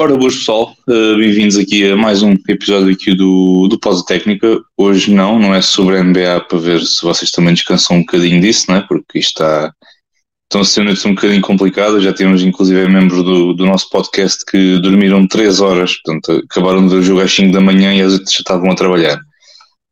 [0.00, 4.60] Ora, boas pessoal, uh, bem-vindos aqui a mais um episódio aqui do, do Pausa Técnica.
[4.76, 8.40] Hoje não, não é sobre a NBA para ver se vocês também descansam um bocadinho
[8.40, 8.84] disso, né?
[8.88, 9.70] porque está,
[10.44, 12.02] estão ser noites um bocadinho complicadas.
[12.02, 16.94] Já temos inclusive membros do, do nosso podcast que dormiram 3 horas, portanto acabaram de
[16.94, 19.20] ver o jogo às 5 da manhã e às 8 já estavam a trabalhar.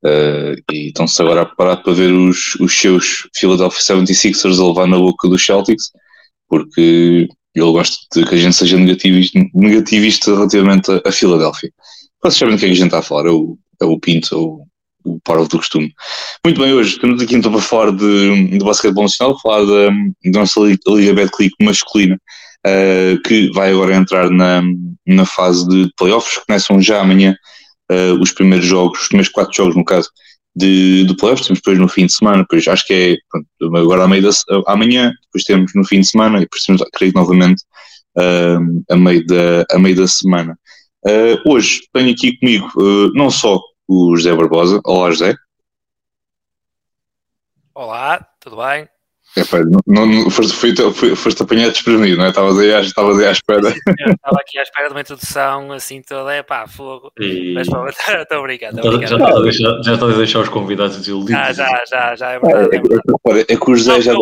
[0.03, 4.87] Uh, e estão-se agora a preparar para ver os, os seus Philadelphia 76ers a levar
[4.89, 5.93] na boca dos Celtics,
[6.49, 11.71] porque ele gosta de que a gente seja negativista, negativista relativamente a, Filadélfia.
[12.23, 13.99] Vocês sabem do que é que a gente está a falar, é o, é o
[13.99, 14.67] Pinto, é o,
[15.05, 15.93] o Parvo do costume.
[16.45, 19.89] Muito bem, hoje estamos aqui então para falar de, de basquetebol nacional, falar da,
[20.31, 22.21] da nossa Liga, Liga Betclic masculina,
[22.67, 24.63] uh, que vai agora entrar na,
[25.07, 27.35] na fase de playoffs, começam já amanhã
[27.91, 30.09] uh, os primeiros jogos, os primeiros quatro jogos no caso,
[30.55, 34.05] de, de playoffs, temos depois no fim de semana, depois acho que é pronto, agora
[34.05, 34.31] à meio da,
[34.67, 37.63] amanhã, depois temos no fim de semana e depois temos, creio novamente,
[38.17, 40.59] uh, a, meio da, a meio da semana.
[41.05, 45.35] Uh, hoje tenho aqui comigo uh, não só o José Barbosa, olá José.
[47.75, 48.89] Olá, tudo bem?
[49.37, 52.29] É, pá, não, não, foste, foste, foste apanhado desprevenido, não é?
[52.31, 53.69] Estavas aí, estavas aí à espera.
[53.69, 57.13] Estava aqui à espera de uma introdução assim toda, é pá, fogo.
[57.19, 57.55] E...
[57.55, 58.83] Mas estou obrigado.
[58.83, 61.33] Já, já, estás a deixar, já estás a deixar os convidados desiludidos.
[61.33, 62.77] Já, já, já, já, é verdade.
[62.77, 64.15] É, é, é, é que o José já.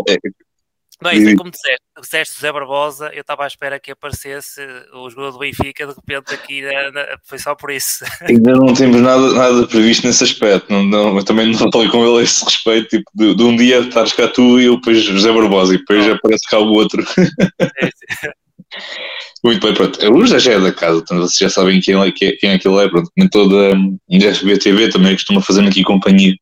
[1.01, 4.61] É, não, isso é como disseste, disseste José Barbosa, eu estava à espera que aparecesse
[4.93, 8.05] o jogador do Benfica, de repente aqui na, na, foi só por isso.
[8.29, 12.05] Ainda não temos nada, nada previsto nesse aspecto, não, não, eu também não falei com
[12.05, 15.03] ele a esse respeito, tipo, de, de um dia estares cá tu e eu depois
[15.03, 17.05] José Barbosa e depois aparece cá o outro.
[19.45, 20.13] Muito bem, pronto.
[20.13, 22.69] O José já é da casa, portanto vocês já sabem quem é, quem é que
[22.69, 23.11] ele é, pronto.
[23.31, 26.35] Toda a SBTV também costuma fazer aqui companhia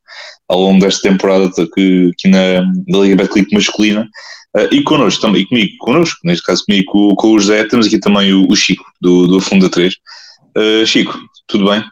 [0.47, 4.09] ao longo desta temporada aqui, na Liga Betclic masculina.
[4.55, 7.87] Uh, e connosco também, e comigo, connosco, neste caso comigo com, com o José, temos
[7.87, 9.93] aqui também o, o Chico, do, do Funda 3.
[10.57, 11.83] Uh, Chico, tudo bem?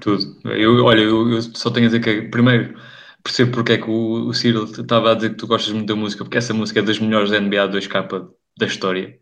[0.00, 0.24] Tudo.
[0.44, 2.74] Eu, olha, eu, eu, só tenho a dizer que, primeiro,
[3.22, 5.96] percebo porque é que o, o Ciro estava a dizer que tu gostas muito da
[5.96, 8.28] música, porque essa música é das melhores da NBA 2K
[8.58, 9.18] da história.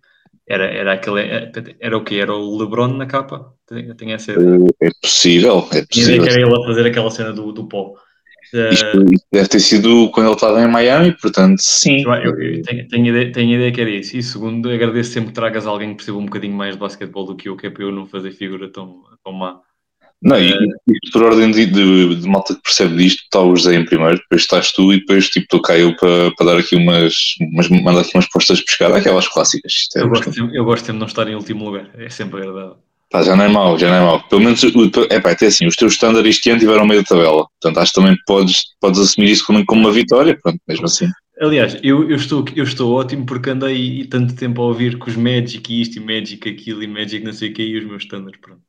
[0.49, 1.51] Era, era aquele.
[1.81, 2.21] Era o que?
[2.21, 3.53] Era o LeBron na capa?
[3.67, 4.59] Tenho, tenho essa ideia.
[4.81, 6.23] É possível, é possível.
[6.23, 7.95] que era ele a fazer aquela cena do, do pó.
[8.53, 12.03] Isto, isto, deve ter sido quando ele estava em Miami, portanto, sim.
[12.03, 14.17] Eu, eu, eu tenho, tenho, ideia, tenho ideia que era isso.
[14.17, 17.37] E segundo, agradeço sempre que tragas alguém que perceba um bocadinho mais de basquetebol do
[17.37, 19.61] que eu, que é para eu não fazer figura tão, tão má.
[20.23, 23.75] Não, e, e por ordem de, de, de, malta que percebe disto, está o José
[23.75, 26.75] em primeiro, depois estás tu e depois tipo, estou cá eu para, para dar aqui
[26.75, 27.15] umas,
[27.53, 29.89] umas, mandar aqui umas postas de pescada, aquelas clássicas.
[29.95, 32.41] É eu, gosto sempre, eu gosto sempre de não estar em último lugar, é sempre
[32.41, 32.79] agradável.
[33.11, 34.29] Pá, já não é mau, já não é mau.
[34.29, 34.63] Pelo menos,
[35.11, 37.47] é pá, até assim, os teus standards este ano tiveram meio da tabela.
[37.61, 41.07] Portanto, acho que também podes, podes assumir isso como, como uma vitória, pronto, mesmo assim.
[41.41, 45.17] Aliás, eu, eu, estou, eu estou ótimo porque andei tanto tempo a ouvir que os
[45.17, 48.03] Magic e isto e Magic aquilo e Magic não sei o que e os meus
[48.05, 48.63] standards, pronto.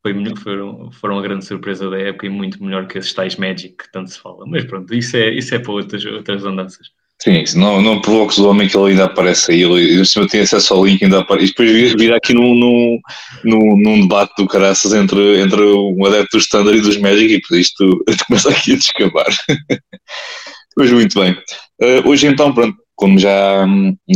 [0.00, 3.76] Foi, foram, foram a grande surpresa da época e muito melhor que esses tais Magic
[3.76, 4.44] que tanto se fala.
[4.46, 6.88] Mas pronto, isso é, isso é para outras, outras andanças.
[7.22, 10.74] Sim, não, não provoques o homem que ele ainda aparece aí, ele, ele tem acesso
[10.74, 12.98] ao link ainda aparece, e depois vir aqui num, num,
[13.44, 17.60] num, num, debate do caraças entre, entre o adepto do Standard e dos Magic e
[17.60, 19.28] isto começa aqui a descabar.
[20.76, 21.32] Mas muito bem.
[21.80, 23.68] Uh, hoje então, pronto, como já,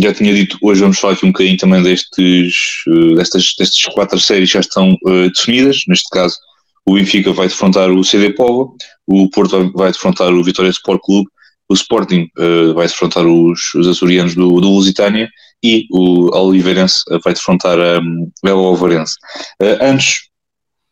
[0.02, 2.56] já tinha dito, hoje vamos falar aqui um bocadinho também destes,
[2.88, 6.34] uh, destas, destas quatro séries que já estão uh, definidas, neste caso
[6.84, 11.28] o Benfica vai defrontar o CD Povo, o Porto vai defrontar o Vitória Sport Clube
[11.68, 15.28] o Sporting uh, vai defrontar os, os açorianos do, do Lusitânia
[15.62, 19.14] e o Oliveirense vai defrontar a um, o Alvarense.
[19.60, 20.28] Uh, antes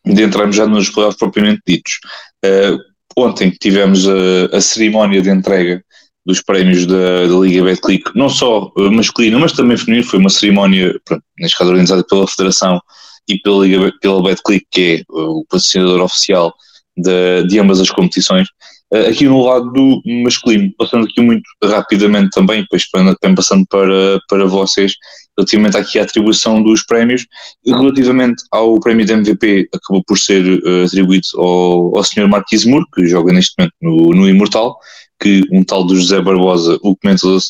[0.04, 1.98] de entrarmos já nos playoffs propriamente ditos,
[2.44, 2.78] uh,
[3.16, 5.82] ontem tivemos a, a, cerimónia de entrega
[6.26, 10.98] dos prémios da, da Liga Betclic, não só masculina, mas também feminino, foi uma cerimónia,
[11.04, 12.80] pronto, neste caso organizada pela Federação
[13.28, 16.54] e pela Liga pela Betclic, que é o patrocinador oficial
[16.96, 18.48] de, de ambas as competições,
[18.92, 24.46] aqui no lado do masculino, passando aqui muito rapidamente também, depois também passando para, para
[24.46, 24.94] vocês,
[25.36, 27.26] relativamente aqui à atribuição dos prémios,
[27.66, 32.28] relativamente ao prémio de MVP, acabou por ser uh, atribuído ao, ao Sr.
[32.28, 34.76] Marquis Moore, que joga neste momento no, no Imortal,
[35.20, 37.40] que um tal do José Barbosa, o comentador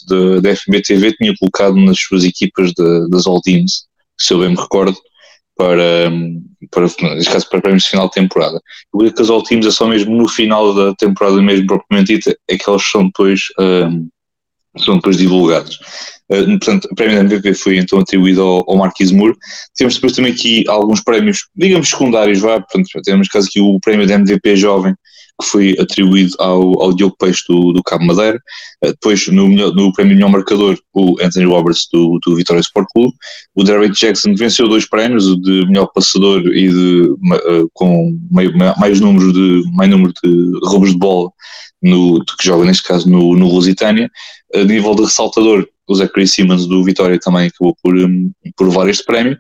[0.41, 3.85] da FBTV, tinha colocado nas suas equipas de, das All Teams,
[4.19, 4.97] se eu bem me recordo,
[5.57, 6.11] para,
[6.71, 6.83] para,
[7.15, 8.61] neste caso, para prémios de final de temporada.
[8.93, 12.57] O que All Teams é só mesmo no final da temporada mesmo propriamente dita, é
[12.57, 14.09] que elas são depois, um,
[14.79, 15.79] são depois divulgadas.
[16.31, 19.37] Uh, portanto, o prémio da MVP foi então atribuído ao, ao Marquis Moore.
[19.77, 24.07] Temos depois também aqui alguns prémios, digamos, secundários, vá, portanto, temos caso aqui o prémio
[24.07, 24.95] da MVP jovem,
[25.41, 28.39] que foi atribuído ao, ao Diogo Peixe do, do Cabo Madeira.
[28.85, 33.13] Uh, depois, no, no prémio melhor marcador, o Anthony Roberts do, do Vitória Sport Clube.
[33.55, 39.01] O Derek Jackson venceu dois prémios, o de melhor passador e de, uh, com mais,
[39.01, 41.31] número de, mais número de roubos de bola
[41.83, 44.11] no, que joga neste caso no, no Lusitânia.
[44.55, 48.89] A nível de ressaltador, o Zachary Simmons do Vitória também acabou por, um, por levar
[48.89, 49.37] este prémio.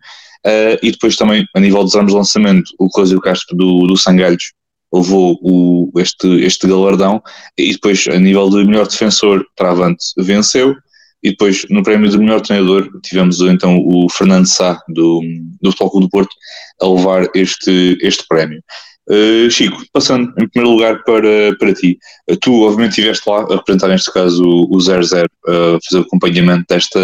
[0.46, 3.96] Uh, e depois também, a nível dos armas de lançamento, o Closio Castro do, do
[3.96, 4.52] Sangalhos
[4.94, 7.22] levou o, este, este galardão.
[7.58, 10.74] E depois, a nível de melhor defensor, Travante venceu.
[11.22, 15.22] E depois, no prémio de melhor treinador, tivemos então o Fernando Sá, do,
[15.60, 16.36] do Futebol Clube do Porto,
[16.82, 18.62] a levar este, este prémio.
[19.08, 21.98] Uh, Chico, passando em primeiro lugar para, para ti,
[22.30, 25.02] uh, tu obviamente estiveste lá a representar neste caso o 00,
[25.46, 27.00] a fazer o acompanhamento desta,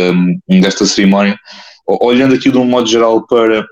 [0.49, 1.39] desta cerimónia.
[1.87, 3.67] Olhando aqui de um modo geral para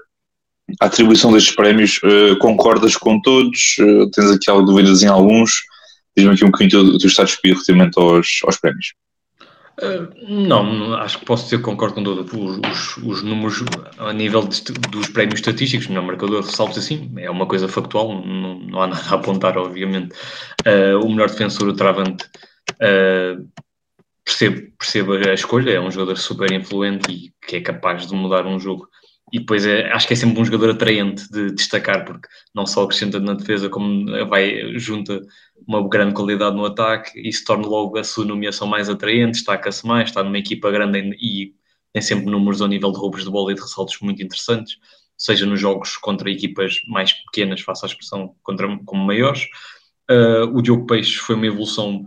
[0.80, 3.76] a atribuição destes prémios, uh, concordas com todos?
[4.14, 5.62] tens aqui alguma dúvidas em alguns?
[6.16, 8.94] Diz-me aqui um bocadinho o teu estado de espírito relativamente aos, aos prémios.
[9.80, 13.62] Uh, não, acho que posso dizer que concordo com todos os, os, os, números
[13.98, 14.60] a nível de,
[14.90, 19.04] dos prémios estatísticos, no marcador ressaltos assim, é uma coisa factual, não, não há nada
[19.08, 20.12] a apontar, obviamente.
[20.66, 22.24] Uh, o melhor defensor, o Travante,
[22.72, 23.48] uh,
[24.24, 28.46] percebo, percebo a escolha, é um jogador super influente e que é capaz de mudar
[28.46, 28.88] um jogo
[29.32, 32.84] e depois é, acho que é sempre um jogador atraente de destacar, porque não só
[32.84, 35.20] acrescenta na defesa, como vai junta
[35.66, 39.86] uma grande qualidade no ataque e se torna logo a sua nomeação mais atraente, destaca-se
[39.86, 41.54] mais, está numa equipa grande e
[41.92, 44.76] tem sempre números ao nível de roubos de bola e de ressaltos muito interessantes,
[45.16, 49.44] seja nos jogos contra equipas mais pequenas, faça a expressão, contra, como maiores.
[50.10, 52.04] Uh, o Diogo Peixe foi uma evolução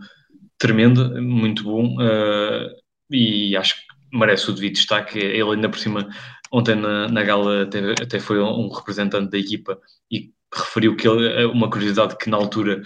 [0.58, 2.70] tremenda, muito bom, uh,
[3.12, 5.20] e acho que merece o devido destaque.
[5.20, 6.08] Ele ainda por cima
[6.52, 9.80] Ontem na, na gala até, até, foi um representante da equipa
[10.12, 12.82] e referiu que ele, uma curiosidade que na altura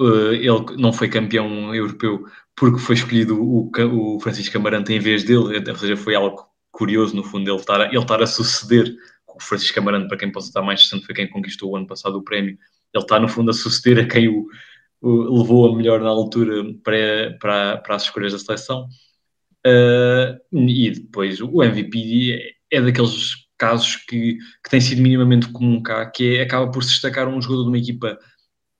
[0.00, 5.24] uh, ele não foi campeão europeu porque foi escolhido o, o Francisco Amarante em vez
[5.24, 8.94] dele, ou seja, foi algo curioso no fundo ele estar, ele estar a suceder
[9.34, 12.16] o Francisco Amarante, para quem possa estar mais distante, foi quem conquistou o ano passado
[12.16, 12.58] o prémio.
[12.94, 14.46] Ele está, no fundo, a suceder a quem o,
[15.00, 18.86] o levou a melhor na altura para, para, para as escolhas da seleção.
[19.66, 26.06] Uh, e depois o MVP é daqueles casos que, que tem sido minimamente comum cá,
[26.06, 28.18] que é, acaba por se destacar um jogador de uma equipa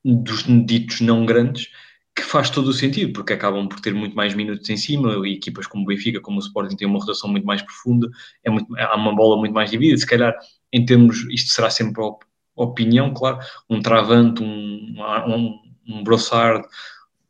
[0.04, 1.68] dos ditos não grandes,
[2.14, 5.34] que faz todo o sentido, porque acabam por ter muito mais minutos em cima, e
[5.34, 8.08] equipas como o Benfica, como o Sporting, têm uma rotação muito mais profunda,
[8.42, 10.34] é muito, há uma bola muito mais dividida, se calhar,
[10.72, 12.24] em termos, isto será sempre op,
[12.56, 13.38] opinião, claro,
[13.70, 14.94] um Travante, um,
[15.26, 15.58] um,
[15.88, 16.66] um Brossard,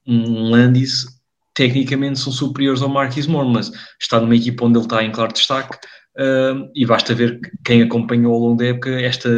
[0.06, 1.06] um Landis,
[1.54, 3.70] tecnicamente são superiores ao Marquis Moore, mas
[4.00, 5.78] está numa equipa onde ele está em claro destaque,
[6.14, 9.30] Uh, e basta ver quem acompanhou ao longo da época esta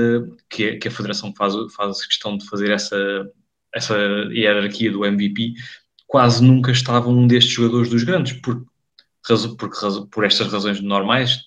[0.50, 3.30] que, a, que a Federação faz, faz questão de fazer essa,
[3.72, 3.96] essa
[4.32, 5.54] hierarquia do MVP,
[6.06, 8.64] quase nunca estava um destes jogadores dos grandes, por,
[9.56, 11.42] por, por estas razões normais,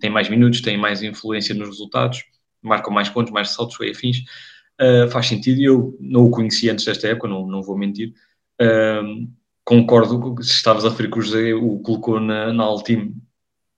[0.00, 2.22] tem mais minutos, tem mais influência nos resultados,
[2.62, 4.18] marcam mais pontos, mais saltos e afins.
[4.80, 8.14] Uh, faz sentido, eu não o conheci antes desta época, não, não vou mentir.
[8.60, 9.28] Uh,
[9.62, 13.14] concordo, se estavas a referir que o José o colocou na, na Altim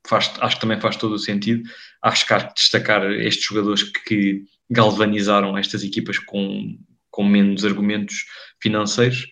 [0.06, 1.62] faz, acho que também faz todo o sentido.
[1.62, 6.76] Que que destacar estes jogadores que galvanizaram estas equipas com,
[7.10, 8.24] com menos argumentos
[8.60, 9.26] financeiros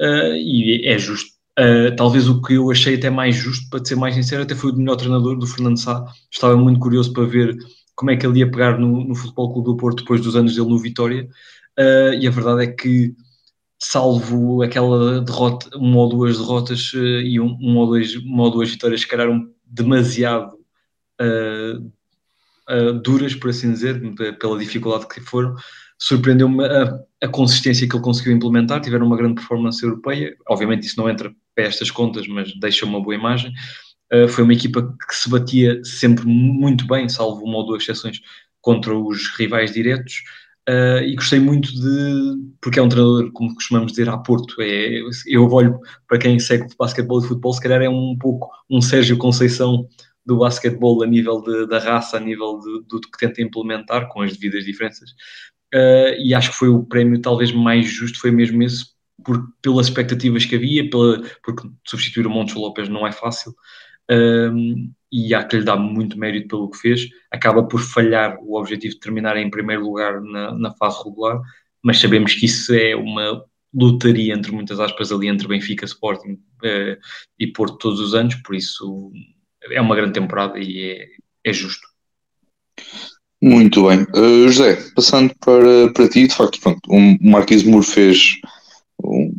[0.00, 1.34] uh, e é justo.
[1.58, 4.72] Uh, talvez o que eu achei até mais justo, para ser mais sincero, até foi
[4.72, 6.04] o melhor treinador do Fernando Sá.
[6.32, 7.56] Estava muito curioso para ver
[7.94, 10.54] como é que ele ia pegar no, no Futebol Clube do Porto depois dos anos
[10.54, 11.28] dele no Vitória.
[11.78, 13.14] Uh, e a verdade é que,
[13.78, 18.70] salvo aquela derrota, uma ou duas derrotas e um, um, ou dois, uma ou duas
[18.70, 20.54] vitórias, se calhar um demasiado
[21.20, 21.78] uh,
[22.70, 24.00] uh, duras, por assim dizer,
[24.38, 25.54] pela dificuldade que foram.
[25.98, 28.80] Surpreendeu-me a, a, consistência que ele conseguiu implementar.
[28.80, 30.36] Tiveram uma grande performance europeia.
[30.48, 33.52] Obviamente, isso não entra para estas contas, mas deixa uma boa imagem.
[34.12, 38.20] Uh, foi uma equipa que se batia sempre muito bem, salvo uma ou duas exceções,
[38.60, 40.22] contra os rivais diretos.
[40.68, 42.54] Uh, e gostei muito de.
[42.60, 44.60] porque é um treinador, como costumamos dizer, a Porto.
[44.62, 45.78] É, eu olho
[46.08, 49.86] para quem segue basquetebol e futebol, se calhar é um pouco um Sérgio Conceição
[50.24, 54.22] do basquetebol a nível de, da raça, a nível de, do que tenta implementar, com
[54.22, 55.10] as devidas diferenças.
[55.74, 58.86] Uh, e acho que foi o prémio talvez mais justo, foi mesmo esse,
[59.22, 63.54] por, pelas expectativas que havia, pela, porque substituir o Montes Lopes não é fácil.
[64.10, 67.08] Uh, e há que lhe dar muito mérito pelo que fez.
[67.30, 71.40] Acaba por falhar o objetivo de terminar em primeiro lugar na, na fase regular,
[71.80, 76.98] mas sabemos que isso é uma lutaria entre muitas aspas ali entre Benfica, Sporting eh,
[77.38, 79.12] e Porto todos os anos, por isso
[79.70, 81.06] é uma grande temporada e é,
[81.44, 81.86] é justo.
[83.40, 84.02] Muito bem.
[84.16, 88.40] Uh, José, passando para, para ti, de facto, pronto, o Marquise Moore fez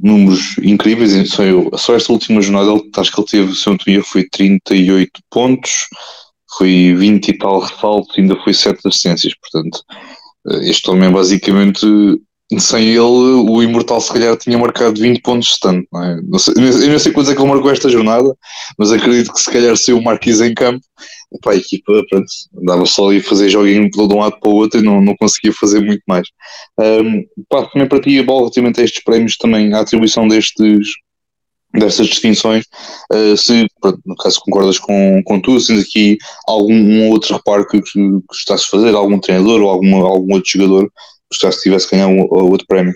[0.01, 1.29] números incríveis.
[1.29, 1.43] Só,
[1.77, 5.87] só esta última jornada, acho que ele teve, se eu não me foi 38 pontos,
[6.57, 9.33] foi 20 e tal ressaltos, ainda foi 7 assistências.
[9.35, 9.83] Portanto,
[10.47, 11.85] eh, este homem é basicamente
[12.59, 15.83] sem ele, o Imortal se calhar tinha marcado 20 pontos de stand.
[15.91, 16.21] Não é?
[16.21, 18.35] não sei, eu não sei quantos é que ele marcou esta jornada,
[18.77, 20.85] mas acredito que se calhar se o Marquis em campo,
[21.41, 22.27] pá, a equipa pronto,
[22.61, 25.15] andava só ali a fazer joguinho de um lado para o outro e não, não
[25.17, 26.27] conseguia fazer muito mais.
[26.79, 30.53] Um, pá, também para ti a bola relativamente a estes prémios, também a atribuição destes
[31.73, 32.63] destas distinções,
[33.11, 33.67] uh, se
[34.05, 38.35] no caso concordas com, com tu, se aqui algum um outro reparo que, que, que
[38.35, 40.89] estás a fazer, algum treinador ou alguma, algum outro jogador
[41.31, 42.93] gostasse que tivesse ganhar um, outro prémio.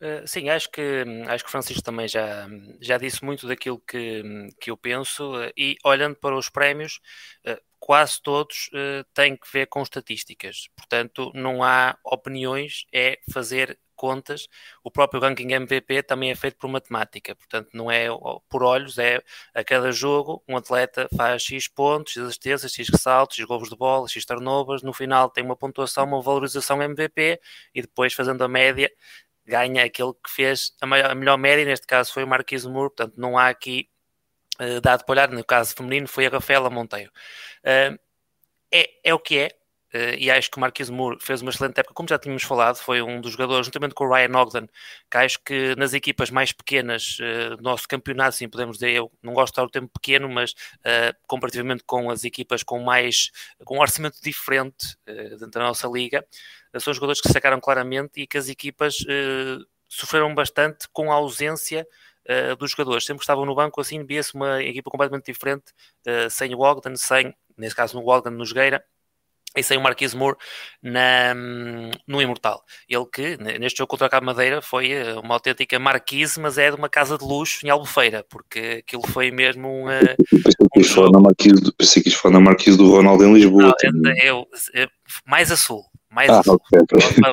[0.00, 2.46] Uh, sim, acho que acho que Francisco também já,
[2.80, 4.22] já disse muito daquilo que,
[4.60, 7.00] que eu penso uh, e olhando para os prémios,
[7.46, 8.70] uh, quase todos
[9.12, 10.68] têm que ver com estatísticas.
[10.74, 14.48] Portanto, não há opiniões, é fazer contas,
[14.82, 18.06] o próprio ranking MVP também é feito por matemática, portanto não é
[18.48, 19.22] por olhos, é
[19.54, 23.76] a cada jogo um atleta faz X pontos, X assistências, X ressaltos, X gols de
[23.76, 27.38] bola, X turnovers, no final tem uma pontuação, uma valorização MVP
[27.74, 28.90] e depois fazendo a média
[29.46, 32.88] ganha aquele que fez a, maior, a melhor média, neste caso foi o Marquise Moore,
[32.90, 33.88] portanto não há aqui
[34.60, 37.10] uh, dado para olhar, no caso feminino foi a Rafaela Monteiro.
[37.60, 37.98] Uh,
[38.72, 39.50] é, é o que é,
[39.94, 42.78] Uh, e acho que o Marquise Moore fez uma excelente época, como já tínhamos falado,
[42.78, 44.68] foi um dos jogadores, juntamente com o Ryan Ogden,
[45.08, 49.12] que acho que nas equipas mais pequenas uh, do nosso campeonato, sim, podemos dizer, eu
[49.22, 53.30] não gosto de estar o tempo pequeno, mas uh, comparativamente com as equipas com mais,
[53.64, 56.26] com um orçamento diferente dentro da nossa liga,
[56.80, 58.96] são jogadores que sacaram claramente e que as equipas
[59.88, 61.86] sofreram bastante com a ausência
[62.58, 63.04] dos jogadores.
[63.04, 65.64] Sempre que estavam no banco, assim, via-se uma equipa completamente diferente,
[66.30, 68.84] sem o Ogden, sem, nesse caso no Ogden, no Jogueira,
[69.56, 70.36] e sem o Marquise Moore
[70.82, 71.34] na,
[72.06, 72.62] no Imortal.
[72.88, 76.70] Ele que, neste jogo contra a Cabo Madeira, foi eh, uma autêntica Marquise, mas é
[76.70, 79.86] de uma casa de luxo em Albufeira, porque aquilo foi mesmo um.
[80.74, 83.74] Pensei, que na Marquise, pensei que isto foi na Marquise do Ronaldo em Lisboa.
[83.92, 84.88] Não, eu, eu,
[85.24, 85.84] mais a sul.
[86.14, 86.52] Mais ah, a.
[86.52, 86.80] Okay.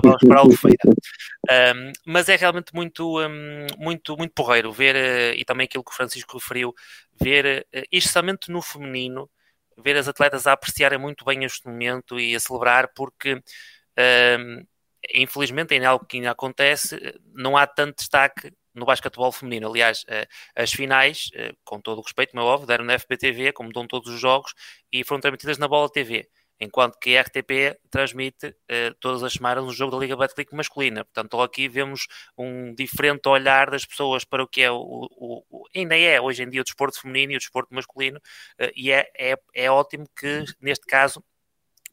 [0.03, 0.77] Vamos para Albufeira.
[0.85, 5.91] Um, mas é realmente muito, um, muito, muito porreiro ver, uh, e também aquilo que
[5.91, 6.73] o Francisco referiu,
[7.21, 9.29] ver, uh, especialmente no feminino,
[9.77, 14.65] ver as atletas a apreciarem muito bem este momento e a celebrar, porque um,
[15.13, 16.99] infelizmente é algo que ainda acontece,
[17.33, 19.67] não há tanto destaque no basquetebol feminino.
[19.67, 23.71] Aliás, eh, as finais, eh, com todo o respeito, meu óbvio, deram na FBTV, como
[23.73, 24.53] dão todos os jogos,
[24.91, 26.27] e foram transmitidas na Bola TV
[26.61, 31.03] enquanto que a RTP transmite uh, todas as semanas um jogo da Liga Betclic masculina.
[31.03, 35.67] Portanto, aqui vemos um diferente olhar das pessoas para o que é o, o, o
[35.75, 39.09] ainda é hoje em dia o desporto feminino e o desporto masculino, uh, e é,
[39.17, 41.23] é, é ótimo que neste caso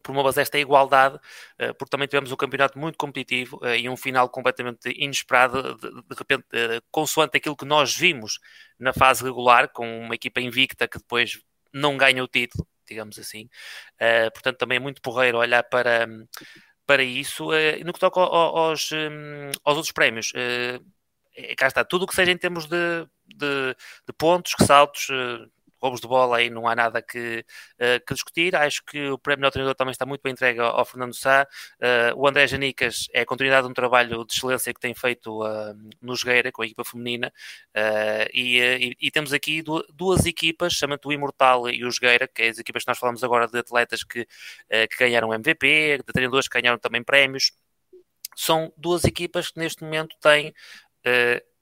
[0.03, 4.91] promovas esta igualdade, uh, porque também tivemos um campeonato muito competitivo e um final completamente
[4.97, 6.45] inesperado, de, de repente,
[6.91, 8.39] consoante aquilo que nós vimos
[8.79, 11.41] na fase regular, com uma equipa invicta que depois
[11.73, 13.49] não ganha o título, digamos assim.
[14.01, 16.09] Uh, portanto, também é muito porreiro olhar para,
[16.87, 17.51] para isso.
[17.51, 20.85] Uh, no que toca aos, um, aos outros prémios, uh,
[21.57, 23.77] cá está, tudo o que seja em termos de, de,
[24.07, 25.09] de pontos, saltos,
[25.81, 27.45] roubos de bola aí não há nada que,
[27.75, 28.55] uh, que discutir.
[28.57, 31.47] Acho que o prémio ao treinador também está muito bem entregue ao, Fernando Sá.
[31.81, 35.43] Uh, o André Janicas é a continuidade de um trabalho de excelência que tem feito
[35.43, 37.33] uh, no Jogueira com a equipa feminina.
[38.33, 39.63] E, e, e, temos aqui
[39.95, 43.23] duas equipas, chamando o Imortal e o Jogueira, que é as equipas que nós falamos
[43.23, 44.27] agora de atletas que,
[44.69, 47.53] que ganharam MVP, de treinadores que ganharam também prémios.
[48.37, 50.53] São duas equipas que neste momento têm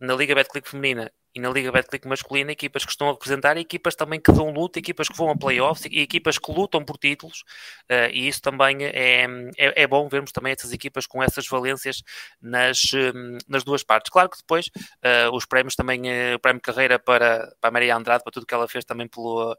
[0.00, 3.95] na Liga Betclic Feminina e na Liga Betclic masculina, equipas que estão a representar, equipas
[3.95, 7.45] também que dão luta, equipas que vão a playoffs e equipas que lutam por títulos,
[7.90, 9.26] uh, e isso também é,
[9.59, 12.02] é, é, bom vermos também essas equipas com essas valências
[12.40, 14.11] nas, um, nas duas partes.
[14.11, 17.95] Claro que depois uh, os prémios também, uh, o prémio carreira para, para a Maria
[17.95, 19.55] Andrade, para tudo que ela fez também pelo,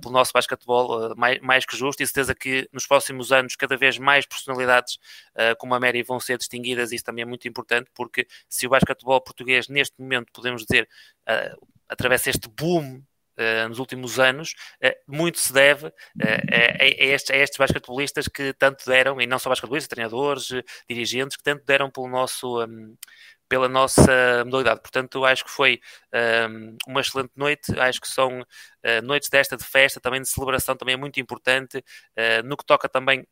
[0.00, 3.98] pelo nosso basquetebol, mais, mais que justo, e certeza que nos próximos anos cada vez
[3.98, 4.98] mais personalidades
[5.58, 9.20] como a Mary vão ser distinguidas, isso também é muito importante, porque se o basquetebol
[9.20, 10.88] português neste momento podemos dizer
[11.28, 13.02] uh, através deste boom
[13.40, 14.52] Uh, nos últimos anos,
[14.82, 19.38] uh, muito se deve uh, a, estes, a estes basquetebolistas que tanto deram, e não
[19.38, 20.48] só basquetebolistas, treinadores,
[20.90, 22.96] dirigentes, que tanto deram pelo nosso, um,
[23.48, 24.80] pela nossa modalidade.
[24.80, 25.80] Portanto, acho que foi
[26.50, 28.44] um, uma excelente noite, acho que são
[29.04, 31.80] noites desta de festa, também de celebração, também é muito importante,
[32.44, 33.24] no que toca também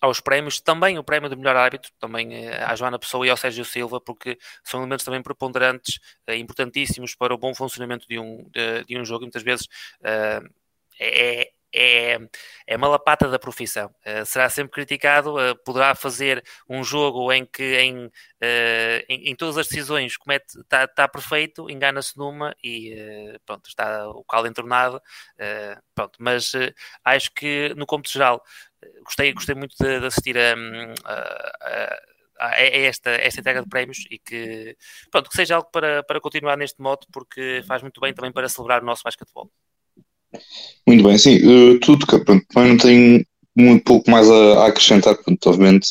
[0.00, 3.36] aos prémios, também o prémio de melhor árbitro, também eh, à Joana Pessoa e ao
[3.36, 8.48] Sérgio Silva, porque são elementos também preponderantes, eh, importantíssimos para o bom funcionamento de um,
[8.50, 9.66] de, de um jogo e muitas vezes
[10.00, 10.48] uh,
[11.00, 12.18] é, é,
[12.68, 13.92] é uma lapata da profissão.
[14.06, 18.10] Uh, será sempre criticado, uh, poderá fazer um jogo em que em, uh,
[19.08, 20.16] em, em, todas as decisões
[20.56, 22.94] está tá perfeito, engana-se numa e
[23.44, 25.00] pronto, está o caldo entornado.
[25.94, 26.52] pronto, mas
[27.04, 28.42] acho que no cômputo geral
[29.04, 30.54] gostei, gostei muito de, de assistir a,
[31.04, 31.98] a,
[32.38, 34.76] a, a, esta, esta entrega de prémios e que,
[35.10, 38.48] pronto, que seja algo para, para continuar neste modo, porque faz muito bem também para
[38.48, 39.50] celebrar o nosso basquetebol.
[40.86, 43.24] Muito bem, sim, uh, tudo que pronto, também não tenho
[43.56, 45.90] muito pouco mais a, acrescentar, pronto, obviamente.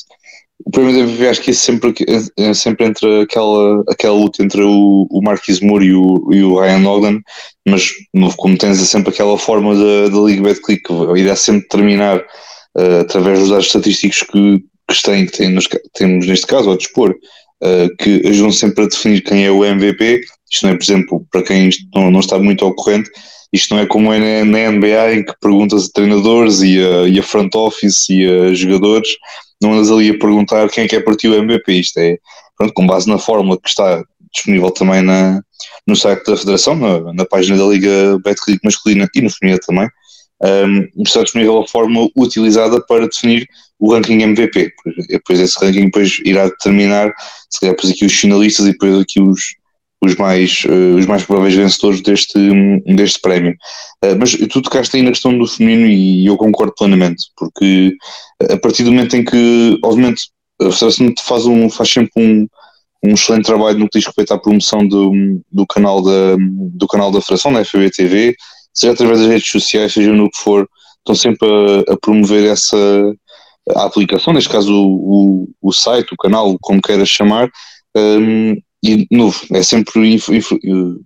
[0.65, 4.43] O prémio da MVP acho que é sempre, é, é sempre entre aquela, aquela luta
[4.43, 7.21] entre o, o Marquis Moore e o, e o Ryan Ogden,
[7.67, 7.91] mas
[8.37, 12.23] como tens é sempre aquela forma da, da BetClick, a ideia é sempre terminar
[12.77, 16.77] uh, através dos dados estatísticos que, que, têm, que têm nos, temos neste caso ao
[16.77, 20.21] dispor, uh, que ajudam sempre a definir quem é o MVP.
[20.51, 23.09] Isto não é, por exemplo, para quem não, não está muito ao corrente,
[23.51, 27.19] isto não é como é na, NBA em que perguntas a treinadores e a, e
[27.19, 29.09] a front office e a jogadores,
[29.61, 31.71] não andas ali a perguntar quem é que é para ti o MVP.
[31.73, 32.17] Isto é,
[32.57, 34.03] pronto, com base na fórmula que está
[34.33, 35.41] disponível também na,
[35.87, 39.87] no site da Federação, na, na página da Liga Betclic masculina e no feminino também,
[40.41, 43.47] um, está disponível a fórmula utilizada para definir
[43.79, 44.71] o ranking MVP.
[45.09, 47.13] Depois esse ranking depois irá determinar,
[47.49, 49.55] se calhar depois aqui os finalistas e depois aqui os,
[50.01, 52.39] os mais, uh, os mais prováveis vencedores deste,
[52.85, 53.55] deste prémio.
[54.03, 57.95] Uh, mas tu tocaste aí na questão do feminino e eu concordo plenamente, porque
[58.49, 60.29] a partir do momento em que, obviamente,
[60.61, 62.47] a Federação faz, um, faz sempre um,
[63.05, 67.11] um excelente trabalho no que diz respeito à promoção do, do, canal, da, do canal
[67.11, 68.35] da Federação, da FBTV,
[68.73, 70.67] seja através das redes sociais, seja no que for,
[70.99, 72.77] estão sempre a, a promover essa
[73.75, 77.49] a aplicação, neste caso o, o, o, site, o canal, como queiras chamar,
[77.95, 80.51] um, e, novo, é sempre inf, inf,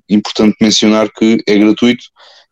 [0.10, 2.04] importante mencionar que é gratuito,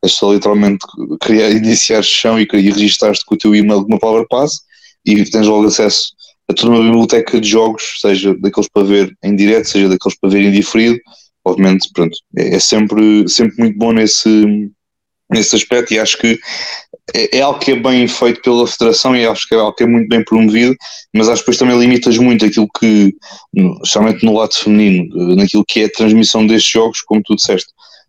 [0.03, 0.85] é só literalmente
[1.19, 4.59] criar, iniciar sessão e, e registar-te com o teu e-mail de uma palavra passe
[5.05, 6.13] e tens logo acesso
[6.47, 10.29] a toda uma biblioteca de jogos, seja daqueles para ver em direto, seja daqueles para
[10.29, 10.99] ver em diferido.
[11.43, 14.69] Obviamente, pronto, é, é sempre, sempre muito bom nesse,
[15.31, 16.39] nesse aspecto e acho que
[17.13, 19.83] é, é, algo que é bem feito pela Federação e acho que é algo que
[19.83, 20.75] é muito bem promovido,
[21.13, 23.13] mas acho que depois também limitas muito aquilo que,
[23.83, 27.67] especialmente no lado feminino, naquilo que é a transmissão destes jogos, como tu disseste.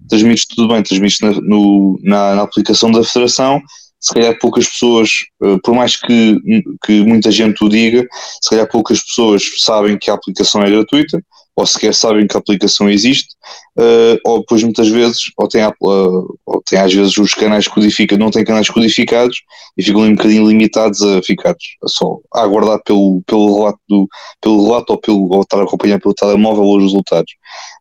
[0.08, 3.60] Transmites tudo bem, transmites na, no, na, na aplicação da Federação,
[3.98, 5.10] se calhar poucas pessoas,
[5.42, 6.38] eh, por mais que,
[6.84, 8.06] que muita gente o diga,
[8.42, 11.20] se calhar poucas pessoas sabem que a aplicação é gratuita,
[11.56, 13.34] ou sequer sabem que a aplicação existe,
[13.78, 18.22] uh, ou depois muitas vezes, ou tem, uh, ou tem às vezes os canais codificados,
[18.22, 19.38] não têm canais codificados
[19.76, 24.06] e ficam um bocadinho limitados a ficar só a aguardar pelo, pelo, relato, do,
[24.40, 27.32] pelo relato ou, pelo, ou estar a acompanhar pelo telemóvel os resultados.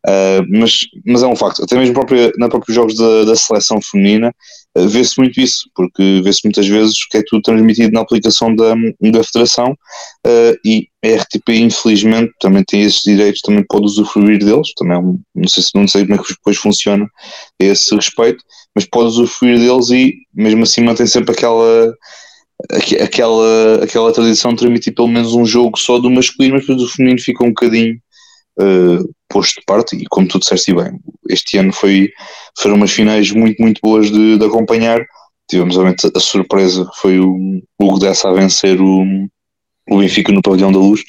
[0.08, 3.80] Uh, mas, mas é um facto, até mesmo própria, na próprios jogos da, da seleção
[3.82, 4.34] feminina,
[4.76, 9.24] vê-se muito isso, porque vê-se muitas vezes que é tudo transmitido na aplicação da, da
[9.24, 9.72] Federação
[10.28, 15.02] uh, e a RTP infelizmente também tem esses direitos, também pode usufruir deles, também é
[15.02, 17.06] não sei se não sei como é que depois funciona
[17.62, 18.44] a esse respeito,
[18.76, 21.94] mas pode usufruir deles e mesmo assim mantém sempre aquela
[23.02, 27.22] aquela, aquela tradição de transmitir pelo menos um jogo só do masculino, mas depois feminino
[27.22, 28.00] fica um bocadinho
[28.60, 32.10] uh, posto de parte e como tu disseste bem, este ano foi,
[32.58, 35.06] foram umas finais muito, muito boas de, de acompanhar.
[35.50, 39.04] Tivemos obviamente a surpresa, foi o Hugo Dessa a vencer o,
[39.90, 41.04] o Benfica no Pavilhão da Luz,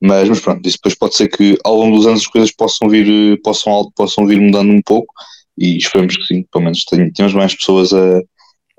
[0.00, 2.88] mas, mas pronto, isso depois pode ser que ao longo dos anos as coisas possam
[2.88, 5.12] vir, possam, possam vir mudando um pouco
[5.58, 8.22] e esperamos que sim, pelo menos tenhamos mais pessoas a,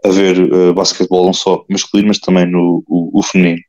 [0.05, 3.61] a ver uh, basquetebol não só masculino, mas também no o, o feminino.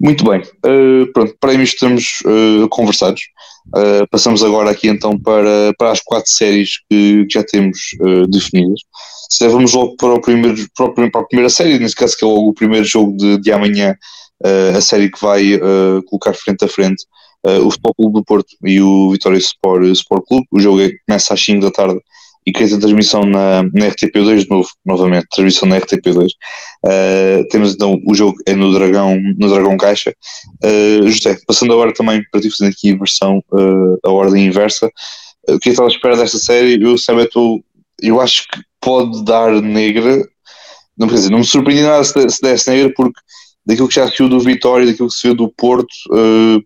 [0.00, 3.22] Muito bem, uh, pronto, prémios estamos uh, conversados.
[3.68, 8.26] Uh, passamos agora aqui então para, para as quatro séries que, que já temos uh,
[8.28, 8.80] definidas.
[9.28, 12.24] Se vamos logo para, o primeiro, para, o, para, a primeira série, nesse caso que
[12.24, 13.96] é logo o primeiro jogo de, de amanhã,
[14.44, 15.58] uh, a série que vai
[16.06, 17.04] colocar frente a frente
[17.64, 20.46] o Futebol Clube do Porto e o Vitória Sport, Sport Clube.
[20.50, 22.00] O jogo é, começa às 5 da tarde
[22.46, 26.26] e que a transmissão na, na RTP2 de novo, novamente, transmissão na RTP2.
[26.26, 26.28] Uh,
[26.86, 30.14] eh, temos então o jogo é no Dragão, no Dragão Caixa.
[30.62, 34.88] Uh, José, passando agora também para ti fazer aqui a versão, uh, a ordem inversa.
[35.48, 36.80] O que estava à espera desta série?
[36.80, 37.64] Eu, sabe, eu,
[38.00, 40.24] eu acho que pode dar negra.
[40.96, 43.18] Não, quer dizer, não me surpreendi nada se, se desse negra, porque
[43.66, 45.92] daquilo que já se viu do Vitória, daquilo que se viu do Porto,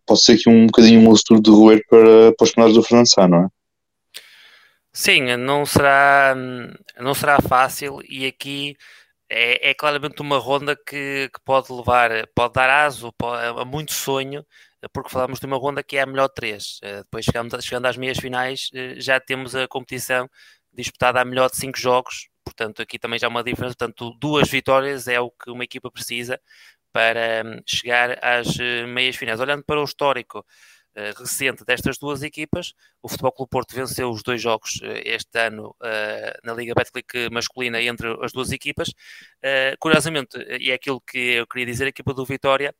[0.06, 3.26] pode ser aqui um bocadinho um lustre de roer para, para os penais do Sá,
[3.26, 3.48] não é?
[4.92, 6.34] Sim, não será,
[6.98, 8.76] não será fácil e aqui
[9.28, 13.14] é, é claramente uma ronda que, que, pode levar, pode dar aso
[13.58, 14.44] a muito sonho,
[14.92, 16.80] porque falamos de uma ronda que é a melhor três.
[16.82, 20.28] Eh, depois chegando, chegando às meias finais, eh, já temos a competição
[20.72, 24.48] disputada a melhor de cinco jogos, portanto aqui também já há uma diferença, portanto duas
[24.50, 26.40] vitórias é o que uma equipa precisa
[26.92, 29.40] para hum, chegar às eh, meias finais.
[29.40, 30.44] Olhando para o histórico
[30.96, 35.38] uh, recente destas duas equipas, o Futebol Clube Porto venceu os dois jogos uh, este
[35.38, 38.92] ano uh, na Liga Betclic masculina entre as duas equipas.
[39.78, 42.74] curiosamente, e é aquilo que eu queria dizer, a equipa do Vitória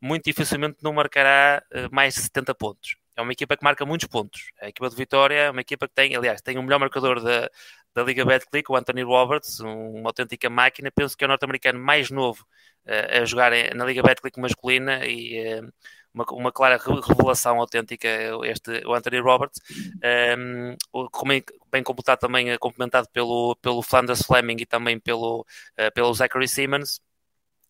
[0.00, 4.50] muito dificilmente não marcará mais de 70 pontos é uma equipa que marca muitos pontos.
[4.60, 7.50] A equipa de Vitória é uma equipa que tem, aliás, tem o melhor marcador da,
[7.94, 10.90] da Liga Betclic, o Anthony Roberts, um, uma autêntica máquina.
[10.94, 12.46] Penso que é o norte-americano mais novo
[12.86, 15.72] uh, a jogar na Liga Betclic masculina e uh,
[16.16, 18.08] uma, uma, clara revelação autêntica
[18.44, 19.60] este, o Anthony Roberts.
[20.02, 20.76] Um, ehm,
[21.70, 26.48] bem completado também, eh, complementado pelo, pelo Flanders Fleming e também pelo, uh, pelo Zachary
[26.48, 27.00] Simmons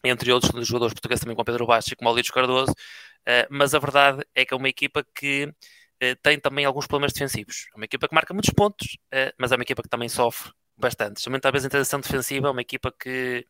[0.04, 3.78] entre outros jogadores portugueses também com Pedro Bastos e com Maurício Cardoso, uh, mas a
[3.80, 7.66] verdade é que é uma equipa que uh, tem também alguns problemas defensivos.
[7.74, 8.96] É uma equipa que marca muitos pontos,
[9.38, 11.22] mas é uma equipa que também sofre bastante.
[11.22, 13.46] Também talvez em transição defensiva, é uma equipa que,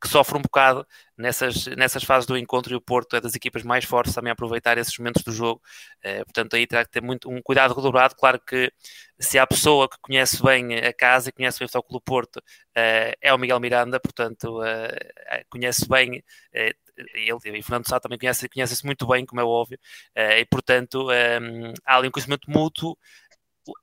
[0.00, 0.86] que sofre um bocado
[1.16, 4.32] nessas, nessas fases do encontro e o Porto é das equipas mais fortes também a
[4.32, 5.60] aproveitar esses momentos do jogo.
[6.04, 8.14] Uh, portanto, aí terá que ter muito, um cuidado redobrado.
[8.16, 8.72] Claro que
[9.18, 12.36] se há pessoa que conhece bem a casa e conhece bem o Futebol do Porto,
[12.38, 16.22] uh, é o Miguel Miranda, portanto, uh, conhece bem.
[16.52, 19.78] ele e Fernando Sá também conhece-se conhece muito bem, como é óbvio,
[20.16, 22.98] e portanto um, há ali um conhecimento mútuo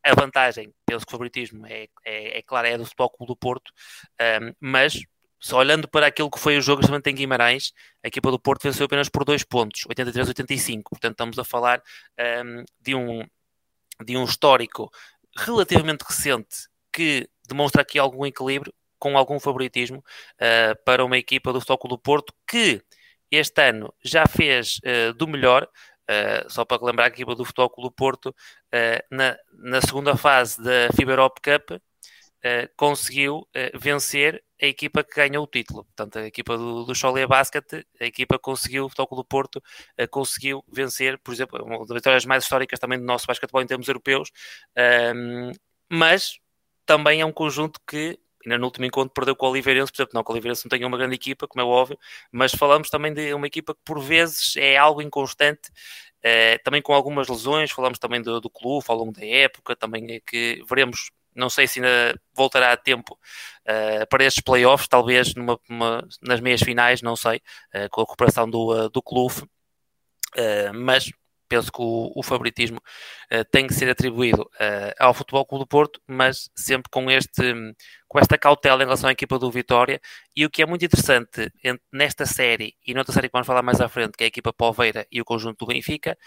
[0.04, 3.72] a vantagem, penso que o favoritismo é, é, é claro, é do Futebol do Porto,
[4.42, 5.00] um, mas
[5.40, 7.72] só olhando para aquilo que foi o jogo justamente em Guimarães,
[8.04, 10.84] a equipa do Porto venceu apenas por dois pontos, 83-85.
[10.90, 11.84] Portanto, estamos a falar
[12.44, 13.24] um, de, um,
[14.04, 14.90] de um histórico
[15.38, 21.60] relativamente recente que demonstra aqui algum equilíbrio, com algum favoritismo uh, para uma equipa do
[21.60, 22.82] Futebol do Porto que
[23.30, 25.70] este ano já fez uh, do melhor,
[26.10, 30.16] Uh, só para lembrar a equipa do Futebol Clube do Porto, uh, na, na segunda
[30.16, 35.84] fase da FIBA Europe Cup, uh, conseguiu vencer a equipa que ganhou o título.
[35.86, 37.66] Portanto, a equipa do, do Cholet Basket,
[38.00, 39.64] a equipa conseguiu, o Futebol Clube do Porto,
[40.12, 43.88] conseguiu vencer, por exemplo, uma das vitórias mais históricas também do nosso basquetebol em termos
[43.88, 44.32] europeus,
[45.90, 46.40] mas
[46.86, 50.12] também é um conjunto que ainda no último encontro perdeu com o Oliveirense, por exemplo,
[50.14, 51.98] não o Oliveirense não tenha uma grande equipa, como é óbvio,
[52.32, 55.72] mas falamos também de uma equipa que por vezes é algo inconstante,
[56.24, 60.16] eh, também com algumas lesões, falamos também do, do clube ao longo da época, também
[60.16, 65.36] é que veremos, não sei se ainda voltará a tempo uh, para estes playoffs, talvez
[65.36, 67.38] numa, uma, nas meias finais, não sei,
[67.76, 69.36] uh, com a recuperação do, do clube,
[70.74, 71.12] mas
[71.48, 75.68] penso que o, o favoritismo uh, tem que ser atribuído uh, ao Futebol Clube do
[75.68, 77.54] Porto, mas sempre com, este,
[78.08, 80.00] com esta cautela em relação à equipa do Vitória.
[80.36, 81.52] E o que é muito interessante
[81.92, 84.54] nesta série e noutra série que vamos falar mais à frente, que é a equipa
[84.54, 86.18] Palveira e o conjunto do Benfica,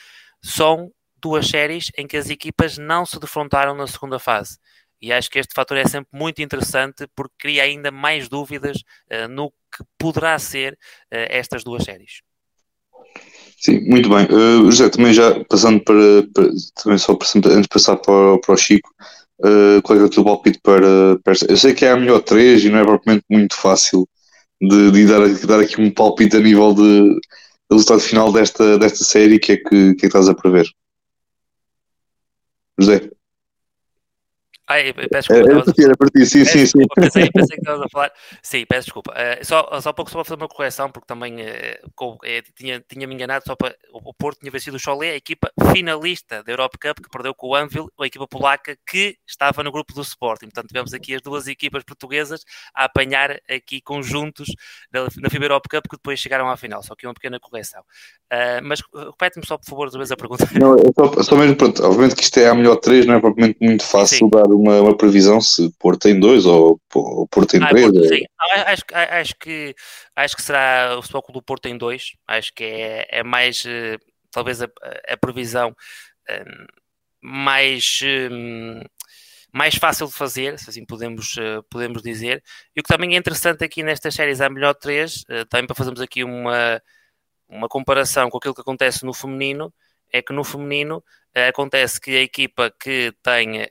[0.42, 4.59] são duas séries em que as equipas não se defrontaram na segunda fase.
[5.00, 8.78] E acho que este fator é sempre muito interessante porque cria ainda mais dúvidas
[9.12, 10.78] uh, no que poderá ser
[11.11, 12.22] estas duas séries.
[13.59, 14.25] Sim, muito bem.
[14.27, 16.49] Uh, José, também já passando para, para
[16.83, 18.88] também só para, antes de passar para, para o Chico,
[19.40, 22.64] uh, qual é, o teu palpite para, para Eu sei que é a melhor 3
[22.64, 24.09] e não é propriamente muito fácil
[24.61, 27.18] de, de dar, de dar aqui um palpite a nível de
[27.71, 30.66] resultado final desta, desta série, que é que, que, é que estás a prever?
[32.79, 33.11] José.
[34.68, 35.50] Ai, peço desculpa.
[35.50, 36.87] Era para ti, era para ti, sim, sim, sim.
[36.94, 38.12] Pensei, pensei que estavas a falar.
[38.42, 39.12] Sim, peço desculpa.
[39.12, 43.14] Uh, só, só pouco só para fazer uma correção, porque também uh, é, tinha, tinha-me
[43.14, 43.44] enganado.
[43.46, 47.09] Só para, o, Porto tinha vencido o Cholet, a equipa finalista da Europe Cup, que
[47.09, 50.46] perdeu com o Anvil, a equipa polaca que estava no grupo do Sporting.
[50.46, 54.48] Portanto, tivemos aqui as duas equipas portuguesas a apanhar aqui conjuntos
[54.92, 56.83] na, na FIBA Europe Cup, que depois chegaram à final.
[56.83, 57.81] Só que uma pequena correção.
[58.31, 60.46] Uh, mas repete-me só, por favor, outra vez a pergunta.
[60.61, 63.20] Não, é só, só mesmo, pronto, obviamente que isto é a melhor 3, não é
[63.20, 64.28] propriamente muito fácil sim.
[64.28, 67.90] dar uma, uma previsão se Porto tem dois ou, ou Porto tem ah, três.
[67.90, 68.25] Porto, sim.
[68.66, 69.75] Acho, acho, que,
[70.16, 72.12] acho que será o Futebol do Porto tem dois.
[72.27, 73.99] Acho que é, é mais, uh,
[74.31, 74.68] talvez, a,
[75.09, 76.66] a previsão uh,
[77.21, 78.01] mais.
[78.03, 78.83] Um,
[79.51, 81.35] mais fácil de fazer, se assim podemos,
[81.71, 82.44] podemos dizer.
[82.77, 86.03] E o que também é interessante aqui nestas séries, a melhor três, também para fazermos
[86.03, 86.81] aqui uma,
[87.49, 89.73] uma comparação com aquilo que acontece no feminino,
[90.12, 91.03] é que no feminino
[91.49, 93.66] acontece que a equipa que tem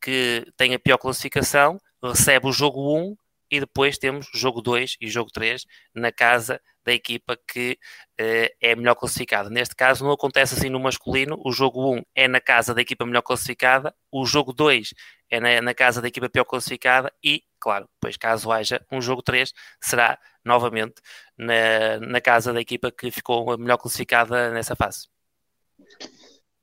[0.00, 3.16] que tem a pior classificação recebe o jogo 1
[3.50, 7.78] e depois temos jogo 2 e jogo 3 na casa da equipa que
[8.18, 9.48] uh, é melhor classificada.
[9.50, 11.40] Neste caso, não acontece assim no masculino.
[11.44, 14.94] O jogo 1 é na casa da equipa melhor classificada, o jogo 2
[15.30, 19.22] é na, na, casa da equipa pior classificada e, claro, depois caso haja um jogo
[19.22, 20.94] 3, será novamente
[21.36, 25.08] na, na casa da equipa que ficou melhor classificada nessa fase.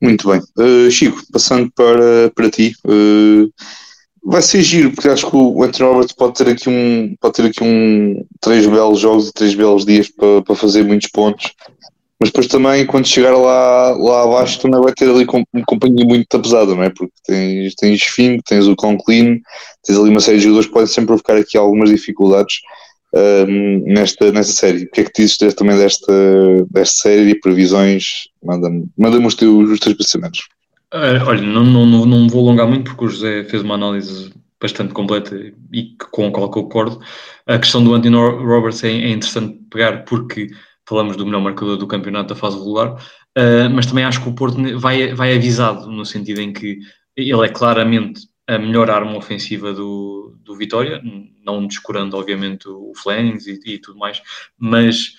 [0.02, 0.42] Muito bem.
[0.58, 3.52] Uh, Chico, passando para, para ti, uh,
[4.24, 7.46] vai ser giro, porque acho que o Anthony Roberts pode ter aqui um pode ter
[7.48, 11.54] aqui um três belos jogos e três belos dias para, para fazer muitos pontos.
[12.20, 16.28] Mas depois também, quando chegar lá, lá abaixo, também vai ter ali uma companhia muito
[16.42, 16.90] pesada, não é?
[16.90, 19.40] Porque tens, tens Fing, tens o Conklin,
[19.86, 22.56] tens ali uma série de jogadores que podem sempre provocar aqui algumas dificuldades
[23.16, 24.84] um, nesta, nesta série.
[24.84, 26.14] O que é que dizes também desta,
[26.70, 28.29] desta série e previsões?
[28.43, 30.47] Manda-me manda os, teus, os teus pensamentos.
[30.93, 34.93] Uh, olha, não, não, não vou alongar muito porque o José fez uma análise bastante
[34.93, 35.36] completa
[35.71, 36.99] e com a qual concordo.
[37.45, 40.49] A questão do Anthony Roberts é, é interessante pegar porque
[40.88, 44.34] falamos do melhor marcador do campeonato da fase regular, uh, mas também acho que o
[44.34, 46.80] Porto vai, vai avisado no sentido em que
[47.15, 50.99] ele é claramente a melhor arma ofensiva do, do Vitória,
[51.45, 54.21] não descurando, obviamente, o Flannings e, e tudo mais,
[54.58, 55.13] mas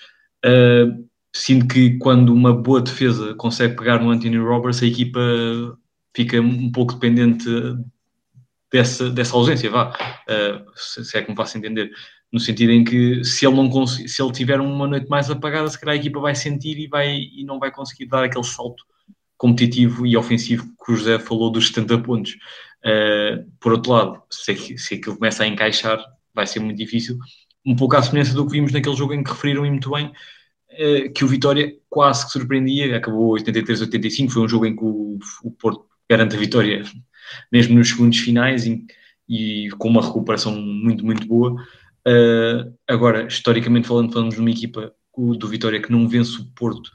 [0.45, 5.19] uh, sinto que quando uma boa defesa consegue pegar no Anthony Roberts, a equipa
[6.13, 7.45] fica um pouco dependente
[8.71, 11.91] dessa, dessa ausência, vá, uh, se, é que me faço entender
[12.31, 15.79] no sentido em que se ele não se ele tiver uma noite mais apagada, se
[15.79, 18.83] calhar a equipa vai sentir e, vai, e não vai conseguir dar aquele salto
[19.37, 22.37] competitivo e ofensivo que o José falou dos 70 pontos.
[22.85, 25.99] Uh, por outro lado, se, se aquilo começa a encaixar,
[26.33, 27.17] vai ser muito difícil.
[27.65, 30.11] Um pouco à semelhança do que vimos naquele jogo em que referiram muito bem,
[31.13, 35.19] que o Vitória quase que surpreendia, acabou 83-85, foi um jogo em que o,
[35.59, 36.83] Porto garante a vitória
[37.51, 38.65] mesmo nos segundos finais
[39.29, 41.53] e, com uma recuperação muito, muito boa.
[42.07, 44.93] Uh, agora, historicamente falando, falamos de uma equipa
[45.37, 46.87] do Vitória que não vence o Porto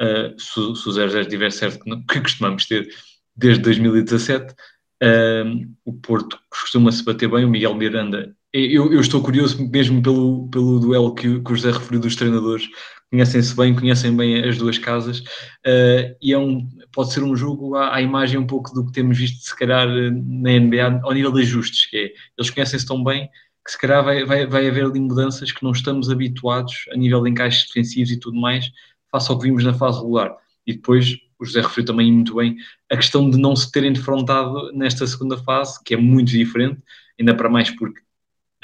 [0.00, 2.88] uh, se, o 0-0 estiver certo, que, costumamos ter
[3.34, 4.54] desde 2017.
[5.02, 8.36] Uh, o Porto costuma-se bater bem, o Miguel Miranda.
[8.52, 12.68] Eu, eu, estou curioso mesmo pelo, pelo duelo que, que o José referiu dos treinadores.
[13.12, 17.74] Conhecem-se bem, conhecem bem as duas casas uh, e é um, pode ser um jogo
[17.74, 21.30] à, à, imagem um pouco do que temos visto, se calhar, na NBA, ao nível
[21.30, 23.28] de ajustes, que é, eles conhecem-se tão bem
[23.62, 27.22] que se calhar vai, vai, vai haver ali mudanças que não estamos habituados a nível
[27.22, 28.72] de encaixes defensivos e tudo mais,
[29.10, 30.34] face ao que vimos na fase regular.
[30.66, 32.56] E depois, o José referiu também muito bem,
[32.90, 36.80] a questão de não se terem defrontado nesta segunda fase, que é muito diferente,
[37.20, 38.00] ainda para mais porque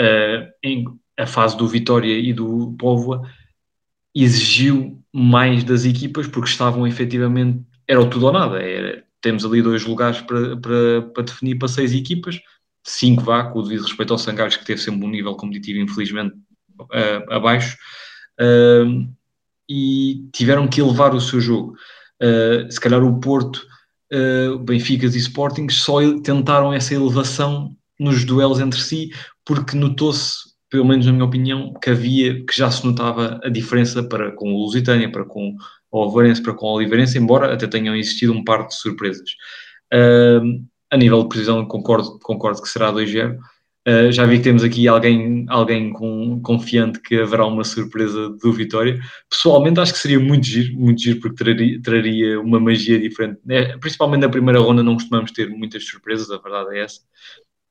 [0.00, 0.86] uh, em,
[1.18, 3.28] a fase do Vitória e do Póvoa
[4.24, 9.62] exigiu mais das equipas, porque estavam efetivamente, era o tudo ou nada, era, temos ali
[9.62, 12.40] dois lugares para, para, para definir para seis equipas,
[12.84, 16.34] 5 vá, com o devido respeito ao Sangalhos, que teve sempre um nível competitivo, infelizmente,
[16.80, 17.76] uh, abaixo,
[18.40, 19.08] uh,
[19.68, 21.74] e tiveram que elevar o seu jogo.
[22.22, 23.66] Uh, se calhar o Porto,
[24.12, 29.10] uh, Benficas e Sporting só tentaram essa elevação nos duelos entre si,
[29.44, 34.02] porque notou-se, pelo menos na minha opinião, que havia, que já se notava a diferença
[34.02, 35.56] para com o Lusitânia, para com
[35.90, 39.30] o Alvarense, para com o Oliveirense, embora até tenham existido um par de surpresas.
[39.92, 43.36] Uh, a nível de precisão, concordo, concordo que será 2-0.
[43.36, 43.40] Uh,
[43.86, 48.52] eh, já vi que temos aqui alguém, alguém com, confiante que haverá uma surpresa do
[48.52, 49.00] Vitória.
[49.30, 53.40] Pessoalmente, acho que seria muito giro, muito giro, porque traria, traria uma magia diferente.
[53.48, 57.00] É, principalmente na primeira ronda, não costumamos ter muitas surpresas, a verdade é essa.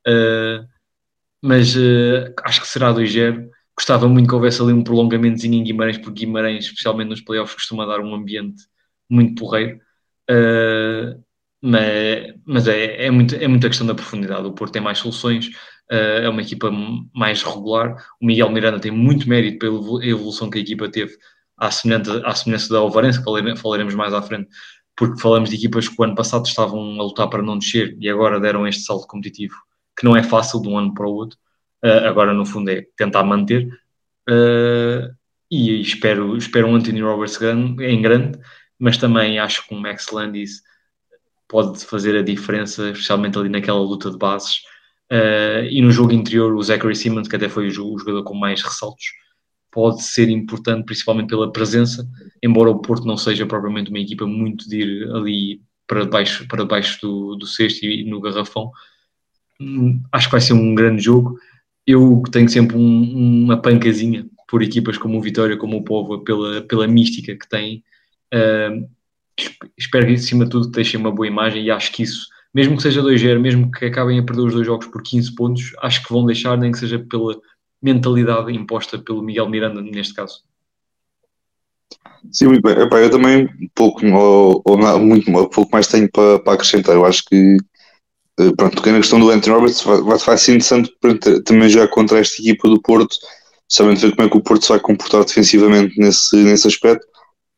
[0.07, 0.76] Uh,
[1.41, 3.49] mas uh, acho que será 2-0.
[3.77, 7.85] Gostava muito que houvesse ali um prolongamentozinho em Guimarães, porque Guimarães, especialmente nos playoffs, costuma
[7.85, 8.63] dar um ambiente
[9.09, 9.79] muito porreiro.
[10.29, 11.23] Uh,
[11.61, 14.47] mas, mas é, é, muito, é muita questão da profundidade.
[14.47, 15.47] O Porto tem mais soluções,
[15.91, 16.71] uh, é uma equipa
[17.13, 17.95] mais regular.
[18.21, 21.15] O Miguel Miranda tem muito mérito pela evolução que a equipa teve,
[21.57, 24.49] à semelhança, à semelhança da Alvarense, que falaremos mais à frente,
[24.95, 28.09] porque falamos de equipas que o ano passado estavam a lutar para não descer e
[28.09, 29.55] agora deram este salto competitivo,
[29.97, 31.37] que não é fácil de um ano para o outro.
[31.83, 33.67] Uh, agora, no fundo, é tentar manter.
[34.29, 35.15] Uh,
[35.49, 38.37] e espero, espero um Anthony Roberts grande, em grande,
[38.77, 40.61] mas também acho que um Max Landis
[41.47, 44.57] pode fazer a diferença, especialmente ali naquela luta de bases.
[45.11, 48.61] Uh, e no jogo interior, o Zachary Simmons, que até foi o jogador com mais
[48.61, 49.05] ressaltos,
[49.71, 52.07] pode ser importante, principalmente pela presença,
[52.43, 56.63] embora o Porto não seja propriamente uma equipa muito de ir ali para debaixo, para
[56.63, 58.71] debaixo do, do cesto e no garrafão.
[60.11, 61.37] Acho que vai ser um grande jogo.
[61.85, 66.61] Eu tenho sempre um, uma pancazinha por equipas como o Vitória, como o Povo, pela,
[66.61, 67.83] pela mística que tem.
[68.33, 68.87] Uh,
[69.77, 72.83] espero que, acima de tudo, deixem uma boa imagem e acho que isso, mesmo que
[72.83, 76.11] seja 2-0, mesmo que acabem a perder os dois jogos por 15 pontos, acho que
[76.11, 77.39] vão deixar, nem que seja pela
[77.81, 80.41] mentalidade imposta pelo Miguel Miranda, neste caso.
[82.31, 82.75] Sim, muito bem.
[82.75, 86.95] Eu também pouco, ou, ou muito, pouco mais tenho para, para acrescentar.
[86.95, 87.57] Eu acho que,
[88.55, 90.93] pronto, tocando na questão do Anthony Roberts, vai, vai ser interessante
[91.45, 93.15] também já contra esta equipa do Porto,
[93.67, 97.05] sabendo ver como é que o Porto se vai comportar defensivamente nesse, nesse aspecto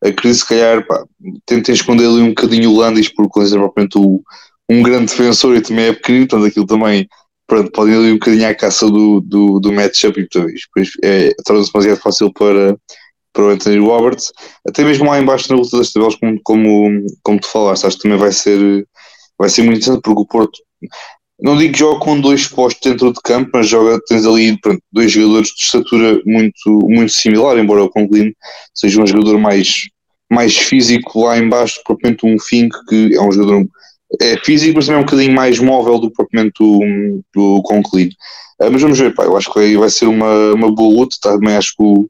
[0.01, 1.03] acredito se calhar pá,
[1.45, 4.21] tentem esconder ali um bocadinho o Landis porque é propriamente o,
[4.69, 7.07] um grande defensor e também é pequenino, portanto aquilo também
[7.47, 11.71] pronto, podem ali um bocadinho à caça do, do, do matchup e depois é, torna-se
[11.73, 12.77] demasiado fácil para,
[13.33, 14.31] para o Anthony Roberts.
[14.67, 18.03] Até mesmo lá embaixo na luta das tabelas, como, como, como tu falaste, acho que
[18.03, 18.87] também vai ser,
[19.39, 20.59] vai ser muito interessante porque o Porto
[21.41, 24.81] não digo que joga com dois postos dentro de campo, mas joga, tens ali pronto,
[24.91, 28.33] dois jogadores de estatura muito, muito similar, embora o Conklin
[28.73, 29.87] seja um jogador mais,
[30.29, 33.65] mais físico lá embaixo, propriamente um Fink, que é um jogador
[34.19, 36.79] é físico, mas também é um bocadinho mais móvel do propriamente do,
[37.33, 37.59] do.
[37.59, 41.55] Uh, mas vamos ver, pá, eu acho que vai ser uma, uma boa luta, também
[41.55, 42.09] acho que o,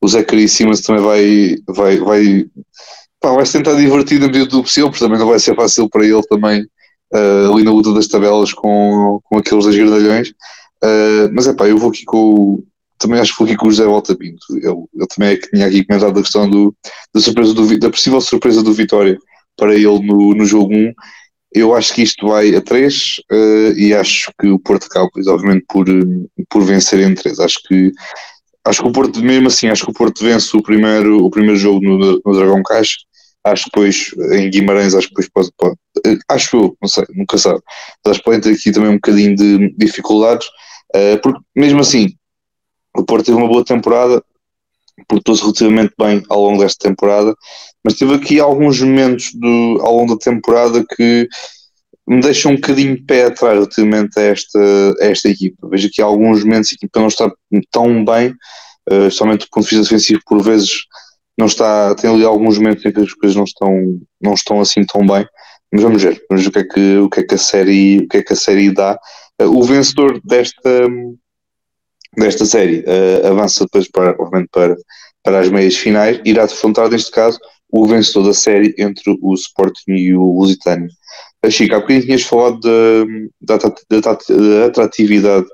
[0.00, 2.46] o Zachary Simmons também vai, vai, vai,
[3.28, 5.88] pá, vai se tentar divertir na medida do possível, porque também não vai ser fácil
[5.88, 6.62] para ele também
[7.12, 10.30] uh, ali na luta das tabelas com, com aqueles dois grandalhões.
[10.82, 12.62] Uh, mas é pá, eu vou aqui com
[12.98, 14.44] também acho que vou aqui com o José Volta Pinto.
[14.60, 16.74] Eu, eu também é que tinha aqui comentado a questão do,
[17.14, 19.16] da, surpresa do, da possível surpresa do Vitória
[19.56, 20.92] para ele no, no jogo 1.
[21.54, 25.08] Eu acho que isto vai a 3 uh, eh, e acho que o Porto acaba,
[25.28, 25.86] obviamente, por,
[26.50, 27.38] por vencer em 3.
[27.38, 27.92] Acho que,
[28.64, 31.56] acho que o Porto, mesmo assim, acho que o Porto vence o primeiro, o primeiro
[31.56, 32.96] jogo no, no Dragão Caixa
[33.44, 37.38] acho que depois em Guimarães, acho que depois pode, pode acho eu, não sei, nunca
[37.38, 37.60] sabe,
[38.04, 40.46] mas acho que podem ter aqui também um bocadinho de dificuldades,
[40.94, 42.14] uh, porque mesmo assim,
[42.96, 44.22] o Porto teve uma boa temporada,
[45.06, 47.34] portou-se relativamente bem ao longo desta temporada,
[47.84, 51.28] mas teve aqui alguns momentos do, ao longo da temporada que
[52.06, 55.68] me deixam um bocadinho de pé atrás relativamente a esta, a esta equipa.
[55.68, 57.30] Vejo aqui alguns momentos a equipa não está
[57.70, 58.30] tão bem,
[58.90, 60.70] uh, especialmente do ponto de vista defensivo, por vezes
[61.38, 64.84] não está, tem ali alguns momentos em que as coisas não estão, não estão assim
[64.84, 65.24] tão bem,
[65.72, 67.98] mas vamos ver, vamos ver o que é que, o que, é que a série,
[67.98, 68.98] o que é que a série dá.
[69.40, 70.88] Uh, o vencedor desta,
[72.16, 74.76] desta série uh, avança depois para, obviamente, para,
[75.22, 77.38] para as meias finais, irá defrontar neste caso
[77.70, 80.88] o vencedor da série entre o Sporting e o Lusitânio.
[81.46, 82.58] Uh, Chico, há bocadinho tinhas falado
[83.40, 85.46] da, da atratividade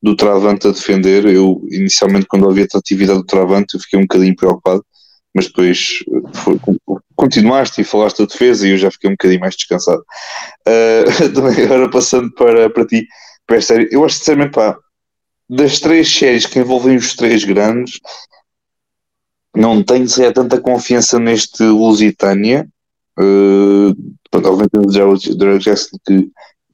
[0.00, 1.26] do Travante a defender.
[1.26, 4.84] Eu, inicialmente, quando ouvi a atratividade do Travante, eu fiquei um bocadinho preocupado
[5.34, 5.98] mas depois
[6.34, 6.58] foi,
[7.16, 10.04] continuaste e falaste da defesa e eu já fiquei um bocadinho mais descansado.
[10.66, 13.06] Uh, também agora passando para, para ti,
[13.46, 14.76] para esta série, eu acho sinceramente, pá,
[15.48, 18.00] das três séries que envolvem os três grandes,
[19.54, 22.66] não tenho sequer tanta confiança neste Lusitânia.
[23.18, 23.94] Uh,
[24.34, 26.30] obviamente já o Derek Jackson que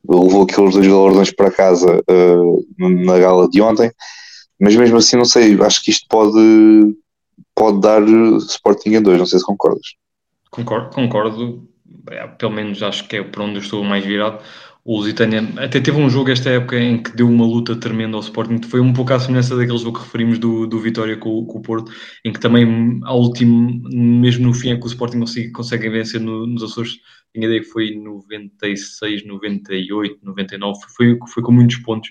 [0.09, 3.91] levou aqueles dois galardões para casa uh, na gala de ontem,
[4.61, 6.39] mas mesmo assim não sei, acho que isto pode
[7.59, 9.97] pode dar Sporting em dois, não sei se concordas.
[10.51, 11.69] Concordo, concordo.
[12.11, 14.43] É, pelo menos acho que é por onde eu estou mais virado.
[14.85, 18.23] O Lusitânia até teve um jogo esta época em que deu uma luta tremenda ao
[18.23, 18.63] Sporting.
[18.63, 21.63] Foi um pouco à semelhança daquele jogo que referimos do, do Vitória com, com o
[21.63, 21.93] Porto,
[22.25, 26.21] em que também, ao último, mesmo no fim, é que o Sporting consegue, consegue vencer
[26.21, 26.97] no, nos Açores.
[27.35, 30.81] Tenho a ideia que foi 96, 98, 99.
[30.97, 32.09] Foi, foi com muitos pontos.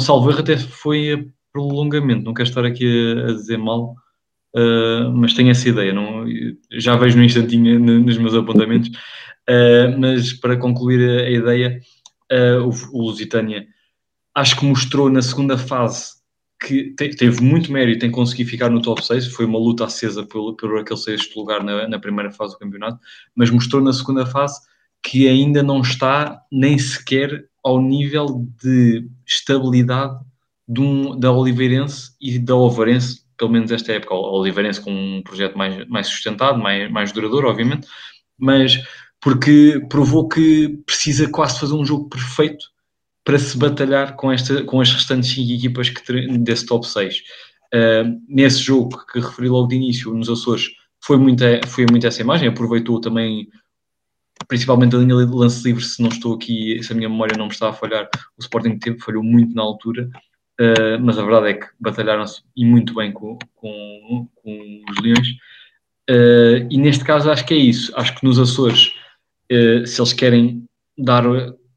[0.00, 2.24] Salvo erro, até foi a prolongamento.
[2.24, 2.86] Não quero estar aqui
[3.16, 3.96] a, a dizer mal
[4.56, 6.24] uh, mas tenho essa ideia, não,
[6.72, 11.80] já vejo no instantinho nos meus apontamentos, uh, mas para concluir a, a ideia,
[12.32, 13.66] uh, o, o Lusitânia
[14.34, 16.16] acho que mostrou na segunda fase
[16.60, 20.24] que te, teve muito mérito em conseguir ficar no top 6, foi uma luta acesa
[20.24, 22.98] por, por aquele sexto lugar na, na primeira fase do campeonato,
[23.34, 24.60] mas mostrou na segunda fase
[25.02, 30.18] que ainda não está nem sequer ao nível de estabilidade
[30.68, 35.22] de um, da Oliveirense e da Ovarense pelo menos esta época, o Oliveirense com um
[35.22, 37.86] projeto mais, mais sustentado, mais, mais duradouro, obviamente,
[38.38, 38.82] mas
[39.20, 42.66] porque provou que precisa quase fazer um jogo perfeito
[43.24, 47.16] para se batalhar com, esta, com as restantes 5 equipas que, desse top 6.
[47.16, 47.22] Uh,
[47.74, 50.68] ah, nesse jogo que referi logo de início, nos Açores,
[51.04, 53.48] foi muito, foi muito essa imagem, aproveitou também
[54.48, 57.46] principalmente a linha de lance livre, se não estou aqui, se a minha memória não
[57.46, 60.08] me está a falhar, o Sporting tempo falhou muito na altura
[60.58, 65.28] Uh, mas a verdade é que batalharam-se e muito bem com, com, com os Leões.
[66.08, 67.92] Uh, e neste caso acho que é isso.
[67.94, 68.92] Acho que nos Açores,
[69.52, 70.64] uh, se eles querem
[70.96, 71.24] dar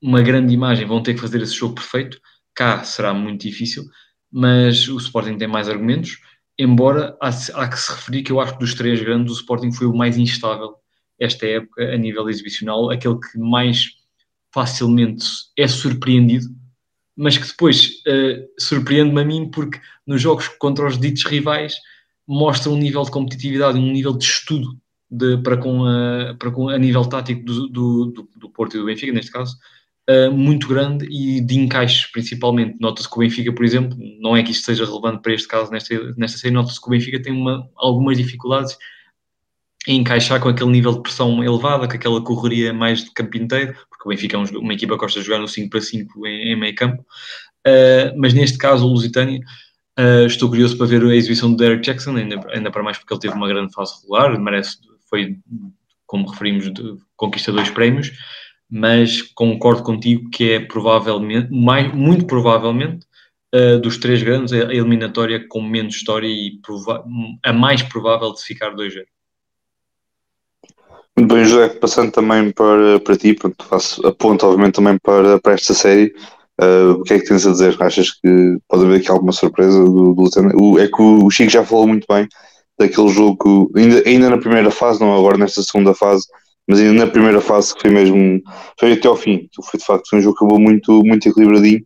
[0.01, 2.19] uma grande imagem, vão ter que fazer esse jogo perfeito.
[2.55, 3.83] Cá será muito difícil,
[4.31, 6.17] mas o Sporting tem mais argumentos.
[6.57, 9.71] Embora há, há que se referir que eu acho que dos três grandes, o Sporting
[9.71, 10.75] foi o mais instável
[11.19, 13.89] esta época a nível exibicional, aquele que mais
[14.53, 15.25] facilmente
[15.57, 16.47] é surpreendido
[17.19, 21.75] mas que depois uh, surpreende-me a mim porque nos jogos contra os ditos rivais
[22.25, 24.79] mostra um nível de competitividade, um nível de estudo
[25.11, 28.85] de, para, com a, para com a nível tático do, do, do, Porto e do
[28.85, 29.57] Benfica, neste caso,
[30.09, 32.77] uh, muito grande e de encaixes principalmente.
[32.79, 35.69] Nota-se que o Benfica, por exemplo, não é que isto seja relevante para este caso
[35.71, 38.77] nesta, nesta série, nota-se que o Benfica tem uma, algumas dificuldades
[39.85, 43.75] em encaixar com aquele nível de pressão elevada, com aquela correria mais de campo inteiro,
[43.99, 46.53] porque o Benfica é uma equipa que gosta de jogar no 5 para 5 em,
[46.53, 47.05] em meio campo.
[47.67, 49.41] Uh, mas neste caso, o Lusitânia,
[49.99, 53.13] uh, estou curioso para ver a exibição do Derek Jackson, ainda, ainda para mais porque
[53.13, 54.77] ele teve uma grande fase regular, merece,
[55.09, 55.37] foi,
[56.07, 58.11] como referimos, de, conquista dois prémios,
[58.69, 63.05] mas concordo contigo que é provavelmente, mais, muito provavelmente,
[63.53, 66.57] uh, dos três grandes, a eliminatória com menos história e
[67.43, 69.03] a mais provável de ficar 2-0.
[71.17, 75.53] Muito bem, José, passando também para, para ti, pronto, faço aponto obviamente também para, para
[75.53, 76.13] esta série.
[76.61, 77.75] Uh, o que é que tens a dizer?
[77.81, 81.87] Achas que pode haver aqui alguma surpresa do, do É que o Chico já falou
[81.87, 82.27] muito bem
[82.77, 86.25] daquele jogo, ainda, ainda na primeira fase, não agora nesta segunda fase,
[86.67, 88.41] mas ainda na primeira fase que foi mesmo,
[88.79, 91.83] foi até ao fim, foi de facto um jogo que acabou muito, muito equilibradinho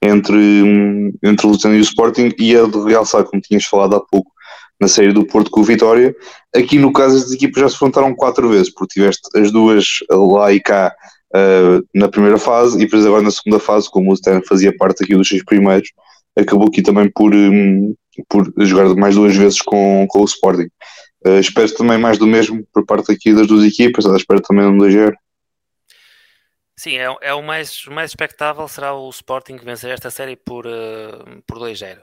[0.00, 4.00] entre, entre o Luciano e o Sporting e a de realçar, como tinhas falado há
[4.00, 4.30] pouco,
[4.80, 6.14] na série do Porto com o Vitória.
[6.54, 10.52] Aqui no caso as equipas já se enfrentaram quatro vezes, porque tiveste as duas lá
[10.52, 10.94] e cá
[11.34, 15.04] uh, na primeira fase e depois agora na segunda fase, como o Stern fazia parte
[15.04, 15.90] aqui dos seis primeiros,
[16.36, 17.94] acabou aqui também por, um,
[18.28, 20.68] por jogar mais duas vezes com, com o Sporting.
[21.26, 24.76] Uh, espero também mais do mesmo por parte aqui das duas equipas, espero também um
[24.76, 25.14] 2-0.
[26.78, 31.42] Sim, é, é, o, mais, mais expectável será o Sporting vencer esta série por, uh,
[31.46, 31.98] por 2-0.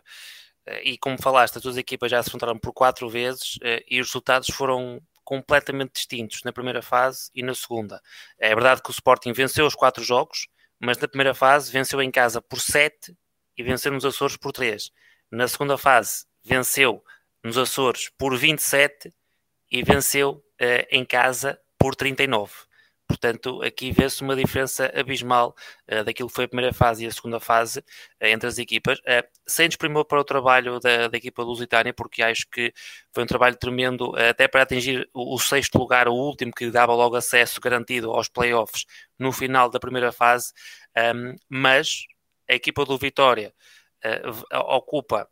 [0.68, 4.00] Uh, e como falaste, as duas equipas já se enfrentaram por quatro vezes uh, e
[4.00, 8.02] os resultados foram completamente distintos na primeira fase e na segunda.
[8.38, 10.48] É verdade que o Sporting venceu os quatro jogos,
[10.80, 13.16] mas na primeira fase venceu em casa por 7
[13.58, 14.92] e venceu nos Açores por 3.
[15.32, 17.04] Na segunda fase venceu
[17.42, 19.14] nos Açores por 27
[19.72, 20.44] e venceu
[20.92, 22.52] em casa por 39.
[23.14, 25.56] Portanto, aqui vê-se uma diferença abismal
[25.92, 28.98] uh, daquilo que foi a primeira fase e a segunda fase uh, entre as equipas.
[29.02, 32.74] Uh, sem desprimor para o trabalho da, da equipa lusitânia, porque acho que
[33.14, 36.96] foi um trabalho tremendo, até para atingir o, o, sexto lugar, o último, que dava
[36.96, 38.86] logo acesso garantido aos playoffs
[39.20, 40.52] no final da primeira fase.
[40.98, 42.06] Um, mas
[42.50, 43.54] a equipa do Vitória
[44.52, 45.30] ocupa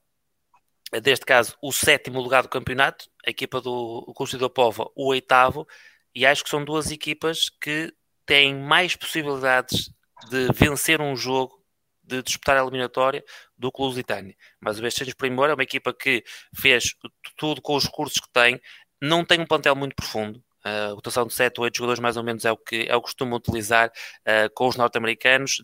[1.02, 5.68] deste caso, o sétimo lugar do campeonato, a equipa do Constituidor Pova, o oitavo,
[6.14, 7.94] e acho que são duas equipas que
[8.26, 9.92] têm mais possibilidades
[10.30, 11.64] de vencer um jogo,
[12.04, 13.24] de disputar a eliminatória,
[13.58, 14.36] do que o Lusitânia.
[14.60, 16.24] Mas o Bestejas Primor é uma equipa que
[16.56, 16.96] fez
[17.38, 18.60] tudo com os recursos que tem,
[19.02, 22.24] não tem um plantel muito profundo, a rotação de 7 ou 8 jogadores mais ou
[22.24, 25.62] menos é o que, é o que costuma utilizar uh, com os norte-americanos.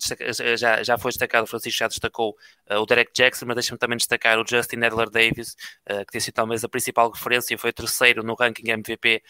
[0.57, 2.35] Já, já foi destacado, o Francisco já destacou
[2.69, 5.55] uh, o Derek Jackson, mas deixa-me também destacar o Justin Edler Davis,
[5.89, 9.21] uh, que tem sido talvez a principal referência e foi terceiro no ranking MVP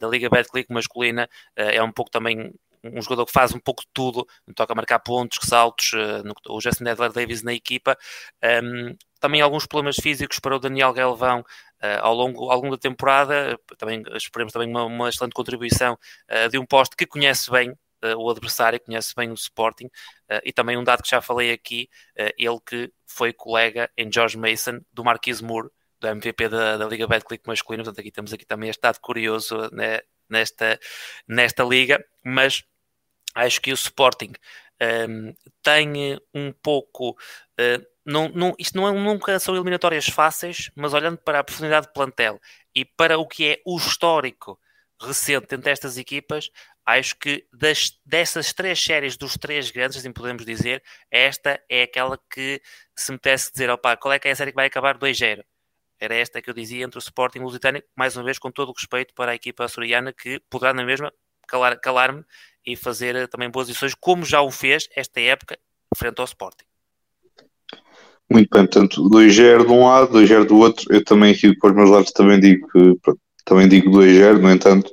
[0.00, 1.28] da Liga Betclic masculina.
[1.56, 2.54] é um pouco também
[2.84, 5.92] um jogador que faz um pouco de tudo, toca a marcar pontos, saltos,
[6.48, 7.96] o Justin Edler Davis na equipa.
[8.62, 8.94] Um,
[9.24, 11.44] também alguns problemas físicos para o Daniel Galvão uh,
[12.02, 13.58] ao, longo, ao longo da temporada.
[13.78, 18.16] Também esperemos também uma, uma excelente contribuição uh, de um poste que conhece bem uh,
[18.16, 19.88] o adversário, conhece bem o Sporting
[20.42, 21.88] e também um dado que já falei aqui,
[22.38, 25.68] ele que foi colega em George Mason do Marquise Moore,
[26.00, 27.84] do MVP da, da Liga Betclic masculino.
[27.84, 30.78] Portanto, aqui temos aqui também este dado curioso né, nesta,
[31.28, 32.64] nesta liga, mas
[33.34, 34.32] acho que o Sporting
[34.80, 40.70] um, ehm, tem um pouco uh, não, não, isto não é, nunca são eliminatórias fáceis,
[40.74, 42.40] mas olhando para a profundidade de plantel
[42.74, 44.58] e para o que é o histórico
[45.00, 46.50] recente entre estas equipas,
[46.84, 52.18] acho que das, dessas três séries dos três grandes, assim podemos dizer, esta é aquela
[52.30, 52.60] que
[52.94, 55.42] se me tivesse dizer, opa, qual é que é a série que vai acabar 2-0?
[55.98, 58.50] Era esta que eu dizia entre o Sporting e o Lusitânia, mais uma vez com
[58.50, 61.12] todo o respeito para a equipa açoriana que poderá na mesma
[61.46, 62.24] calar-me calar
[62.66, 65.58] e fazer eh, também boas decisões, como já o fez esta época
[65.96, 66.64] frente ao Sporting.
[68.30, 70.86] Muito bem, portanto, 2-0 de um lado, 2-0 do outro.
[70.90, 72.66] Eu também aqui para os meus lados também digo
[73.44, 74.90] também digo 2-0, no entanto,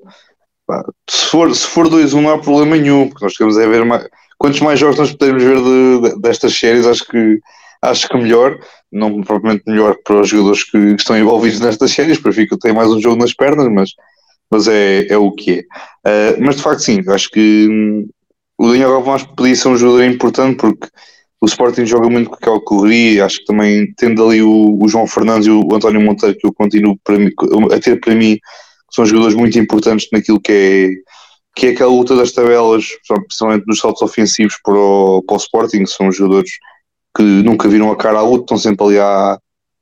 [0.67, 3.85] pá, se for, se for 2-1 não há problema nenhum, porque nós queremos é ver
[3.85, 4.07] mais,
[4.37, 7.39] quantos mais jogos nós podemos ver de, de, destas séries, acho que
[7.81, 8.59] acho que melhor,
[8.91, 12.73] não propriamente melhor para os jogadores que, que estão envolvidos nestas séries, para que tem
[12.73, 13.89] mais um jogo nas pernas, mas,
[14.51, 15.61] mas é, é o que é.
[16.07, 18.07] Uh, mas de facto sim, acho que hum,
[18.57, 20.87] o Daniel Galvão que podia ser um jogador importante porque
[21.41, 25.07] o Sporting joga muito com aquela correria, acho que também tendo ali o, o, João
[25.07, 27.31] Fernandes e o António Monteiro, que eu continuo mim,
[27.73, 28.37] a ter para mim,
[28.91, 30.89] são jogadores muito importantes naquilo que é,
[31.55, 32.85] que é aquela luta das tabelas,
[33.25, 36.51] principalmente nos saltos ofensivos para o, para o Sporting, são jogadores
[37.17, 39.39] que nunca viram a cara à luta, estão sempre ali à,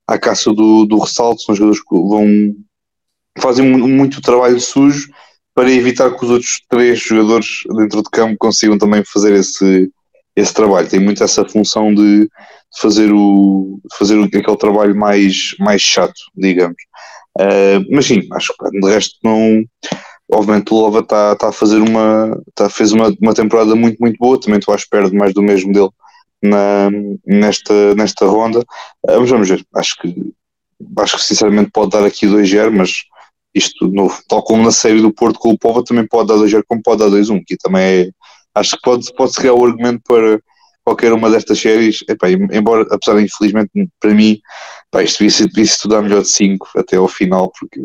[0.08, 2.56] à caça do, do ressalto, são jogadores que vão
[3.38, 5.10] fazem muito trabalho sujo
[5.54, 9.90] para evitar que os outros três jogadores dentro de campo consigam também fazer esse
[10.36, 12.30] esse trabalho, tem muito essa função de,
[12.78, 16.78] fazer, o, fazer aquele trabalho mais, mais chato, digamos.
[17.38, 19.64] Uh, mas sim, acho que de resto não.
[20.32, 22.40] Obviamente o Lova está tá a fazer uma.
[22.54, 25.42] Tá, fez uma, uma temporada muito, muito boa, também estou à espera de mais do
[25.42, 25.90] mesmo dele
[26.44, 26.90] na,
[27.26, 28.64] nesta, nesta ronda.
[29.06, 30.16] Mas vamos ver, acho que,
[31.00, 32.92] acho que sinceramente pode dar aqui 2-0, mas
[33.56, 36.64] isto, no, tal como na série do Porto com o Povo, também pode dar 2-0
[36.68, 38.10] como pode dar 2-1, que também é,
[38.56, 40.40] acho que pode, pode se criar o argumento para
[40.84, 44.40] qualquer uma destas séries, epá, embora, apesar de infelizmente para mim,
[44.88, 47.80] epá, isto devia, devia estudar melhor de 5 até ao final, porque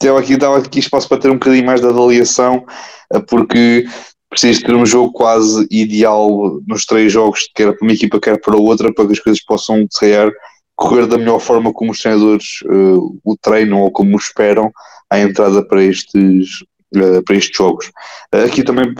[0.00, 2.64] dava aqui, aqui espaço para ter um bocadinho mais de avaliação,
[3.12, 3.86] eh, porque
[4.28, 8.56] precisa ter um jogo quase ideal nos três jogos, quer para uma equipa, quer para
[8.56, 10.30] outra, para que as coisas possam, se calhar,
[10.74, 14.70] correr da melhor forma como os treinadores uh, o treinam ou como esperam
[15.08, 16.48] à entrada para estes,
[16.94, 17.86] uh, para estes jogos.
[18.34, 18.94] Uh, aqui também,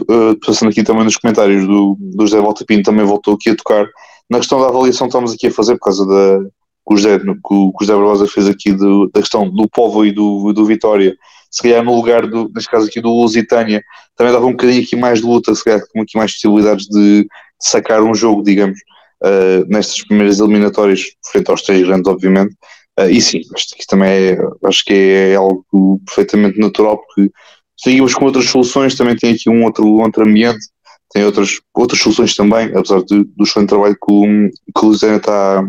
[0.45, 3.87] passando aqui também nos comentários do, do José Voltapino, também voltou aqui a tocar
[4.28, 6.41] na questão da avaliação que estamos aqui a fazer por causa da
[6.87, 10.12] que o José, que o José Barbosa fez aqui do, da questão do Povo e
[10.12, 11.16] do, do Vitória,
[11.51, 13.82] se calhar no lugar, do, neste caso aqui do Lusitânia,
[14.14, 17.22] também dava um bocadinho aqui mais de luta, se calhar com aqui mais possibilidades de,
[17.22, 17.28] de
[17.61, 18.78] sacar um jogo, digamos,
[19.24, 22.55] uh, nestas primeiras eliminatórias, frente aos três grandes, obviamente.
[22.99, 27.30] Uh, e sim, acho que também é, acho que é algo perfeitamente natural, porque
[27.77, 30.66] seguimos com outras soluções, também tem aqui um outro, outro ambiente,
[31.12, 35.16] tem outras, outras soluções também, apesar de, do excelente trabalho que o, que o Lusitânia
[35.16, 35.68] está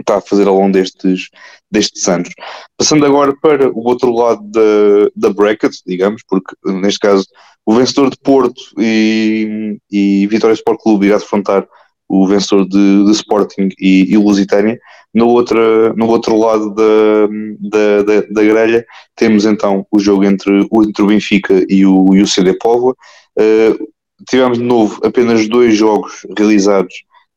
[0.00, 1.28] está a fazer ao longo destes,
[1.70, 2.30] destes anos.
[2.76, 7.26] Passando agora para o outro lado da, da bracket, digamos, porque neste caso
[7.64, 11.66] o vencedor de Porto e, e Vitória Sport Clube irá defrontar
[12.08, 14.78] o vencedor de, de Sporting e, e Lusitânia.
[15.12, 17.28] No, outra, no outro lado da,
[17.60, 18.84] da, da, da, grelha
[19.14, 22.96] temos então o jogo entre, entre o Benfica e o, e o CD Póvoa.
[23.38, 23.88] Uh,
[24.28, 26.94] tivemos de novo apenas dois jogos realizados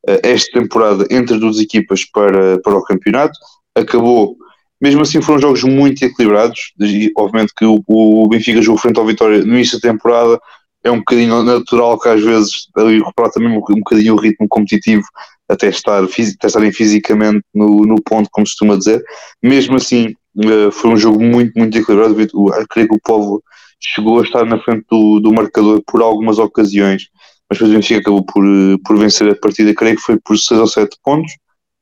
[0.09, 3.37] uh, esta temporada entre as duas equipas para, para o campeonato.
[3.75, 4.35] Acabou,
[4.81, 9.05] mesmo assim foram jogos muito equilibrados, e, obviamente que o, o Benfica jogou frente ao
[9.05, 10.39] Vitória no início da temporada,
[10.83, 14.47] é um bocadinho natural que às vezes ali reparar também um, um bocadinho o ritmo
[14.47, 15.03] competitivo
[15.49, 19.03] até, estar, até estarem fisicamente no, no ponto, como se costuma dizer.
[19.41, 22.19] Mesmo assim, uh, foi um jogo muito, muito equilibrado.
[22.21, 23.43] Eu creio que o povo
[23.79, 27.07] chegou a estar na frente do, do marcador por algumas ocasiões,
[27.49, 30.37] mas depois o Benfica acabou por, eh, por vencer a partida, creio que foi por
[30.37, 31.31] 6 ou 7 pontos,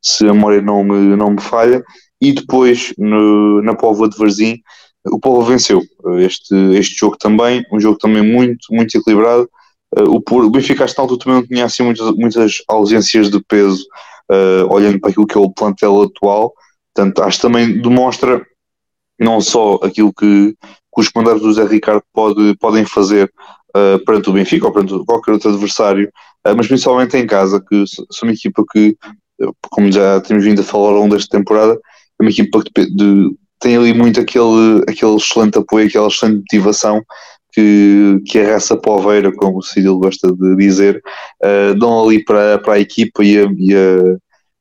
[0.01, 1.83] se a memória não me, não me falha,
[2.21, 4.61] e depois no, na Póvoa de Varzim
[5.11, 5.81] o Povo venceu
[6.19, 9.49] este, este jogo também, um jogo também muito, muito equilibrado.
[9.97, 13.85] Uh, o, Benfica, esta altura, também não tinha assim muitas, muitas ausências de peso,
[14.31, 16.53] uh, olhando para aquilo que é o plantel atual.
[16.93, 18.45] Portanto, acho que também demonstra
[19.19, 23.31] não só aquilo que, que os comandados do Zé Ricardo pode, podem fazer
[23.75, 26.11] uh, perante o Benfica ou perante qualquer outro adversário,
[26.55, 28.95] mas principalmente em casa, que são uma equipa que,
[29.71, 33.35] como já temos vindo a falar ao longo desta temporada, é uma equipa de, de
[33.59, 37.03] tem ali muito aquele, aquele excelente apoio, aquela excelente motivação
[37.53, 41.01] que, que a raça poveira, como o Cílio gosta de dizer,
[41.43, 44.17] uh, dão ali para, para a equipa e, a, e, a,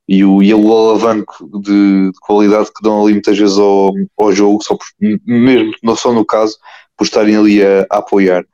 [0.08, 4.32] e, o, e o alavanco de, de, qualidade que dão ali muitas vezes ao, ao
[4.32, 4.86] jogo, só por,
[5.26, 6.56] mesmo não só no caso,
[6.96, 8.44] por estarem ali a, a apoiar.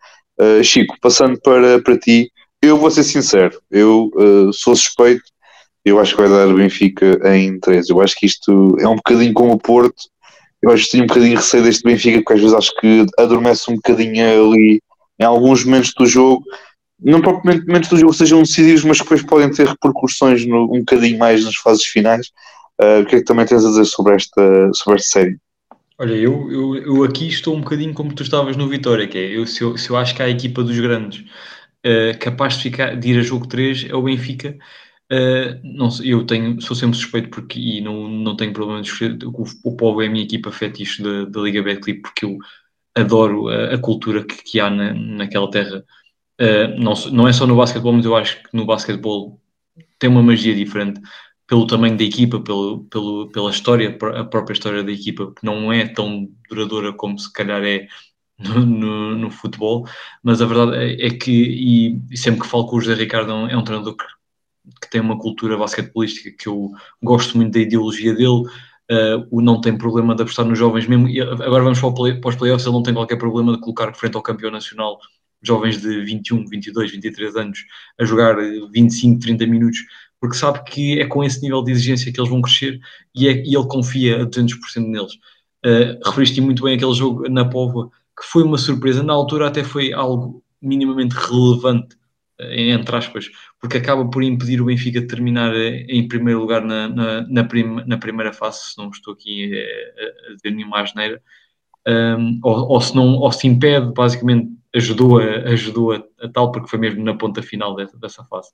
[0.40, 2.32] Uh, Chico, passando para, para ti,
[2.62, 5.22] eu vou ser sincero, eu uh, sou suspeito,
[5.84, 7.88] eu acho que vai dar Benfica em 3.
[7.88, 10.04] Eu acho que isto é um bocadinho como o Porto,
[10.62, 13.06] eu acho que tenho um bocadinho de receio deste Benfica, porque às vezes acho que
[13.18, 14.80] adormece um bocadinho ali
[15.18, 16.44] em alguns momentos do jogo,
[17.02, 21.18] não propriamente momentos do jogo sejam decisivos, mas depois podem ter repercussões no, um bocadinho
[21.18, 22.28] mais nas fases finais.
[22.80, 25.38] Uh, o que é que também tens a dizer sobre esta, sobre esta série?
[25.98, 29.36] Olha, eu, eu, eu aqui estou um bocadinho como tu estavas no Vitória, que é
[29.36, 32.62] eu, se, eu, se eu acho que há a equipa dos grandes uh, capaz de,
[32.62, 34.56] ficar, de ir a jogo 3 é o Benfica,
[35.12, 39.18] Uh, não, eu tenho, sou sempre suspeito porque, e não, não tenho problema de escolher.
[39.24, 42.38] O, o Povo é a minha equipa fetiche da, da Liga Betclip porque eu
[42.94, 45.84] adoro a, a cultura que, que, há na, naquela terra.
[46.40, 49.40] Uh, não, não é só no basquetebol, mas eu acho que no basquetebol
[49.98, 51.00] tem uma magia diferente
[51.46, 55.72] pelo tamanho da equipa, pelo, pelo, pela história, a própria história da equipa, que não
[55.72, 57.88] é tão duradoura como se calhar é
[58.38, 59.86] no, no, no futebol,
[60.22, 63.34] mas a verdade é, é que, e, sempre que falo com o José Ricardo, é
[63.34, 64.04] um, é um treinador que
[64.80, 66.70] que tem uma cultura basquetebolística que eu
[67.02, 68.44] gosto muito da ideologia dele.
[68.90, 71.08] Uh, o não tem problema de apostar nos jovens mesmo.
[71.08, 73.94] E agora vamos para, play, para os playoffs, ele não tem qualquer problema de colocar
[73.94, 74.98] frente ao campeão nacional
[75.42, 77.64] jovens de 21, 22, 23 anos
[77.98, 79.78] a jogar 25, 30 minutos,
[80.20, 82.78] porque sabe que é com esse nível de exigência que eles vão crescer
[83.14, 84.52] e, é, e ele confia a 200%
[84.86, 85.14] neles.
[85.64, 89.02] Uh, referiste muito bem aquele jogo na Póvoa, que foi uma surpresa.
[89.02, 91.96] Na altura até foi algo minimamente relevante
[92.52, 93.30] entre aspas,
[93.60, 97.44] porque acaba por impedir o Benfica de terminar eh, em primeiro lugar na, na, na,
[97.44, 99.94] prim, na primeira fase, se não estou aqui eh,
[100.28, 101.22] a, a dizer nenhuma asneira,
[101.86, 106.52] um, ou, ou, se não, ou se impede, basicamente ajudou a, ajudou a, a, tal,
[106.52, 108.50] porque foi mesmo na ponta final dessa, dessa fase.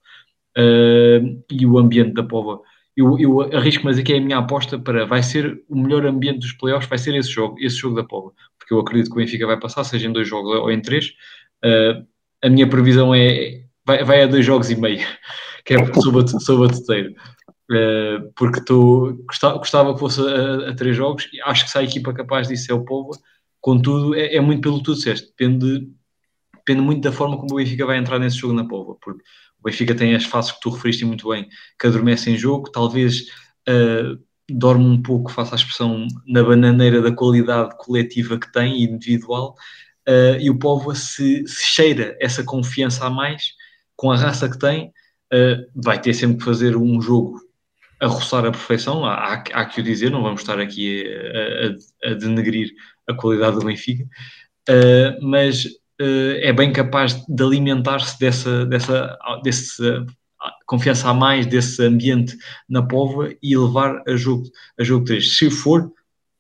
[0.59, 2.61] uh, e o ambiente da Pova.
[2.97, 6.41] Eu, eu arrisco, mas aqui é a minha aposta para vai ser o melhor ambiente
[6.41, 9.17] dos playoffs, vai ser esse jogo, esse jogo da Pova, porque eu acredito que o
[9.17, 11.13] Benfica vai passar, seja em dois jogos ou em três.
[11.65, 12.07] Uh,
[12.43, 15.07] a minha previsão é vai, vai a dois jogos e meio,
[15.65, 17.15] que é sob a terceiro.
[17.71, 21.77] Uh, porque tu gostava, gostava que fosse a, a, três jogos e acho que se
[21.77, 23.11] a equipa capaz disso é o Povo,
[23.61, 25.89] contudo é, é muito pelo que tu disseste, depende,
[26.55, 29.21] depende muito da forma como o Benfica vai entrar nesse jogo na Povo, porque
[29.59, 33.23] o Benfica tem as fases que tu referiste muito bem, que adormece em jogo, talvez
[33.69, 34.17] uh,
[34.49, 39.57] dorme um pouco, faça a expressão, na bananeira da qualidade coletiva que tem, individual,
[40.09, 43.57] uh, e o Povo se, se cheira essa confiança a mais,
[43.97, 44.93] com a raça que tem,
[45.75, 47.41] vai ter sempre que fazer um jogo
[48.01, 51.05] a roçar a perfeição, há, há, que o dizer, não vamos estar aqui
[52.03, 52.71] a, a, a denegrir
[53.09, 54.05] a qualidade do Benfica,
[54.69, 60.07] uh, mas uh, é bem capaz de alimentar-se dessa, dessa desse, uh,
[60.67, 62.37] confiança a mais, desse ambiente
[62.69, 64.45] na Póvoa e levar a jogo,
[64.79, 65.37] a jogo 3.
[65.39, 65.91] Se for,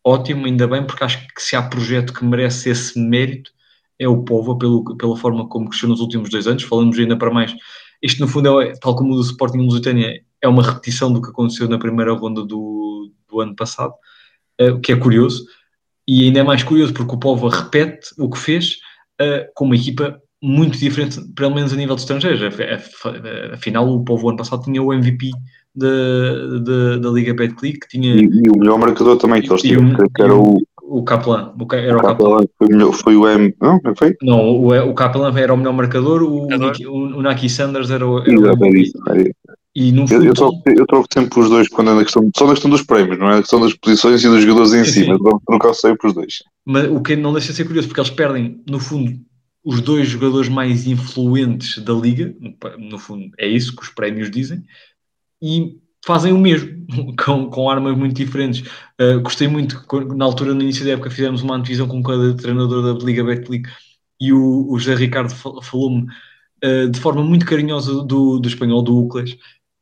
[0.04, 3.50] ótimo, ainda bem, porque acho que se há projeto que merece esse mérito,
[3.99, 7.30] é o Póvoa, pelo, pela forma como cresceu nos últimos dois anos, falamos ainda para
[7.30, 7.55] mais.
[8.03, 11.30] Isto, no fundo, é, tal como o do Sporting Lusitânia, é uma repetição do que
[11.30, 13.92] aconteceu na primeira ronda do, do ano passado,
[14.61, 15.47] uh, o que é curioso,
[16.07, 18.76] e ainda é mais curioso porque o Povo repete o que fez
[19.20, 22.40] uh, com uma equipa muito diferente, pelo menos a nível de estrangeiros.
[23.53, 25.30] Afinal, o Povo ano passado tinha o MVP
[25.74, 28.14] da Liga Betclic, tinha...
[28.14, 30.59] E, e, o melhor marcador também que eles tinham, que era o
[30.89, 31.53] o Kaplan.
[31.59, 32.45] O, era o, o Kaplan.
[32.59, 33.55] Foi, melhor, foi, o M.
[33.61, 34.16] Não, não foi?
[34.22, 38.18] Não, o, o Kaplan era o melhor marcador, o, o, o Naki Sanders era o.
[38.20, 38.57] Era o...
[39.74, 42.47] E no eu, eu, troco, eu troco sempre os dois quando é na questão, só
[42.47, 45.07] na questão dos prémios, não é na questão das posições e dos jogadores em si,
[45.07, 46.43] mas trocar sempre os dois.
[46.64, 49.12] Mas o que não deixa de ser curioso, porque eles perdem, no fundo,
[49.62, 52.34] os dois jogadores mais influentes da liga,
[52.78, 54.62] no fundo é isso que os prémios dizem,
[55.43, 55.76] e
[56.07, 56.86] fazem o mesmo,
[57.22, 58.66] com, com armas muito diferentes.
[59.00, 59.84] Uh, gostei muito,
[60.14, 63.68] na altura, no início da época, fizemos uma antevisão com cada treinador da Liga Betclic
[64.20, 65.30] e o, o José Ricardo
[65.62, 66.07] falou-me
[66.64, 69.36] uh, de forma muito carinhosa do, do espanhol, do Uclas,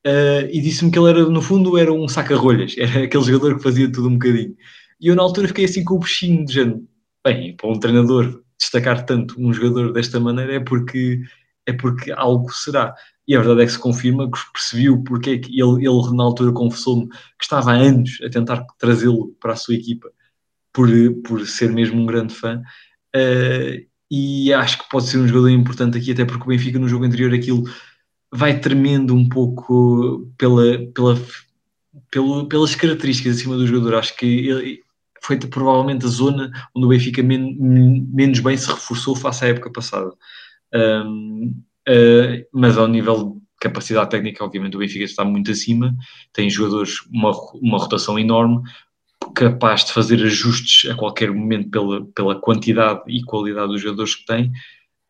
[0.07, 3.63] Uh, e disse-me que ele era, no fundo, era um saca-rolhas, era aquele jogador que
[3.63, 4.55] fazia tudo um bocadinho.
[5.01, 6.87] E eu, na altura, fiquei assim com o bichinho de género.
[7.25, 11.23] Bem, para um treinador destacar tanto um jogador desta maneira é porque,
[11.67, 12.95] é porque algo será.
[13.27, 16.25] E a verdade é que se confirma que percebeu porque é que ele, ele na
[16.25, 20.11] altura, confessou-me que estava há anos a tentar trazê-lo para a sua equipa
[20.73, 20.89] por,
[21.27, 22.61] por ser mesmo um grande fã.
[23.17, 26.89] Uh, e acho que pode ser um jogador importante aqui, até porque o Benfica no
[26.89, 27.65] jogo anterior aquilo
[28.33, 31.19] vai tremendo um pouco pela, pela,
[32.11, 33.95] pelo, pelas características acima do jogador.
[33.95, 34.85] Acho que ele,
[35.23, 39.71] foi provavelmente a zona onde o Benfica men, menos bem se reforçou face à época
[39.71, 40.13] passada.
[40.75, 41.55] Um,
[41.89, 45.95] uh, mas ao nível de capacidade técnica, obviamente o Benfica está muito acima,
[46.33, 48.63] tem jogadores, uma, uma rotação enorme,
[49.35, 54.27] capaz de fazer ajustes a qualquer momento pela, pela quantidade e qualidade dos jogadores que
[54.27, 54.53] tem.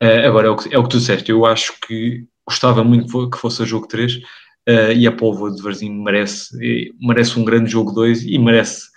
[0.01, 3.29] Uh, agora, é o, que, é o que tu disseste, eu acho que gostava muito
[3.29, 4.19] que fosse a jogo 3 uh,
[4.67, 8.89] eh, e a Póvoa de Varzim merece, merece um grande jogo 2 e merece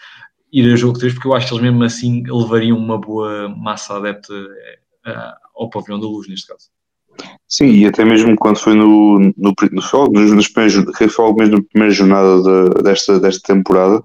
[0.53, 3.97] ir a jogo 3 porque eu acho que eles mesmo assim levariam uma boa massa
[3.97, 6.69] adepta uh, ao pavilhão da luz neste caso.
[7.49, 12.83] Sim, e até mesmo quando foi no, no, no, foi mesmo na primeira jornada de,
[12.83, 14.03] desta, desta temporada,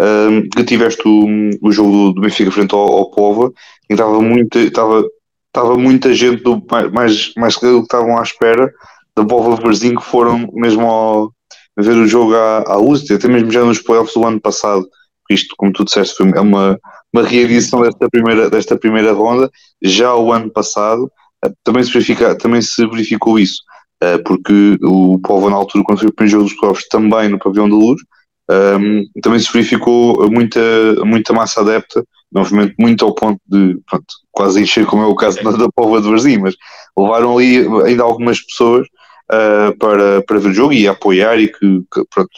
[0.00, 3.52] um, que tiveste o, o jogo do Benfica frente ao, ao Pova,
[3.88, 5.04] e estava muito, estava
[5.50, 8.72] estava muita gente do, mais, mais que estavam à espera
[9.16, 11.32] da Bova Varzim que foram mesmo ao,
[11.76, 14.86] ver o jogo à, à luz, até mesmo já nos playoffs do ano passado.
[15.28, 16.78] Isto, como tu disseste, foi uma,
[17.12, 19.50] uma reedição desta primeira, desta primeira ronda.
[19.82, 21.10] Já o ano passado
[21.64, 23.62] também se, verifica, também se verificou isso,
[24.02, 27.38] eh, porque o Povo, na altura, quando foi o primeiro jogo dos playoffs, também no
[27.38, 28.00] Pavilhão da Luz,
[28.50, 30.60] um, eh, também se verificou muita,
[31.04, 35.42] muita massa adepta novamente muito ao ponto de pronto, quase encher, como é o caso
[35.42, 36.54] da, da de Varzim, mas
[36.96, 38.86] levaram ali ainda algumas pessoas
[39.32, 42.30] uh, para, para ver o jogo e apoiar e que, que pronto,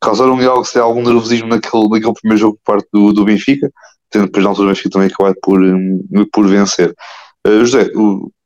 [0.00, 3.70] causaram algo, se algum nervosismo naquele, naquele primeiro jogo por parte do, do Benfica,
[4.10, 6.00] tendo depois na altura o Benfica também acabado por, um,
[6.32, 6.94] por vencer.
[7.46, 7.90] Uh, José,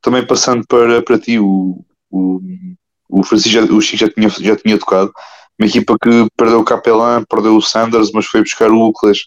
[0.03, 2.41] também passando para, para ti, o, o,
[3.09, 5.13] o Francisco o Chico já tinha, já tinha tocado,
[5.59, 9.19] uma equipa que perdeu o Capelã, perdeu o Sanders, mas foi buscar o Uclas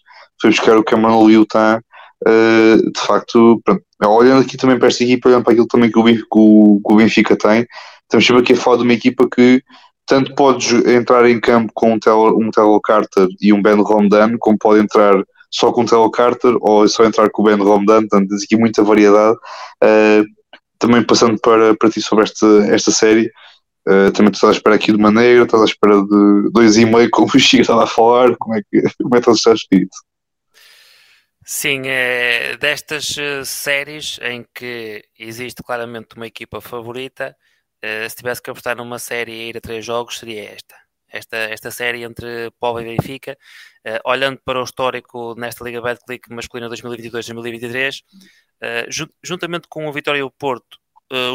[0.41, 1.79] foi buscar o Cameron Liutan,
[2.27, 5.99] uh, de facto, pronto, olhando aqui também para esta equipa, olhando para aquilo também que
[5.99, 7.67] o, Benfica, que o Benfica tem,
[8.03, 9.61] estamos sempre aqui a falar de uma equipa que
[10.07, 14.35] tanto pode entrar em campo com um Telo, um Telo Carter e um Ben Romdan,
[14.39, 18.01] como pode entrar só com o Telo Carter ou só entrar com o Ben Romdan,
[18.07, 19.37] portanto tens aqui muita variedade.
[19.83, 20.25] Uh,
[20.81, 23.31] também passando para, para ti sobre esta, esta série,
[23.87, 27.09] Uh, também estás à espera aqui de maneira, estás à espera de dois e meio,
[27.09, 29.97] como o Chico estava a falar, como é que, como é que estás espírito?
[31.43, 37.35] Sim, é, destas uh, séries em que existe claramente uma equipa favorita,
[37.83, 40.75] uh, se tivesse que apostar numa série e ir a três jogos, seria esta.
[41.11, 43.37] Esta, esta série entre Póvoa e Benfica,
[44.05, 48.01] olhando para o histórico nesta Liga Betclic masculina 2022-2023,
[49.21, 50.79] juntamente com o Vitória e o Porto,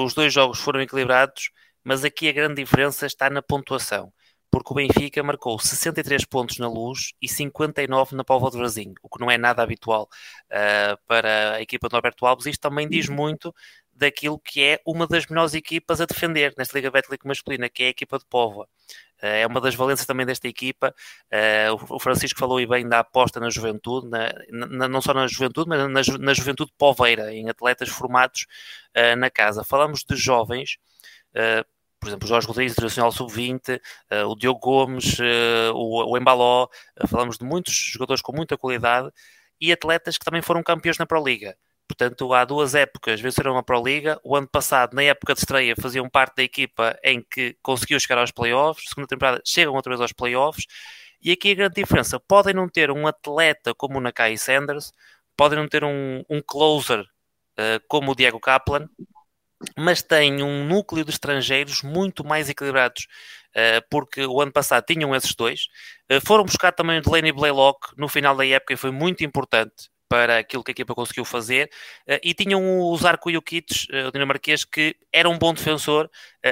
[0.04, 1.50] os dois jogos foram equilibrados,
[1.84, 4.12] mas aqui a grande diferença está na pontuação,
[4.50, 9.08] porque o Benfica marcou 63 pontos na Luz e 59 na Póvoa de Varzim, o
[9.08, 10.08] que não é nada habitual
[10.50, 12.46] uh, para a equipa de Norberto Alves.
[12.46, 13.54] Isto também diz muito
[13.92, 17.86] daquilo que é uma das melhores equipas a defender nesta Liga Betlic masculina, que é
[17.86, 18.66] a equipa de Póvoa.
[19.22, 20.94] Uh, é uma das valências também desta equipa.
[21.32, 25.26] Uh, o Francisco falou e bem da aposta na juventude, na, na, não só na
[25.26, 28.46] juventude, mas na, na juventude poveira, em atletas formados
[29.18, 29.62] na casa.
[29.62, 30.78] Falamos de jovens
[32.06, 33.80] por exemplo, o Jorge Rodrigues, Internacional Sub-20,
[34.12, 36.68] uh, o Diogo Gomes, uh, o, o Embaló,
[37.02, 39.10] uh, falamos de muitos jogadores com muita qualidade
[39.60, 41.56] e atletas que também foram campeões na Pro Liga.
[41.88, 44.20] Portanto, há duas épocas venceram a Pro Liga.
[44.24, 48.18] O ano passado, na época de estreia, faziam parte da equipa em que conseguiu chegar
[48.18, 48.88] aos playoffs.
[48.88, 50.66] Segunda temporada, chegam outra vez aos playoffs.
[51.22, 54.92] E aqui a grande diferença: podem não ter um atleta como o Nakai Sanders,
[55.36, 58.88] podem não ter um, um closer uh, como o Diego Kaplan,
[59.76, 63.06] mas tem um núcleo de estrangeiros muito mais equilibrados,
[63.54, 65.68] eh, porque o ano passado tinham esses dois.
[66.08, 69.88] Eh, foram buscar também o Delaney Blaylock no final da época e foi muito importante
[70.08, 71.70] para aquilo que a equipa conseguiu fazer
[72.08, 76.10] uh, e tinham o Zarco Jokic, uh, o dinamarquês, que era um bom defensor,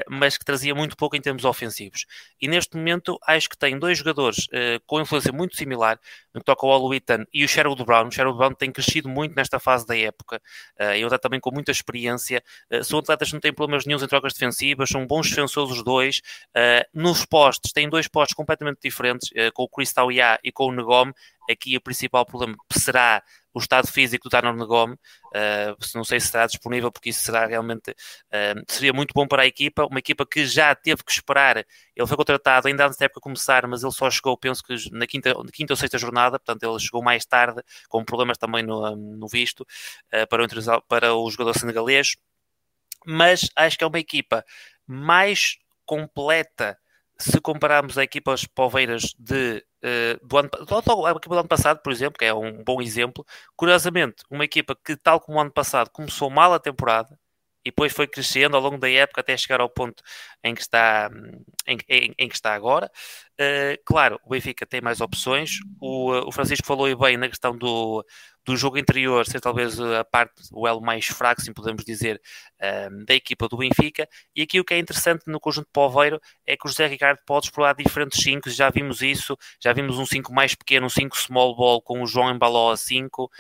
[0.09, 2.07] mas que trazia muito pouco em termos ofensivos.
[2.41, 4.47] E neste momento acho que tem dois jogadores
[4.87, 5.99] com influência muito similar,
[6.33, 8.09] no que toca ao Oluitan e o Sherwood Brown.
[8.09, 10.41] O Sherwood Brown tem crescido muito nesta fase da época,
[10.81, 12.43] uh, ele está também com muita experiência.
[12.83, 16.21] são atletas que não têm problemas nenhum em trocas defensivas, são bons defensores os dois.
[16.93, 21.13] nos postes, têm dois postes completamente diferentes, com o Chris Tauia e com o Negome.
[21.51, 23.23] Aqui o principal problema será
[23.53, 24.97] o estado físico do Tanner Negome,
[25.35, 29.43] uh, não sei se estará disponível, porque isso será realmente uh, seria muito bom para
[29.43, 33.07] a equipa, uma equipa que já teve que esperar, ele foi contratado ainda antes da
[33.07, 36.39] época começar, mas ele só chegou, penso que na quinta, na quinta ou sexta jornada,
[36.39, 41.15] portanto ele chegou mais tarde, com problemas também no, no visto, uh, para, o, para
[41.15, 42.17] o jogador senegalês,
[43.07, 44.45] mas acho que é uma equipa
[44.87, 46.79] mais completa
[47.19, 50.51] se compararmos a equipas poveiras de, uh, do ano,
[51.07, 53.25] a equipa do ano passado, por exemplo, que é um bom exemplo,
[53.57, 57.19] curiosamente, uma equipa que, tal como o ano passado, começou mal a temporada
[57.65, 60.03] e depois foi crescendo ao longo da época até chegar ao ponto
[60.43, 61.11] em que está,
[61.67, 62.91] em, em, em que está agora.
[63.41, 65.53] Uh, claro, o Benfica tem mais opções.
[65.81, 68.05] O, o Francisco falou bem na questão do,
[68.45, 72.21] do jogo interior ser talvez a parte, o elo mais fraco, se podemos dizer,
[72.91, 74.09] um, da equipa do Benfica.
[74.35, 77.47] E aqui o que é interessante no conjunto Poveiro é que o José Ricardo pode
[77.47, 81.57] explorar diferentes 5, já vimos isso, já vimos um 5 mais pequeno, um 5 small
[81.57, 83.25] ball com o João Embaló a 5.
[83.25, 83.31] Uh,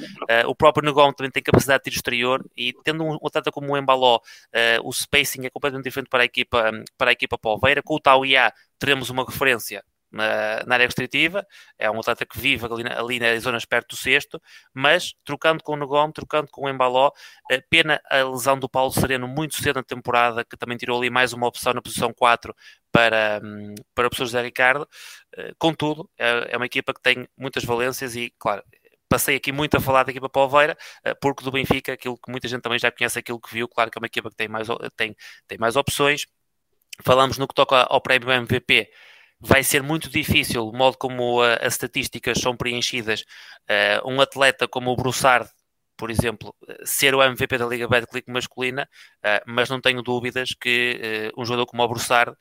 [0.49, 3.77] o próprio Negão também tem capacidade de tiro exterior e tendo um atleta como o
[3.77, 7.83] Embaló, uh, o spacing é completamente diferente para a equipa, para a equipa Poveira.
[7.83, 9.85] Com o Tauiá teremos uma referência
[10.15, 11.47] na, na, área restritiva,
[11.79, 14.41] é um atleta que vive ali, ali, nas zonas perto do sexto,
[14.73, 17.11] mas trocando com o Negom, trocando com o Embaló,
[17.51, 21.11] eh, pena a lesão do Paulo Sereno muito cedo na temporada, que também tirou ali
[21.11, 22.55] mais uma opção na posição 4
[22.93, 24.89] para, hum, para o professor José Ricardo.
[25.37, 28.63] Eh, contudo, é, é uma equipa que tem muitas valências e, claro,
[29.09, 32.49] passei aqui muito a falar da equipa Palveira, eh, porque do Benfica, aquilo que muita
[32.49, 34.69] gente também já conhece, aquilo que viu, claro que é uma equipa que tem mais,
[34.97, 36.27] tem, tem mais opções.
[37.03, 38.89] Falamos no que toca ao prémio MVP,
[39.41, 43.23] vai ser muito difícil, o modo como uh, as estatísticas são preenchidas,
[43.71, 45.49] uh, um atleta como o Broussard,
[45.97, 46.55] por exemplo,
[46.85, 51.67] ser o MVP da Liga Betclic masculina, uh, mas não tenho dúvidas que um jogador
[51.67, 52.37] como o Broussard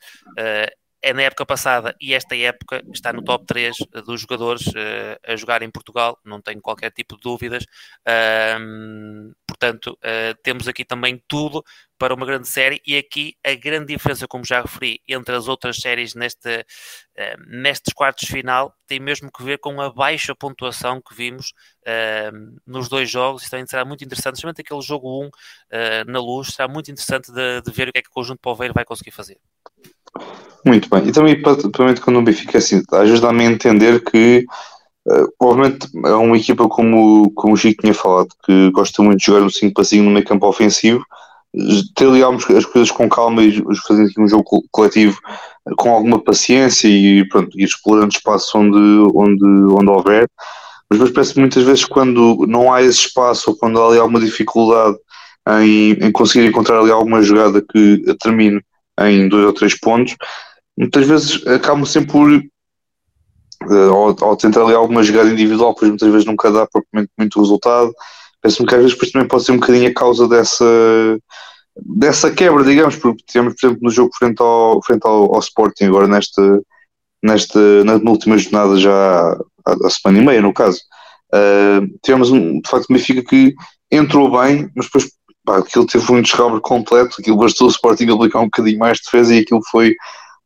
[1.04, 3.76] é na época passada e esta época está no top 3
[4.06, 7.66] dos jogadores uh, a jogar em Portugal, não tenho qualquer tipo de dúvidas.
[8.08, 11.62] Uh, portanto, uh, temos aqui também tudo
[11.97, 15.78] para uma grande série e aqui a grande diferença, como já referi, entre as outras
[15.78, 16.66] séries neste,
[17.47, 21.54] nestes quartos final tem mesmo que ver com a baixa pontuação que vimos
[22.68, 23.43] nos dois jogos.
[23.43, 25.30] Isso também será muito interessante, especialmente aquele jogo 1
[26.12, 28.74] na luz, será muito interessante de, de, ver o que é que o conjunto Palveiro
[28.74, 29.39] vai conseguir fazer.
[30.66, 31.07] Muito bem.
[31.07, 34.45] E também, principalmente quando o Benfica assim, ajuda-me a entender que,
[35.07, 39.26] uh, obviamente, é uma equipa como, como o Chico tinha falado, que gosta muito de
[39.26, 41.03] jogar um 5 para 5 no meio campo ofensivo,
[41.95, 45.20] ter ali as coisas com calma e fazer aqui um jogo coletivo
[45.78, 48.78] com alguma paciência e pronto, ir explorando espaço onde,
[49.16, 50.28] onde, onde houver.
[50.89, 54.20] Mas depois parece muitas vezes quando não há esse espaço ou quando há ali alguma
[54.20, 54.97] dificuldade
[55.61, 58.61] em, em conseguir encontrar ali alguma jogada que termine
[58.99, 60.16] em dois ou três pontos,
[60.78, 62.30] muitas vezes acabam sempre por
[63.61, 67.93] ao, ao tentar ali alguma jogada individual, pois muitas vezes nunca dá propriamente muito resultado.
[68.41, 70.65] Penso-me que às vezes também pode ser um bocadinho a causa dessa,
[71.76, 75.86] dessa quebra, digamos, porque tivemos, por exemplo, no jogo frente ao, frente ao, ao Sporting,
[75.86, 76.61] agora nesta,
[77.24, 80.82] nesta, na última jornada já há, semana e meia, no caso,
[81.34, 83.53] uh, tivemos um, de facto Benfica que
[83.89, 85.09] entrou bem, mas depois
[85.45, 89.05] pá, aquilo teve um descobre completo, aquilo bastou o Sporting aplicar um bocadinho mais de
[89.05, 89.95] defesa e aquilo foi,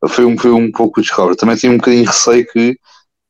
[0.07, 1.35] foi, um, foi um pouco o descobre.
[1.35, 2.77] Também tinha um bocadinho de receio que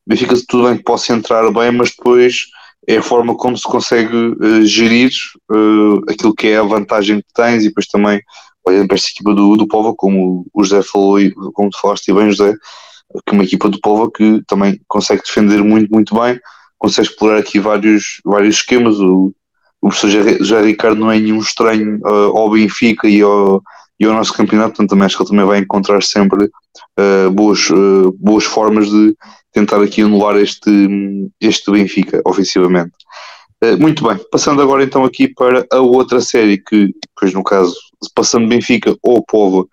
[0.08, 2.46] Benfica tudo bem que possa entrar bem, mas depois
[2.88, 5.10] é a forma como se consegue uh, gerir
[5.50, 8.18] uh, aquilo que é a vantagem que tens e depois também
[8.66, 12.10] olhando para esta equipa do, do Povo, como o José falou e como tu falaste
[12.10, 16.40] bem, José, que é uma equipa do Povo que também consegue defender muito, muito bem,
[16.78, 18.98] consegue explorar aqui vários, vários esquemas.
[18.98, 19.34] O,
[19.82, 23.62] o professor José Ricardo não é nenhum estranho uh, ao Benfica e ao,
[24.00, 27.68] e ao nosso campeonato, portanto também acho que ele também vai encontrar sempre uh, boas,
[27.70, 29.14] uh, boas formas de
[29.52, 32.92] tentar aqui anular este, este Benfica ofensivamente.
[33.62, 37.74] Uh, muito bem, passando agora então aqui para a outra série que, pois no caso,
[38.14, 39.68] passando Benfica ou Povo,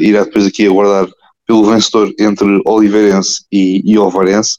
[0.00, 1.08] irá depois aqui aguardar
[1.46, 4.58] pelo vencedor entre Oliveirense e, e Ovarense.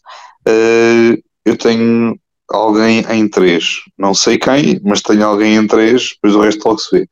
[1.44, 2.16] eu tenho
[2.50, 6.80] alguém em três, não sei quem, mas tenho alguém em três, depois o resto logo
[6.80, 7.08] se vê.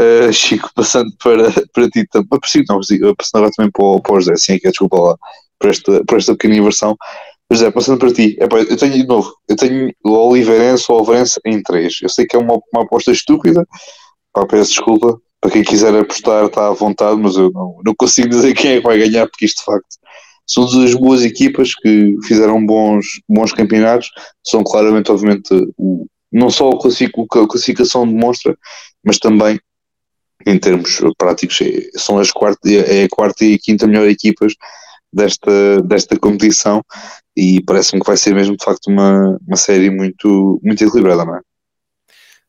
[0.00, 4.00] Uh, Chico, passando para, para ti também, para si, não, passando agora também para o,
[4.00, 5.16] para o José, sim, que é desculpa lá
[5.58, 6.96] por esta, por esta pequena inversão.
[7.50, 11.62] José, passando para ti, eu tenho de novo, eu tenho o Oliveirense ou Oliveirense em
[11.62, 11.98] 3.
[12.02, 13.66] Eu sei que é uma, uma aposta estúpida,
[14.32, 18.28] pá, peço desculpa, para quem quiser apostar está à vontade, mas eu não, não consigo
[18.28, 19.86] dizer quem é que vai ganhar, porque isto de facto
[20.46, 24.08] são duas boas equipas que fizeram bons, bons campeonatos,
[24.42, 28.56] são claramente, obviamente, o, não só o, a classificação demonstra,
[29.04, 29.60] mas também
[30.46, 34.54] em termos práticos, é, são as quarta, é a quarta e a quinta melhor equipas
[35.12, 36.82] desta, desta competição
[37.36, 41.36] e parece-me que vai ser mesmo de facto uma, uma série muito, muito equilibrada, não
[41.36, 41.40] é?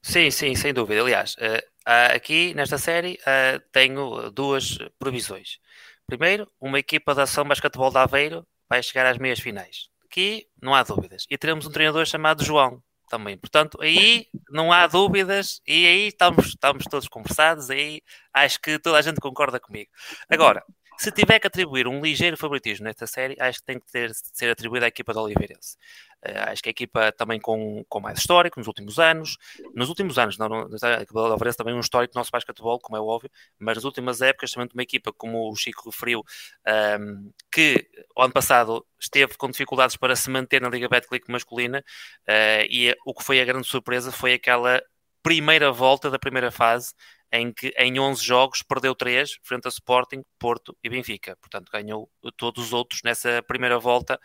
[0.02, 1.02] Sim, sim, sem dúvida.
[1.02, 5.58] Aliás, uh, aqui nesta série uh, tenho duas previsões.
[6.06, 9.88] Primeiro, uma equipa da ação basquetebol de Aveiro vai chegar às meias finais.
[10.06, 11.26] Aqui não há dúvidas.
[11.30, 13.38] E teremos um treinador chamado João, também.
[13.38, 18.01] Portanto, aí não há dúvidas e aí estamos, estamos todos conversados, aí
[18.34, 19.89] acho que toda a gente concorda comigo.
[20.30, 20.64] Agora,
[20.97, 24.49] se tiver que atribuir um ligeiro favoritismo nesta série, acho que tem que ter, ser
[24.49, 25.78] atribuído à equipa do Oliveirense.
[26.26, 29.38] Uh, acho que a equipa também com, com mais histórico nos últimos anos.
[29.73, 32.97] Nos últimos anos, não, não, do Oliveirense também é um histórico do nosso basquetebol, como
[32.97, 36.23] é óbvio, mas nas últimas épocas, também uma equipa como o Chico referiu, um,
[36.69, 41.84] ehm, que ano passado esteve com dificuldades para se manter na Liga Betclic masculina
[42.28, 44.82] uh, e o que foi a grande surpresa foi aquela
[45.21, 46.93] primeira volta da primeira fase
[47.38, 51.36] em que em 11 jogos perdeu 3 frente a Sporting, Porto e Benfica.
[51.38, 54.19] Portanto, ganhou todos os outros nessa primeira volta.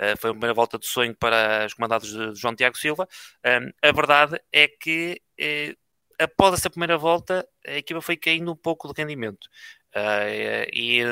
[0.00, 3.08] Uh, foi a primeira volta de sonho para os comandados de João Tiago Silva.
[3.82, 5.86] A verdade é que uh,
[6.18, 9.46] após essa primeira volta a equipa foi caindo um pouco de rendimento.
[9.94, 11.02] Uh, e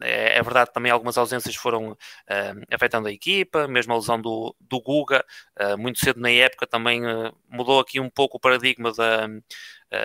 [0.00, 1.96] é, verdade também algumas ausências foram uh,
[2.70, 5.24] afetando a equipa, mesmo a lesão do, do Guga,
[5.60, 9.28] uh, muito cedo na época também uh, mudou aqui um pouco o paradigma da,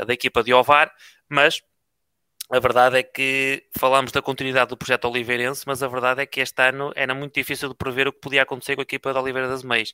[0.06, 0.92] da equipa de Ovar,
[1.30, 1.62] mas
[2.50, 6.40] a verdade é que falamos da continuidade do projeto Oliveirense, mas a verdade é que
[6.40, 9.20] este ano era muito difícil de prever o que podia acontecer com a equipa de
[9.20, 9.94] Oliveira das Meias,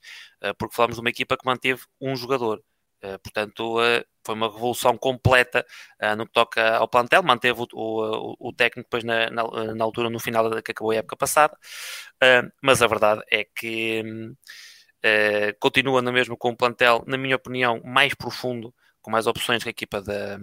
[0.59, 2.63] porque falamos de uma equipa que manteve um jogador.
[3.03, 3.77] Uh, portanto,
[4.25, 5.65] foi uma revolução completa
[6.15, 10.09] no que toca ao plantel, manteve o, o, o técnico depois na, na, na, altura,
[10.09, 11.57] no final que acabou a época passada,
[12.61, 14.03] mas a verdade é que
[15.59, 18.73] continua no mesmo com um plantel, na minha opinião, mais profundo
[19.03, 20.39] com mais opções que a equipa da,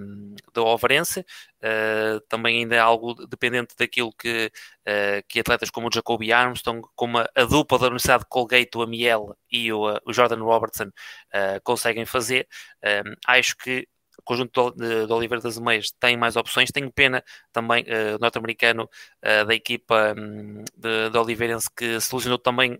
[0.54, 1.20] da Overense.
[1.20, 4.52] Uh, também ainda é algo dependente daquilo que,
[4.86, 8.76] uh, que atletas como o Jacoby Armstrong, como a, a dupla da Universidade de Colgate,
[8.76, 12.46] o Amiel e o, o Jordan Robertson uh, conseguem fazer.
[13.26, 13.88] acho que
[14.18, 16.70] o conjunto de, Oliveira das Meias tem mais opções.
[16.70, 18.88] Tenho pena também uh, norte-americano
[19.22, 22.78] da equipa um, de, de Oliveirense que se lesionou também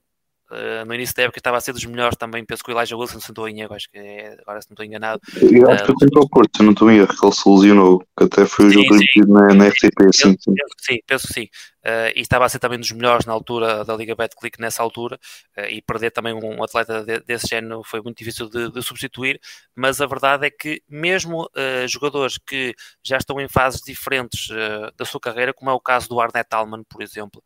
[0.51, 2.97] Uh, no início da época estava a ser dos melhores também, penso que o Elijah
[2.97, 5.21] Wilson se não estou em erro, acho que é, agora se não estou enganado.
[5.41, 8.01] Eu acho que foi contra o Porto, não estou em erro, que ele se lesionou,
[8.19, 9.05] que até foi o jogo sim.
[9.29, 10.55] na, na RTP, sim, sim.
[10.55, 11.49] Penso, sim, penso sim.
[11.85, 15.19] Uh, e estava a ser também dos melhores na altura da Liga Betclic nessa altura,
[15.57, 19.41] uh, e perder também um atleta de, desse género foi muito difícil de, de, substituir,
[19.75, 24.49] mas a verdade é que mesmo uh, jogadores que já estão em fases diferentes
[24.97, 27.43] da sua carreira, como é o caso do Arnett Alman, por exemplo,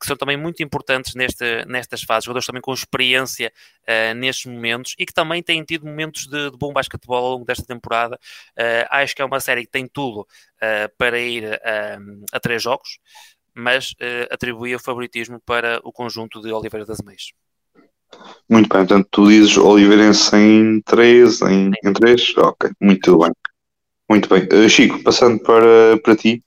[0.00, 3.52] que são também muito importantes neste, nestas fases, jogadores também com experiência
[4.16, 7.64] nestes momentos e que também têm tido momentos de, de bom basquetebol ao longo desta
[7.64, 8.18] temporada.
[8.90, 10.26] acho que é uma série que tem tudo
[10.96, 11.60] para ir
[12.32, 12.98] a três jogos
[13.56, 17.32] mas uh, atribuía favoritismo para o conjunto de Oliveira das Meias.
[18.48, 22.34] Muito bem, portanto tu dizes Oliveirense em 3, em, em 3?
[22.38, 23.32] Ok, muito bem.
[24.08, 24.46] Muito bem.
[24.52, 26.42] Uh, Chico, passando para, para ti,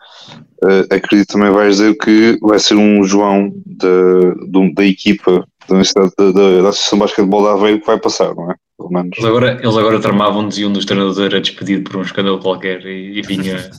[0.64, 6.12] uh, acredito também vais dizer que vai ser um João da, da equipa da Universidade
[6.18, 8.55] da, da, da Associação de Basquetebol da Aveiro que vai passar, não é?
[8.78, 9.18] Pelo menos.
[9.18, 13.20] Eles agora, eles agora tramavam, diziam dos treinadores era despedido por um escândalo qualquer e,
[13.20, 13.70] e vinha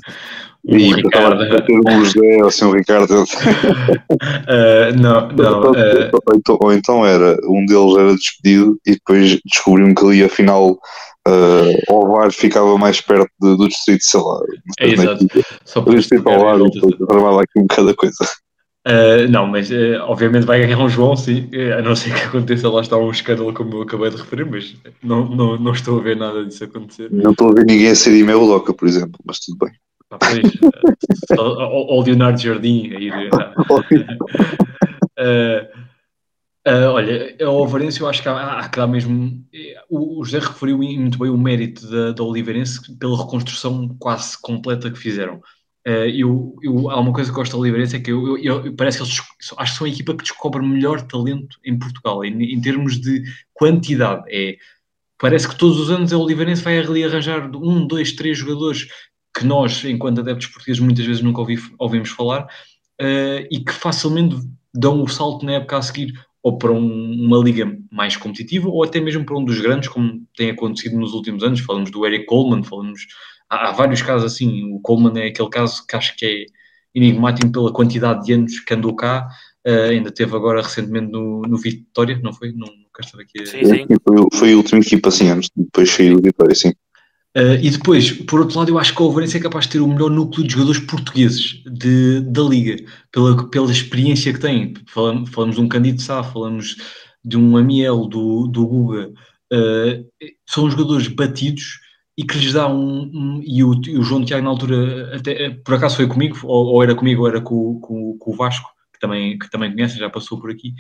[0.65, 1.43] E Ricardo.
[1.87, 3.23] Um José, assim, um Ricardo.
[3.23, 3.27] uh,
[5.01, 5.71] não, não.
[5.71, 6.11] Uh...
[6.63, 10.79] Ou, então, era, um deles era despedido e depois descobriam que ali afinal
[11.29, 14.41] uh, o VAR ficava mais perto de, do distrito, sei lá.
[14.81, 15.27] É exato.
[15.65, 18.25] Só para distrito ao lado e depois lá aqui um bocado a coisa.
[18.87, 22.69] Uh, não, mas uh, obviamente vai ganhar um João, sim, a não ser que aconteça
[22.69, 26.03] lá está um escândalo como eu acabei de referir, mas não, não, não estou a
[26.03, 27.09] ver nada disso acontecer.
[27.11, 29.73] Não estou a ver ninguém a ser e-mail loca, por exemplo, mas tudo bem.
[30.11, 30.43] Ah, pois,
[31.39, 33.31] ou, Leonardo Jardim a ir.
[35.21, 35.69] uh,
[36.67, 39.45] uh, olha, o Oliveirense eu acho que há, há que dar mesmo.
[39.89, 44.91] O, o José referiu muito bem o mérito da, da Oliveirense pela reconstrução quase completa
[44.91, 45.41] que fizeram.
[45.87, 48.77] Uh, eu, eu, há uma coisa que gosto da Oliveirense é que eu, eu, eu,
[48.77, 49.19] parece que eles
[49.57, 53.23] acho que são a equipa que descobre melhor talento em Portugal, em, em termos de
[53.55, 54.25] quantidade.
[54.29, 54.57] É,
[55.19, 58.89] parece que todos os anos a Oliveirense vai ali arranjar um, dois, três jogadores
[59.37, 62.45] que nós, enquanto adeptos portugueses, muitas vezes nunca ouvi, ouvimos falar
[63.01, 64.37] uh, e que facilmente
[64.75, 66.13] dão o salto na época a seguir
[66.43, 70.27] ou para um, uma liga mais competitiva ou até mesmo para um dos grandes, como
[70.37, 71.61] tem acontecido nos últimos anos.
[71.61, 73.07] Falamos do Eric Coleman, falamos.
[73.49, 74.73] Há, há vários casos assim.
[74.73, 76.47] O Coleman é aquele caso que acho que é
[76.95, 79.29] enigmático pela quantidade de anos que andou cá.
[79.67, 82.53] Uh, ainda teve agora recentemente no, no Vitória, não foi?
[82.53, 83.43] Não, nunca estava aqui.
[83.43, 83.47] A...
[83.47, 83.87] Sim, sim.
[84.03, 86.73] Foi, foi a última equipa assim anos, depois saiu do Vitória, sim.
[87.37, 89.81] Uh, e depois, por outro lado, eu acho que o Alvarense é capaz de ter
[89.81, 94.75] o melhor núcleo de jogadores portugueses de, da Liga, pela, pela experiência que tem.
[94.89, 96.77] Falamos, falamos de um Candido Sá, falamos
[97.25, 99.13] de um Amiel, do, do Guga.
[99.53, 100.05] Uh,
[100.45, 101.79] são jogadores batidos
[102.19, 103.11] e que lhes dá um.
[103.15, 106.67] um e, o, e, o, João Tiago, na altura, até, por acaso foi comigo, ou,
[106.67, 109.99] ou era comigo, ou era com, com, com, o Vasco, que também, que também conhece,
[109.99, 110.75] já passou por aqui.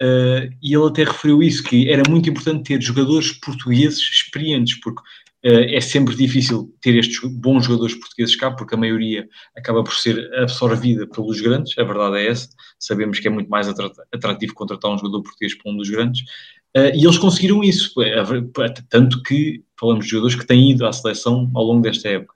[0.00, 5.02] Uh, e ele até referiu isso, que era muito importante ter jogadores portugueses experientes, porque
[5.48, 10.28] é sempre difícil ter estes bons jogadores portugueses cá, porque a maioria acaba por ser
[10.34, 12.48] absorvida pelos grandes, a verdade é essa.
[12.78, 16.24] Sabemos que é muito mais atrativo contratar um jogador português para um dos grandes.
[16.74, 18.22] Eh, e eles conseguiram isso, é
[18.88, 22.34] tanto que falamos de jogadores que têm ido à seleção ao longo desta época.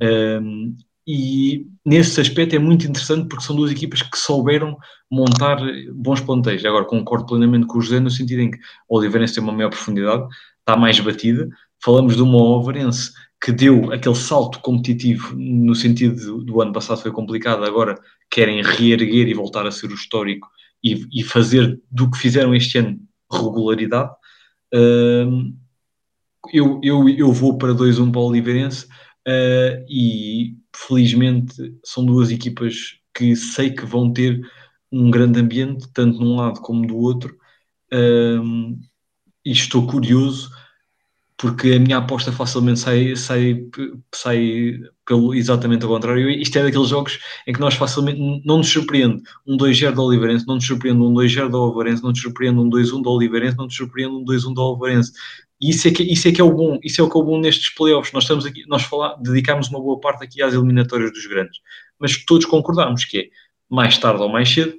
[0.00, 0.74] Ehm,
[1.06, 4.76] e nesse aspecto é muito interessante porque são duas equipas que souberam
[5.10, 5.58] montar
[5.92, 6.64] bons plantéis.
[6.64, 9.70] Agora concordo plenamente com o José no sentido em que o Oliveirense tem uma maior
[9.70, 10.26] profundidade,
[10.60, 11.48] está mais batida,
[11.82, 17.12] falamos de uma Overense que deu aquele salto competitivo no sentido do, ano passado foi
[17.12, 17.94] complicado, agora
[18.30, 20.48] querem reerguer e voltar a ser o histórico
[20.82, 22.98] e, e fazer do que fizeram este ano
[23.30, 24.10] regularidade.
[24.74, 25.54] Uh,
[26.52, 31.54] eu, eu, eu vou para 2-1 para o Oliveirense uh, e felizmente
[31.84, 34.40] são duas equipas que sei que vão ter
[34.90, 37.36] um grande ambiente, tanto num lado como do outro,
[37.92, 38.78] uh,
[39.44, 40.50] e estou curioso
[41.38, 43.64] porque a minha aposta facilmente sai, sai,
[44.12, 46.28] sai pelo exatamente ao contrário.
[46.28, 50.46] Isto é daqueles jogos em que nós facilmente não nos surpreende um 2-0 do Oliveirense,
[50.48, 53.64] não nos surpreende um 2-0 do Oliveirense, não nos surpreende um 2-1 do Oliveirense, não
[53.66, 55.12] nos surpreende um 2-1 do Oliveirense.
[55.60, 57.20] E isso é, que, isso é que é o bom, isso é o que é
[57.20, 58.12] o bom nestes playoffs.
[58.12, 61.60] Nós estamos aqui, nós falar, dedicamos uma boa parte aqui às eliminatórias dos grandes,
[62.00, 63.24] mas todos concordamos que é
[63.70, 64.74] mais tarde ou mais cedo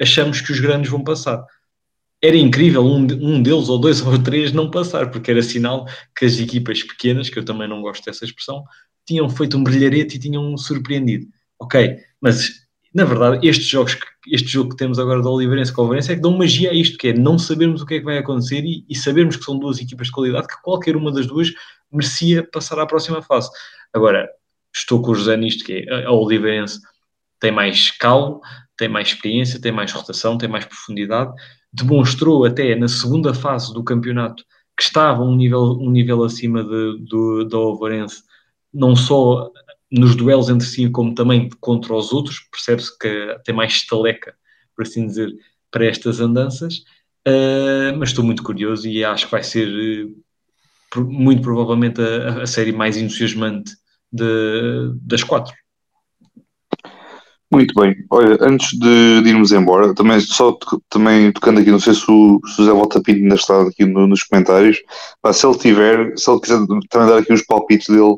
[0.00, 1.44] achamos que os grandes vão passar
[2.22, 6.24] era incrível um, um deles, ou dois ou três, não passar, porque era sinal que
[6.24, 8.64] as equipas pequenas, que eu também não gosto dessa expressão,
[9.06, 11.26] tinham feito um brilharete e tinham surpreendido.
[11.60, 13.96] Ok, mas na verdade, estes jogos,
[14.26, 16.74] este jogo que temos agora da Oliveirense com a Oliveirense é que dão magia a
[16.74, 19.44] isto, que é não sabermos o que é que vai acontecer e, e sabermos que
[19.44, 21.52] são duas equipas de qualidade, que qualquer uma das duas
[21.92, 23.50] merecia passar à próxima fase.
[23.92, 24.28] Agora,
[24.74, 26.80] estou com o José nisto, que é a Oliveirense
[27.40, 28.40] tem mais calo,
[28.76, 31.32] tem mais experiência, tem mais rotação, tem mais profundidade,
[31.72, 34.44] demonstrou até na segunda fase do campeonato
[34.76, 38.22] que estava um nível, um nível acima de, do, da Ovarense,
[38.72, 39.50] não só
[39.90, 44.34] nos duelos entre si, como também contra os outros, percebe-se que tem mais estaleca,
[44.76, 45.34] por assim dizer,
[45.70, 46.84] para estas andanças.
[47.26, 52.46] Uh, mas estou muito curioso e acho que vai ser uh, muito provavelmente a, a,
[52.46, 53.72] série mais entusiasmante
[54.12, 55.54] de, das quatro.
[57.50, 57.96] Muito bem.
[58.10, 60.56] Olha, antes de, de, irmos embora, também só
[60.90, 63.86] também tocando aqui, não sei se o, se o José Volta Pinto ainda está aqui
[63.86, 64.78] no, nos comentários.
[65.32, 66.58] Se ele tiver, se ele quiser
[66.90, 68.16] também dar aqui os palpites dele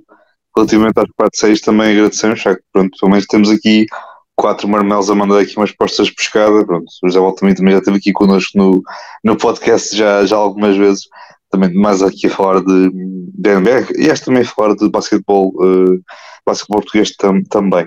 [0.57, 3.87] relativamente às 4-6, também agradecemos, já que pronto, pelo menos temos aqui
[4.35, 6.67] quatro marmelos a mandar aqui umas postas pescada.
[6.67, 8.83] Pronto, o José Volta Pinto também já esteve aqui connosco no,
[9.23, 11.05] no podcast já, já algumas vezes
[11.51, 13.51] também mais aqui a falar de, de
[13.99, 16.01] e este também a falar de basquetebol, uh,
[16.47, 17.85] basquetebol português tam, também.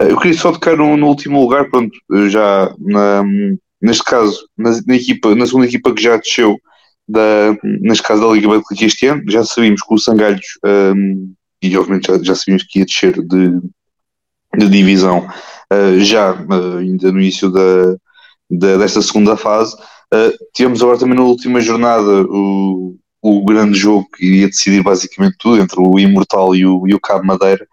[0.00, 1.96] Uh, eu queria só tocar no, no último lugar, pronto,
[2.28, 3.24] já na,
[3.80, 6.58] neste caso, na, na, equipa, na segunda equipa que já desceu,
[7.08, 11.32] da, neste caso da Liga Betclic este ano, já sabíamos que o Sangalhos, um,
[11.62, 13.60] e obviamente já, já sabíamos que ia descer de,
[14.58, 15.28] de divisão
[15.72, 16.32] uh, já
[16.78, 17.96] ainda no início da,
[18.50, 19.74] da, desta segunda fase.
[20.12, 25.36] Uh, tivemos agora também na última jornada o, o grande jogo que iria decidir basicamente
[25.38, 27.66] tudo entre o Imortal e o, e o Cabo Madeira.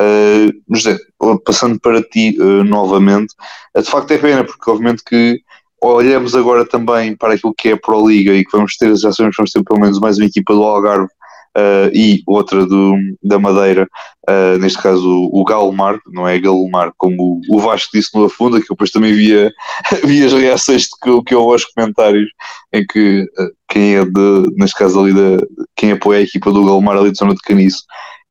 [0.00, 0.98] Uh, José,
[1.44, 3.34] passando para ti uh, novamente,
[3.76, 5.40] uh, de facto é pena, porque obviamente que
[5.80, 9.12] olhamos agora também para aquilo que é a Pro Liga e que vamos ter, já
[9.12, 11.08] sabemos que vamos ter pelo menos mais uma equipa do Algarve
[11.56, 13.88] uh, e outra do, da Madeira,
[14.28, 18.58] uh, neste caso o, o Galmar, não é Galmar, como o, Vasco disse no Afunda,
[18.58, 19.52] que eu depois também via,
[20.04, 22.30] via as reações que, que houve aos comentários,
[22.72, 26.64] em que uh, quem é de, neste caso ali, de, quem apoia a equipa do
[26.64, 27.84] Galmar ali de Zona de Caniço,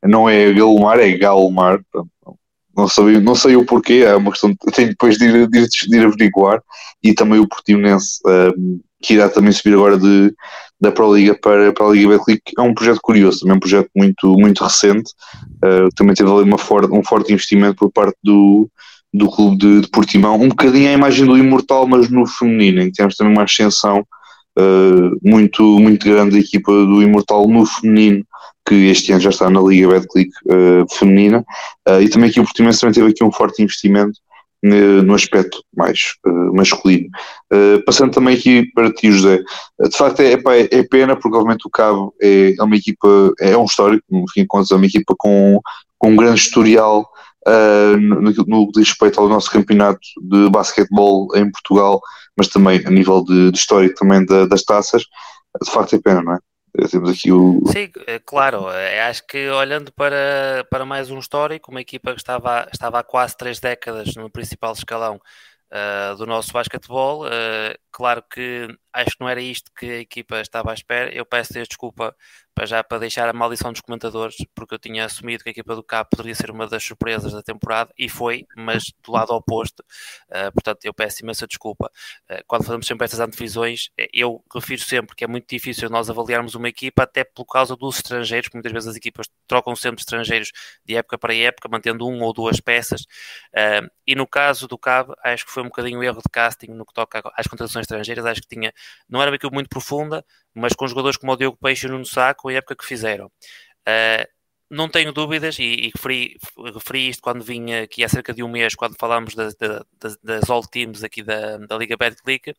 [0.03, 1.79] não é Galmar, é Galmar,
[2.75, 5.67] não, sabia, não sei o porquê, é uma questão, tenho depois de ir, de ir,
[5.67, 6.61] de ir averiguar,
[7.03, 8.19] e também o Portimonense,
[9.01, 10.33] que irá também subir agora de,
[10.83, 13.59] da Pro Liga para, para a Liga Betclic é um projeto curioso, também é um
[13.59, 15.11] projeto muito, muito recente.
[15.63, 18.69] Uh, também teve ali uma for, um forte investimento por parte do,
[19.13, 22.85] do clube de, de Portimão, um bocadinho a imagem do Imortal, mas no feminino, em
[22.87, 24.05] que temos também uma ascensão
[24.59, 28.25] uh, muito, muito grande da equipa do Imortal no feminino,
[28.67, 31.45] que este ano já está na Liga Betclic uh, feminina,
[31.87, 34.19] uh, e também aqui o Portimão também teve aqui um forte investimento
[35.03, 37.09] no aspecto mais uh, masculino.
[37.51, 41.67] Uh, passando também aqui para ti, José, de facto é, é, é, pena porque obviamente
[41.67, 44.85] o Cabo é, é uma equipa, é um histórico, no fim de contas é uma
[44.85, 45.59] equipa com,
[45.97, 47.05] com um grande historial
[47.45, 51.99] uh, no que diz respeito ao nosso campeonato de basquetebol em Portugal,
[52.37, 55.03] mas também a nível de, de histórico também da, das taças,
[55.61, 56.39] de facto é pena, não é?
[56.89, 57.61] Temos aqui o...
[57.67, 58.69] Sim, é claro.
[58.71, 63.03] É, acho que olhando para, para mais um histórico, uma equipa que estava, estava há
[63.03, 65.21] quase três décadas no principal escalão
[65.71, 70.39] uh, do nosso basquetebol, uh, claro que acho que não era isto que a equipa
[70.39, 71.13] estava à espera.
[71.13, 72.15] Eu peço desculpa
[72.53, 75.75] para já para deixar a maldição dos comentadores, porque eu tinha assumido que a equipa
[75.75, 79.83] do Cap poderia ser uma das surpresas da temporada e foi, mas do lado oposto.
[80.29, 81.91] Uh, portanto, eu peço imensa desculpa.
[82.29, 86.09] Uh, quando fazemos sempre estas antevisões, eh, eu refiro sempre que é muito difícil nós
[86.09, 90.01] avaliarmos uma equipa, até por causa dos estrangeiros, porque muitas vezes as equipas trocam sempre
[90.01, 90.51] estrangeiros
[90.85, 93.01] de época para época, mantendo um ou duas peças.
[93.51, 96.85] Uh, e no caso do Cab, acho que foi um bocadinho erro de casting no
[96.85, 98.25] que toca às contratações estrangeiras.
[98.25, 98.73] Acho que tinha,
[99.09, 101.93] não era uma equipa muito profunda, mas com jogadores como o Diogo Peixe e o
[101.93, 103.27] Nuno Saco, a época que fizeram.
[103.27, 104.27] Uh,
[104.69, 106.37] não tenho dúvidas, e, e referi,
[106.73, 110.49] referi, isto quando vinha aqui há cerca de um mês, quando falámos das, das, das
[110.49, 112.53] All Teams aqui da, da Liga Betclic,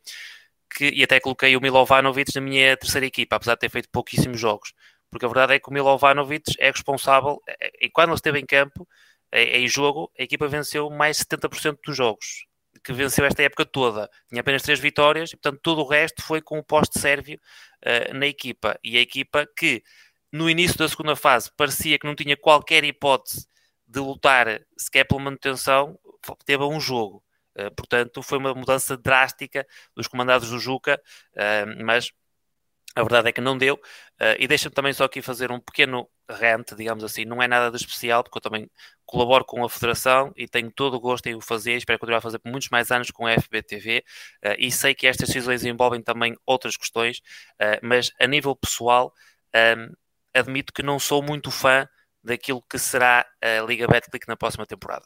[0.77, 4.39] que, e até coloquei o Milovanovic na minha terceira equipa, apesar de ter feito pouquíssimos
[4.41, 4.73] jogos.
[5.11, 7.41] Porque a verdade é que o Milovanovic é responsável,
[7.81, 8.87] e quando ele esteve em campo,
[9.33, 12.47] em jogo, a equipa venceu mais 70% dos jogos
[12.83, 14.11] que venceu esta época toda.
[14.29, 17.39] Tinha apenas três vitórias e, portanto, todo o resto foi com o poste sérvio
[17.85, 18.79] uh, na equipa.
[18.83, 19.83] E a equipa que,
[20.33, 23.47] no início da segunda fase, parecia que não tinha qualquer hipótese
[23.87, 25.99] de lutar sequer pela manutenção,
[26.45, 27.23] teve um jogo.
[27.57, 31.01] Uh, portanto, foi uma mudança drástica dos comandados do Juca,
[31.35, 32.11] uh, mas
[32.95, 33.75] a verdade é que não deu.
[33.75, 37.25] Uh, e deixa-me também só aqui fazer um pequeno rant, digamos assim.
[37.25, 38.71] Não é nada de especial, porque eu também
[39.05, 41.75] colaboro com a Federação e tenho todo o gosto em o fazer.
[41.75, 44.05] Espero continuar a fazer por muitos mais anos com a FBTV.
[44.45, 47.19] Uh, e sei que estas decisões envolvem também outras questões,
[47.61, 49.13] uh, mas a nível pessoal,
[49.55, 49.93] um,
[50.33, 51.89] admito que não sou muito fã
[52.23, 55.05] daquilo que será a Liga Betclic na próxima temporada.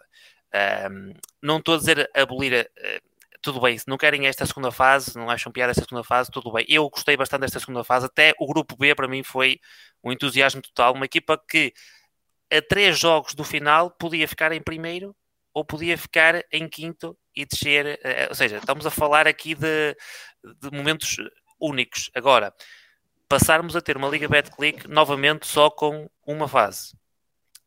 [0.90, 1.12] Um,
[1.42, 3.00] não estou a dizer abolir a,
[3.48, 6.52] tudo bem, se não querem esta segunda fase, não acham piada esta segunda fase, tudo
[6.52, 6.66] bem.
[6.68, 9.58] Eu gostei bastante desta segunda fase, até o grupo B para mim foi
[10.04, 11.72] um entusiasmo total, uma equipa que
[12.52, 15.16] a três jogos do final podia ficar em primeiro
[15.54, 19.96] ou podia ficar em quinto e descer, eh, ou seja, estamos a falar aqui de,
[20.60, 21.16] de momentos
[21.58, 22.10] únicos.
[22.14, 22.52] Agora,
[23.30, 26.92] passarmos a ter uma Liga Betclic novamente só com uma fase.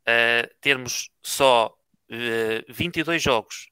[0.01, 1.73] uh, termos só
[2.11, 3.70] uh, 22 jogos.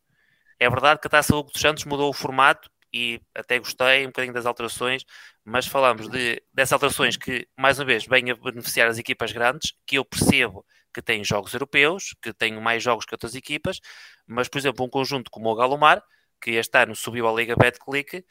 [0.60, 4.07] É verdade que a Taça Hugo dos Santos mudou o formato e até gostei um
[4.07, 5.06] bocadinho das alterações,
[5.45, 9.73] mas falamos de, dessas alterações que, mais uma vez, vêm a beneficiar as equipas grandes,
[9.86, 13.80] que eu percebo que têm jogos europeus, que têm mais jogos que outras equipas,
[14.27, 16.03] mas, por exemplo, um conjunto como o Galomar,
[16.41, 18.23] que este ano subiu à Liga Betclic, uh,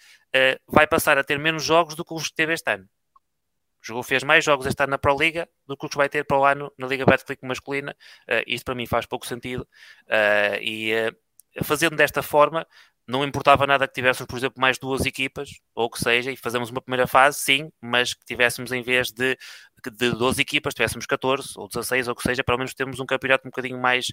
[0.66, 2.88] vai passar a ter menos jogos do que os que teve este ano.
[3.80, 6.24] Jogou, fez mais jogos este ano na Pro Liga do que os que vai ter
[6.24, 7.96] para o ano na Liga Betclic masculina.
[8.28, 9.62] Uh, isto para mim faz pouco sentido.
[10.06, 11.14] Uh, e
[11.62, 12.66] fazendo desta forma,
[13.09, 16.37] não importava nada que tivéssemos, por exemplo, mais duas equipas, ou o que seja, e
[16.37, 19.37] fazemos uma primeira fase, sim, mas que tivéssemos em vez de,
[19.93, 23.07] de 12 equipas, tivéssemos 14 ou 16, ou o que seja, pelo menos temos um
[23.07, 24.09] campeonato um bocadinho mais.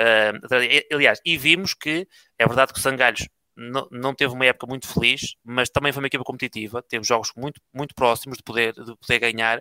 [0.00, 2.08] Uh, aliás, e vimos que
[2.38, 6.02] é verdade que o Sangalhos não, não teve uma época muito feliz, mas também foi
[6.02, 9.60] uma equipa competitiva, teve jogos muito, muito próximos de poder, de poder ganhar,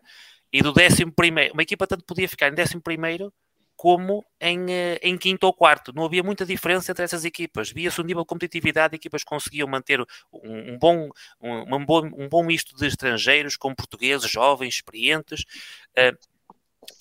[0.54, 3.34] e do 11 primeiro, uma equipa tanto podia ficar em 11 primeiro
[3.78, 5.94] como em, eh, em quinto ou quarto.
[5.94, 7.72] Não havia muita diferença entre essas equipas.
[7.72, 11.10] Via-se um nível de competitividade, equipas conseguiam manter um, um bom,
[11.40, 15.44] um, um, bom, um bom misto de estrangeiros, com portugueses, jovens, experientes.
[15.92, 16.18] Uh,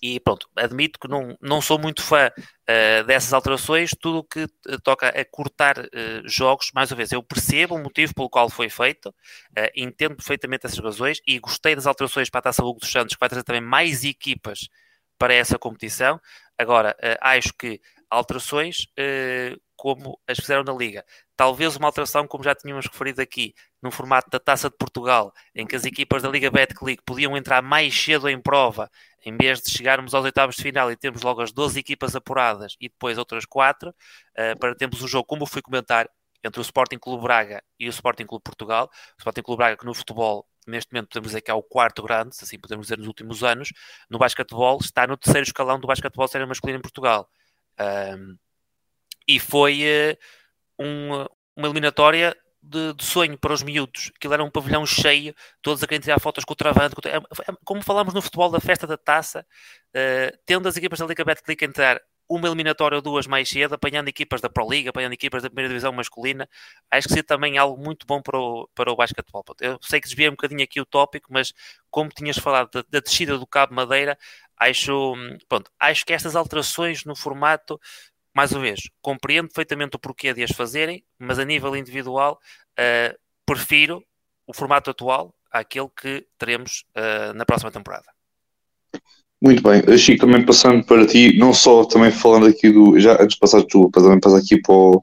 [0.03, 4.47] e pronto, admito que não, não sou muito fã uh, dessas alterações, tudo que
[4.83, 5.89] toca a cortar uh,
[6.25, 9.15] jogos, mais uma vez, eu percebo o motivo pelo qual foi feito,
[9.77, 13.21] entendo perfeitamente essas razões e gostei das alterações para a Taça Hugo dos Santos, que
[13.21, 14.69] vai trazer também mais equipas
[15.19, 16.21] para essa competição.
[16.59, 17.81] Agora, uh, acho que
[18.11, 21.05] alterações uh, como as fizeram na Liga,
[21.37, 25.67] talvez uma alteração, como já tínhamos referido aqui, no formato da Taça de Portugal, em
[25.67, 28.91] que as equipas da Liga Betclic podiam entrar mais cedo em prova,
[29.25, 32.75] em vez de chegarmos aos oitavos de final e termos logo as 12 equipas apuradas
[32.81, 36.09] e depois outras quatro, uh, para termos um jogo, como fui comentar,
[36.43, 38.89] entre o Sporting Clube Braga e o Sporting Clube Portugal.
[39.17, 42.03] O Sporting Clube Braga, que no futebol neste momento podemos dizer que é o quarto
[42.03, 43.73] grande, assim podemos dizer nos últimos anos,
[44.11, 47.29] no basquetebol está no terceiro escalão do basquetebol sério masculino em Portugal.
[47.79, 48.37] Um,
[49.29, 51.27] e foi uh, um,
[51.57, 54.13] uma eliminatória de, de, sonho para os miúdos.
[54.17, 56.95] Aquilo era um pavilhão cheio, todos a querer tirar fotos com o travante.
[56.95, 57.09] O...
[57.09, 59.47] É, é, como falámos no futebol da festa da taça,
[59.91, 64.09] uh, tendo as equipas da Liga Betclic entrar uma eliminatória ou duas mais cedo, apanhando
[64.09, 66.49] equipas da Pro Liga, apanhando equipas da primeira divisão masculina,
[66.91, 69.45] acho que seria também algo muito bom para o, para o basquetebol.
[69.61, 71.53] Eu sei que desviei um bocadinho aqui o tópico, mas
[71.91, 74.19] como tinhas falado da, da descida do Cabo Madeira,
[74.57, 75.15] acho,
[75.49, 77.81] pronto, acho que estas alterações no formato,
[78.35, 82.41] mais uma vez, compreendo perfeitamente o porquê de as fazerem, mas a nível individual,
[82.79, 84.05] uh, prefiro
[84.47, 88.07] o formato atual àquele que teremos uh, na próxima temporada.
[89.41, 92.99] Muito bem, Chico, também passando para ti, não só também falando aqui do.
[92.99, 95.03] Já antes de passar tu, também passar aqui para o,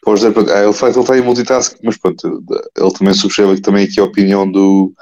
[0.00, 0.32] para o José.
[0.54, 2.44] Ah, ele, faz, ele está em multitasking, mas pronto,
[2.78, 4.92] ele também subscreve também aqui a opinião do,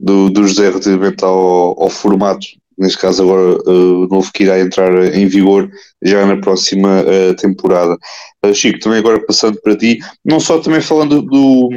[0.00, 2.46] do, do José relativamente ao, ao formato
[2.82, 5.70] neste caso agora uh, novo que irá entrar em vigor
[6.02, 7.96] já na próxima uh, temporada.
[8.44, 11.70] Uh, Chico, também agora passando para ti, não só também falando do,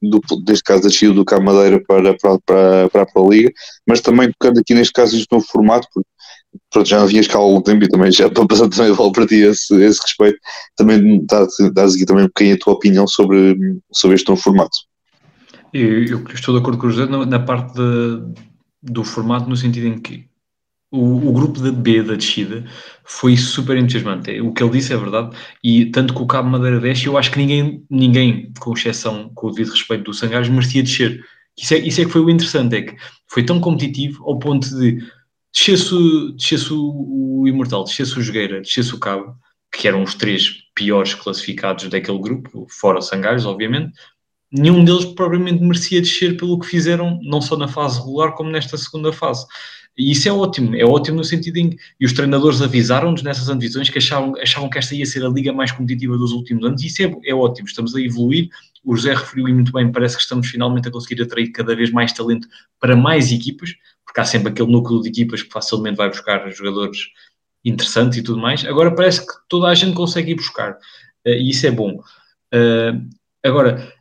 [0.00, 3.52] do neste caso da Chile do Camadeira para, para, para, para a Pro Liga,
[3.86, 6.08] mas também tocando aqui neste caso este novo formato, porque
[6.70, 9.10] pronto, já não vinhas cá há algum tempo e também já estou passando também a
[9.10, 10.38] para ti esse, esse respeito,
[10.76, 13.56] também dás aqui também um bocadinho a tua opinião sobre,
[13.92, 14.76] sobre este novo formato.
[15.72, 18.22] Eu, eu estou de acordo com o José na, na parte de,
[18.82, 20.26] do formato, no sentido em que
[20.92, 22.64] o, o, grupo da B da descida
[23.04, 24.40] foi super entusiasmante.
[24.40, 27.30] O que ele disse é verdade, e tanto que o Cabo Madeira desce, eu acho
[27.30, 31.24] que ninguém, ninguém com exceção, com o devido respeito do Sangares, merecia descer.
[31.58, 32.96] Isso é, isso é que foi o interessante, é que
[33.26, 34.98] foi tão competitivo ao ponto de
[35.52, 35.94] descesse
[36.72, 39.34] o, o Imortal, descesse o Jogueira, descesse o Cabo,
[39.72, 43.92] que eram os três piores classificados daquele grupo, fora Sangares, obviamente,
[44.52, 48.76] nenhum deles propriamente merecia descer pelo que fizeram, não só na fase regular, como nesta
[48.76, 49.46] segunda fase.
[49.96, 53.48] E isso é ótimo, é ótimo no sentido em que e os treinadores avisaram-nos nessas
[53.48, 56.82] antevisões que achavam, achavam que esta ia ser a liga mais competitiva dos últimos anos,
[56.82, 58.48] e isso é, é ótimo, estamos a evoluir.
[58.82, 61.90] O José referiu e muito bem, parece que estamos finalmente a conseguir atrair cada vez
[61.90, 62.48] mais talento
[62.80, 63.74] para mais equipas,
[64.04, 66.98] porque há sempre aquele núcleo de equipas que facilmente vai buscar jogadores
[67.64, 68.64] interessantes e tudo mais.
[68.64, 72.00] Agora parece que toda a gente consegue ir buscar, uh, e isso é bom.
[72.52, 73.08] Uh,
[73.44, 73.92] agora,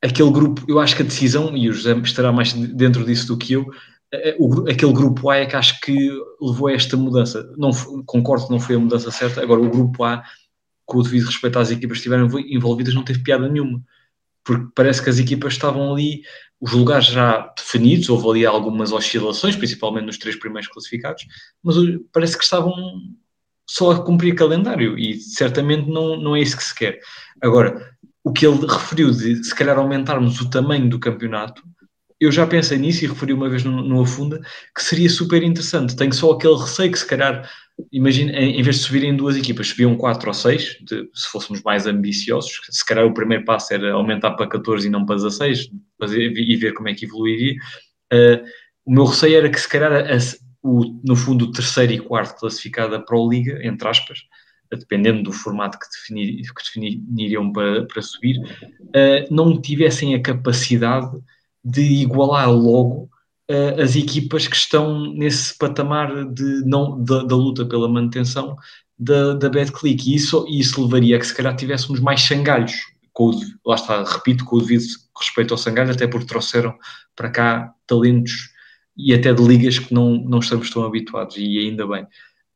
[0.00, 3.36] aquele grupo, eu acho que a decisão, e o José estará mais dentro disso do
[3.36, 3.68] que eu,
[4.38, 6.10] o, aquele grupo A é que acho que
[6.40, 7.52] levou a esta mudança.
[7.56, 7.70] Não,
[8.04, 9.40] concordo que não foi a mudança certa.
[9.42, 10.22] Agora, o grupo A,
[10.84, 13.82] com o devido respeito às equipas que estiveram envolvidas, não teve piada nenhuma.
[14.42, 16.22] Porque parece que as equipas estavam ali,
[16.60, 21.26] os lugares já definidos, houve ali algumas oscilações, principalmente nos três primeiros classificados,
[21.62, 21.76] mas
[22.12, 22.74] parece que estavam
[23.68, 26.98] só a cumprir calendário e certamente não, não é isso que se quer.
[27.40, 31.62] Agora, o que ele referiu de se calhar aumentarmos o tamanho do campeonato,
[32.20, 34.40] eu já pensei nisso e referi uma vez no, no Afunda
[34.74, 35.96] que seria super interessante.
[35.96, 37.48] Tenho só aquele receio que se calhar
[37.92, 41.86] imagina, em vez de subirem duas equipas, subiam quatro ou seis, de, se fôssemos mais
[41.86, 46.32] ambiciosos, se calhar o primeiro passo era aumentar para 14 e não para 16, fazer,
[46.36, 47.54] e ver como é que evoluiria.
[48.12, 48.44] Uh,
[48.84, 50.16] o meu receio era que se calhar, a,
[50.62, 54.18] o, no fundo, o terceiro e quarto classificado da Pro Liga, entre aspas,
[54.70, 61.10] dependendo do formato que, definir, que definiriam para, para subir, uh, não tivessem a capacidade
[61.64, 63.10] de igualar logo
[63.50, 68.56] uh, as equipas que estão nesse patamar de não, da, da luta pela manutenção
[68.98, 70.10] da, da BetClick.
[70.10, 72.74] E isso, isso levaria a que se calhar tivéssemos mais sangalhos.
[73.12, 74.84] Com o, lá está, repito, com o devido
[75.18, 76.74] respeito ao sangalho, até porque trouxeram
[77.16, 78.50] para cá talentos
[78.96, 82.04] e até de ligas que não, não estamos tão habituados, e ainda bem.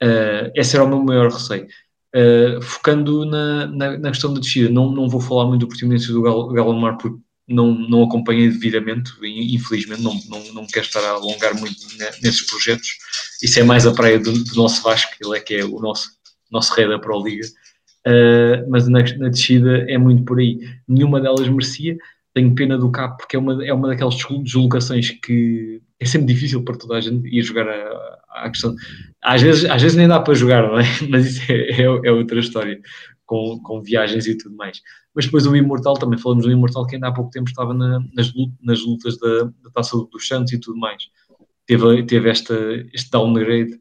[0.02, 1.66] Uh, esse era o meu maior receio.
[2.14, 6.12] Uh, focando na, na, na, questão da descida, não, não vou falar muito do Portimonense
[6.12, 11.54] do Galomar porque não, não acompanhei devidamente, infelizmente, não, não, não quero estar a alongar
[11.58, 11.78] muito
[12.22, 12.88] nesses projetos.
[13.42, 16.10] Isso é mais a praia do, do nosso Vasco, ele é que é o nosso,
[16.50, 17.46] nosso rei da Pro Liga.
[18.06, 20.58] Uh, mas na, na descida é muito por aí.
[20.86, 21.96] Nenhuma delas merecia.
[22.34, 26.62] Tenho pena do Cap porque é uma, é uma daquelas deslocações que é sempre difícil
[26.62, 28.74] para toda a gente ir jogar a, a questão.
[29.22, 30.84] Às vezes, às vezes nem dá para jogar, é?
[31.08, 32.78] Mas isso é, é, é, outra história,
[33.24, 34.80] com, com viagens e tudo mais.
[35.14, 38.00] Mas depois o Imortal, também falamos do Imortal que ainda há pouco tempo estava na,
[38.12, 38.32] nas,
[38.62, 41.04] nas lutas da, da Taça dos Santos e tudo mais.
[41.66, 42.54] Teve, teve esta,
[42.92, 43.80] este downgrade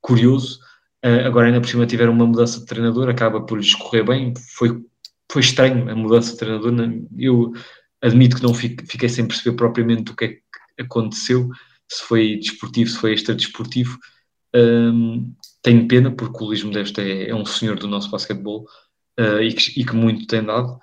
[0.00, 0.60] curioso.
[1.04, 4.34] Uh, agora ainda por cima tiveram uma mudança de treinador, acaba por lhes correr bem.
[4.54, 4.84] Foi,
[5.30, 6.72] foi estranho a mudança de treinador.
[7.18, 7.52] Eu
[8.02, 10.42] admito que não fiquei sem perceber propriamente o que é que
[10.78, 11.50] aconteceu
[11.88, 13.98] se foi desportivo, se foi extra-desportivo.
[14.54, 15.34] Um,
[15.66, 18.64] tenho pena, porque o Luís Modesto é, é um senhor do nosso basquetebol
[19.18, 20.78] uh, e, que, e, que, muito tem dado.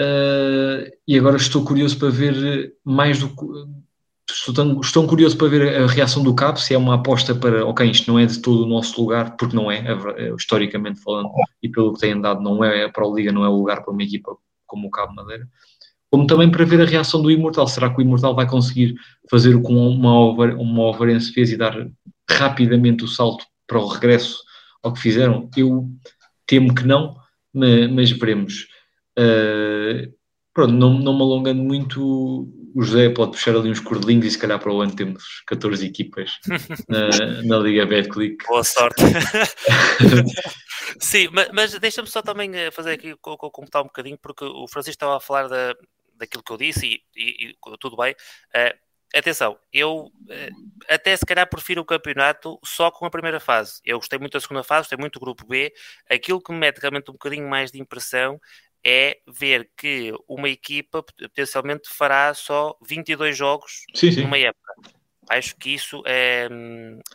[0.00, 3.32] Uh, e agora estou curioso para ver mais do
[4.28, 7.64] estou tão, estou curioso para ver a reação do Cabo, se é uma aposta para,
[7.64, 9.84] ok, isto não é de todo o nosso lugar, porque não é,
[10.36, 11.30] historicamente falando,
[11.62, 13.92] e pelo que tem dado, não é, a Pro Liga não é o lugar para
[13.92, 14.36] uma equipa
[14.66, 15.48] como o Cabo Madeira
[16.10, 17.66] como também para ver a reação do Imortal.
[17.66, 18.94] Será que o Imortal vai conseguir
[19.28, 21.74] fazer o que uma, uma Overense fez e dar
[22.30, 24.42] rapidamente o salto para o regresso
[24.82, 25.50] ao que fizeram?
[25.56, 25.88] Eu
[26.46, 27.16] temo que não,
[27.52, 28.66] mas, mas veremos.
[29.18, 30.12] Uh,
[30.52, 32.02] pronto, não, não me alongando muito,
[32.74, 35.86] o José pode puxar ali uns cordelinhos e se calhar para o ano temos 14
[35.86, 36.32] equipas
[36.88, 38.44] na, na Liga Betclick.
[38.46, 39.02] Boa sorte.
[41.00, 44.96] Sim, mas, mas deixa-me só também eh, fazer aqui, completar um bocadinho, porque o Francisco
[44.96, 45.74] estava a falar da,
[46.14, 48.14] daquilo que eu disse e, e, e tudo bem.
[48.54, 53.80] Uh, atenção, eu uh, até se calhar prefiro o campeonato só com a primeira fase.
[53.84, 55.72] Eu gostei muito da segunda fase, gostei muito do grupo B.
[56.10, 58.40] Aquilo que me mete realmente um bocadinho mais de impressão
[58.84, 64.22] é ver que uma equipa potencialmente fará só 22 jogos sim, sim.
[64.22, 64.74] numa época.
[65.28, 66.48] Acho que isso é,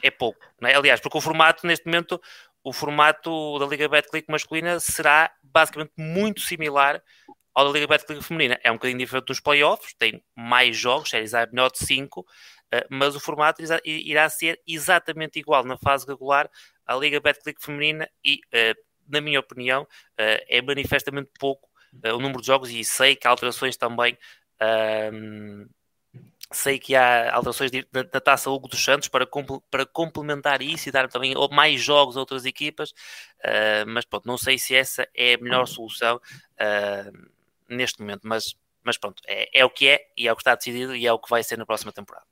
[0.01, 0.39] é pouco.
[0.63, 0.75] É?
[0.75, 2.21] Aliás, porque o formato, neste momento,
[2.63, 7.01] o formato da Liga Betclic masculina será basicamente muito similar
[7.53, 8.59] ao da Liga Betclic feminina.
[8.63, 12.25] É um bocadinho diferente dos playoffs, tem mais jogos, séries A melhor de 5,
[12.71, 16.49] eh, mas o formato irá ser exatamente igual na fase regular
[16.85, 18.75] à Liga Betclic feminina e, eh,
[19.07, 19.87] na minha opinião,
[20.17, 21.69] eh, é manifestamente pouco
[22.05, 24.17] o número de jogos e sei que há alterações também.
[25.13, 25.67] Um,
[26.53, 29.27] sei que há alterações na, taça Hugo dos Santos para,
[29.69, 34.37] para complementar isso e dar também mais jogos a outras equipas, uh, mas pronto, não
[34.37, 36.17] sei se essa é a melhor solução.
[36.59, 37.31] Uh,
[37.75, 40.55] neste momento, mas, mas pronto, é, é o que é e é o que está
[40.55, 42.25] decidido e é o que vai ser na próxima temporada.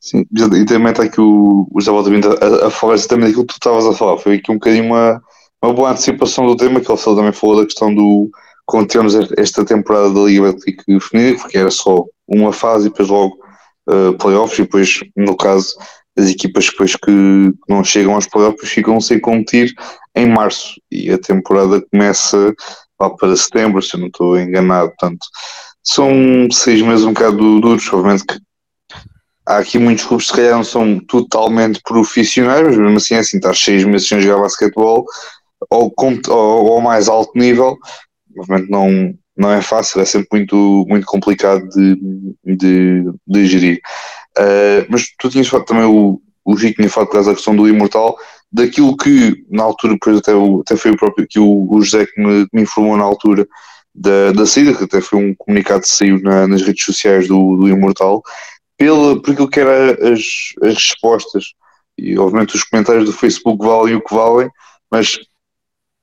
[0.00, 3.58] Sim, e também está aqui o, o Valdomiro a, a falar exatamente aquilo que tu
[3.58, 4.18] estavas a falar.
[4.18, 5.22] Foi aqui um bocadinho uma,
[5.62, 8.30] uma boa antecipação do tema, que ele também falou da questão do
[8.66, 13.08] quando temos esta temporada da Liga Betclic Feminina, porque era só uma fase e depois
[13.08, 13.38] logo
[13.88, 15.74] uh, playoffs, e depois, no caso,
[16.18, 17.10] as equipas depois que
[17.66, 19.72] não chegam aos playoffs ficam sem competir
[20.14, 22.54] em março e a temporada começa
[23.00, 24.88] lá para setembro, se eu não estou enganado.
[24.90, 25.26] Portanto,
[25.82, 27.92] são seis meses um bocado duros.
[27.92, 28.38] Obviamente que
[29.46, 33.18] há aqui muitos clubes que se calhar não são totalmente profissionais, mas mesmo assim, é
[33.18, 35.04] assim, estar seis meses sem jogar basquetebol
[35.70, 37.76] ou ao mais alto nível,
[38.36, 41.96] obviamente não, não é fácil, é sempre muito, muito complicado de,
[42.44, 43.80] de, de gerir.
[44.36, 47.56] Uh, mas tu tinhas falado também, o, o Rico tinha falado por causa da questão
[47.56, 48.16] do Imortal,
[48.50, 52.20] daquilo que na altura, depois até, até foi o próprio que o, o José que
[52.20, 53.46] me, me, informou na altura
[53.94, 57.56] da, da saída, que até foi um comunicado que saiu na, nas redes sociais do,
[57.56, 58.22] do Imortal,
[58.76, 61.52] pela, por aquilo que eram as, as respostas,
[61.98, 64.48] e obviamente os comentários do Facebook valem o que valem,
[64.90, 65.18] mas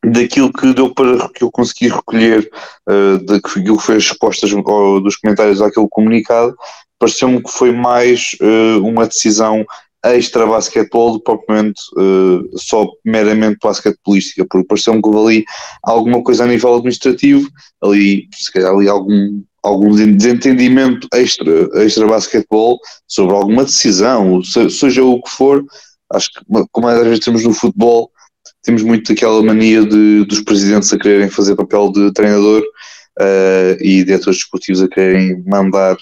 [0.04, 2.50] daquilo que deu para que eu consegui recolher
[2.88, 6.56] uh, daquilo que foi as respostas dos comentários àquele comunicado,
[7.00, 9.66] pareceu-me que foi mais uh, uma decisão
[10.14, 15.46] extra basquetebol do propriamente uh, só meramente basquetebolística, porque pareceu-me que houve ali
[15.84, 17.50] alguma coisa a nível administrativo,
[17.84, 25.22] ali, se calhar, ali algum, algum desentendimento extra, extra basquetebol sobre alguma decisão, seja o
[25.22, 25.66] que for.
[26.14, 28.12] Acho que, como às vezes temos no futebol,
[28.64, 32.62] temos muito aquela mania de, dos presidentes a quererem fazer papel de treinador
[33.20, 35.98] uh, e diretores desportivos a quererem mandar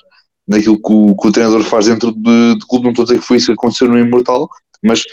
[0.47, 2.85] naquilo que o, que o treinador faz dentro de, de clube.
[2.85, 4.49] Não estou a dizer que foi isso que aconteceu no Imortal,
[4.83, 5.03] mas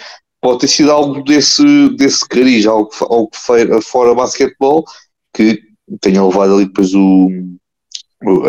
[0.40, 3.30] pode ter sido algo desse, desse cariz, algo, algo
[3.82, 4.84] fora basquetebol,
[5.34, 5.62] que
[6.00, 7.28] tenha levado ali depois o,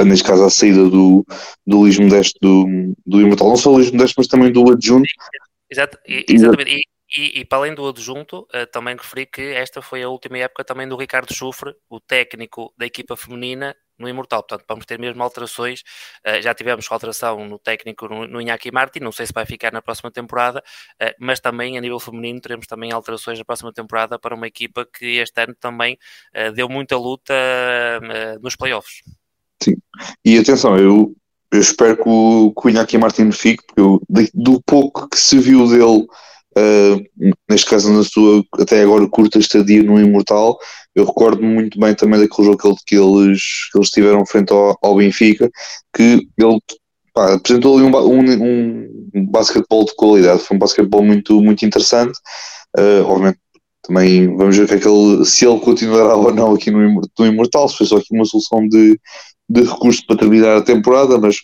[0.05, 1.25] neste caso a saída do,
[1.65, 5.07] do Luís Modesto do, do Imortal, não só o Luís Modesto, mas também do adjunto.
[5.69, 6.71] Exato, exatamente.
[6.71, 6.81] E,
[7.17, 10.63] e, e, para além do adjunto, uh, também referi que esta foi a última época
[10.63, 14.43] também do Ricardo Chufre, o técnico da equipa feminina no Imortal.
[14.43, 15.81] Portanto, vamos ter mesmo alterações.
[16.27, 19.71] Uh, já tivemos alteração no técnico no, no Iñaki Martin, não sei se vai ficar
[19.71, 20.59] na próxima temporada,
[21.01, 24.85] uh, mas também a nível feminino teremos também alterações na próxima temporada para uma equipa
[24.85, 25.97] que este ano também
[26.35, 27.33] uh, deu muita luta
[28.41, 29.01] nos playoffs.
[29.61, 29.75] Sim,
[30.25, 31.15] e atenção, eu,
[31.51, 34.01] eu espero que o, que o Iñaki Martin fique, porque eu,
[34.33, 36.07] do pouco que se viu dele.
[37.49, 40.57] Neste caso na sua até agora curta estadia no Imortal,
[40.95, 43.41] eu recordo muito bem também daquele jogo que, eles,
[43.71, 45.49] que eles tiveram frente ao, ao Benfica,
[45.95, 46.59] que ele
[47.13, 52.17] pá, apresentou ali um, um, um basquetebol de qualidade, foi um basquetebol muito, muito interessante.
[52.77, 53.39] Uh, obviamente,
[53.83, 57.25] também vamos ver que é que ele, se ele continuará ou não aqui no, no
[57.25, 58.99] Imortal, se foi só aqui uma solução de,
[59.49, 61.37] de recurso para terminar a temporada, mas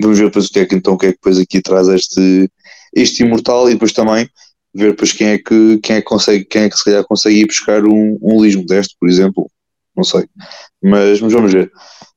[0.00, 1.88] vamos ver depois o que é que então o que é que depois aqui traz
[1.88, 2.50] este,
[2.94, 3.68] este Imortal.
[3.70, 4.28] E depois também
[4.74, 7.36] ver depois quem é que, quem é que consegue, quem é que se calhar consegue
[7.36, 9.50] ir buscar um, um Lismo deste, por exemplo,
[9.96, 10.24] não sei,
[10.82, 11.70] mas, mas vamos ver.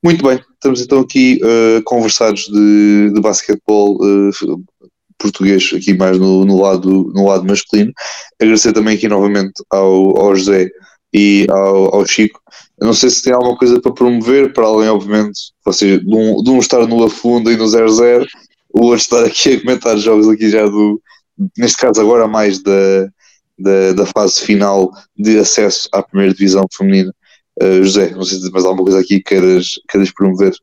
[0.04, 4.64] Muito bem, estamos então aqui uh, conversados de, de basquetebol uh,
[5.18, 7.92] português, aqui mais no, no, lado, no lado masculino.
[8.40, 10.70] Agradecer também aqui novamente ao, ao José
[11.14, 12.40] e ao, ao Chico.
[12.80, 16.44] Eu não sei se tem alguma coisa para promover, para além, obviamente, vocês, de, um,
[16.44, 18.26] de um estar no Afunda e no 00,
[18.74, 21.02] o outro estar aqui a comentar jogos aqui já do,
[21.58, 23.08] neste caso agora mais da,
[23.58, 27.14] da, da, fase final de acesso à primeira divisão feminina.
[27.62, 30.54] Uh, José, não sei se mais alguma coisa aqui queiras, queiras promover.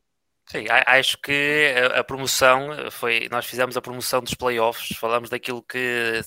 [0.47, 3.27] Sim, acho que a promoção foi.
[3.31, 6.21] Nós fizemos a promoção dos playoffs, falamos daquilo que,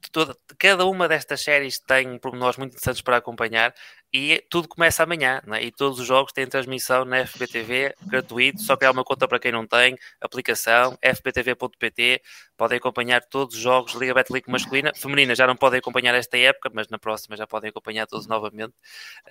[0.00, 3.74] que toda, cada uma destas séries tem pormenores muito interessantes para acompanhar
[4.14, 5.60] e tudo começa amanhã, né?
[5.60, 9.50] e todos os jogos têm transmissão na FBTV, gratuito, só criar uma conta para quem
[9.50, 12.22] não tem, aplicação, fbtv.pt,
[12.56, 16.70] podem acompanhar todos os jogos Liga Betlic masculina, feminina já não podem acompanhar esta época,
[16.72, 18.74] mas na próxima já podem acompanhar todos novamente,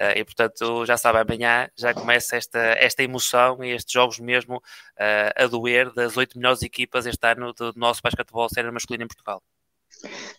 [0.01, 4.57] uh, e portanto já sabe, amanhã já começa esta, esta emoção e estes jogos mesmo
[4.57, 9.07] uh, a doer das oito melhores equipas este ano do nosso basquetebol sénior masculino em
[9.07, 9.41] Portugal.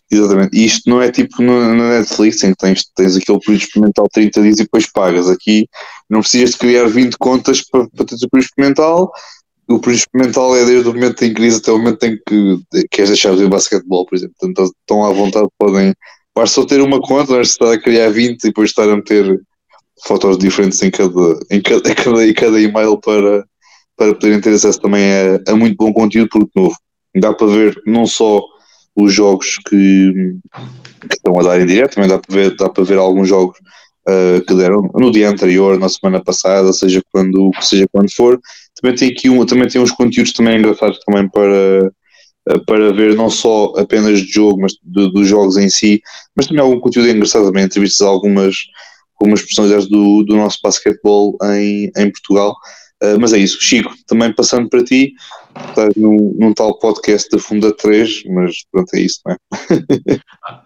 [0.09, 0.55] Exatamente.
[0.55, 4.41] E isto não é tipo no Netflix em que tens, tens aquele período experimental 30
[4.41, 5.29] dias e depois pagas.
[5.29, 5.67] Aqui
[6.09, 9.11] não precisas de criar 20 contas para, para teres o período experimental.
[9.67, 12.59] O período experimental é desde o momento em crise até o momento em que
[12.91, 14.35] queres deixar de ver basquetebol, por exemplo.
[14.39, 15.93] Portanto, estão à vontade, podem.
[16.35, 18.95] Basta só ter uma conta, não é estar a criar 20 e depois estar a
[18.95, 19.41] meter
[20.05, 23.45] fotos diferentes em cada, em cada, em cada, em cada e-mail para,
[23.97, 26.75] para poderem ter acesso também a, a muito bom conteúdo, porque novo.
[27.17, 28.43] Dá para ver não só
[28.95, 30.35] os jogos que,
[31.01, 33.57] que, estão a dar em direto, também dá para ver, dá para ver alguns jogos
[34.07, 38.39] uh, que deram no dia anterior, na semana passada, seja quando, seja quando for.
[38.79, 41.91] Também tem aqui um, também tem uns conteúdos também engraçados também para,
[42.49, 46.01] uh, para ver não só apenas de jogo, mas de, dos jogos em si,
[46.35, 48.55] mas também algum conteúdo engraçado também, entrevistas a algumas,
[49.19, 52.55] algumas personalidades do, do nosso basquetebol em, em Portugal.
[53.03, 55.13] Uh, mas é isso, Chico, também passando para ti,
[55.69, 59.37] estás num, num tal podcast da Funda 3, mas pronto, é isso, não é?
[60.45, 60.63] ah,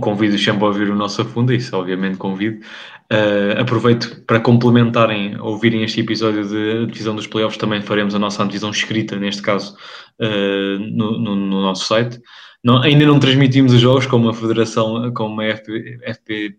[0.00, 2.64] convido sempre a ouvir o nosso Funda, isso obviamente convido.
[3.12, 8.44] Uh, aproveito para complementarem, ouvirem este episódio de divisão dos playoffs, também faremos a nossa
[8.44, 9.76] divisão escrita, neste caso,
[10.20, 12.18] uh, no, no, no, nosso site.
[12.64, 16.56] Não, ainda não transmitimos os jogos como a Federação, como a FP,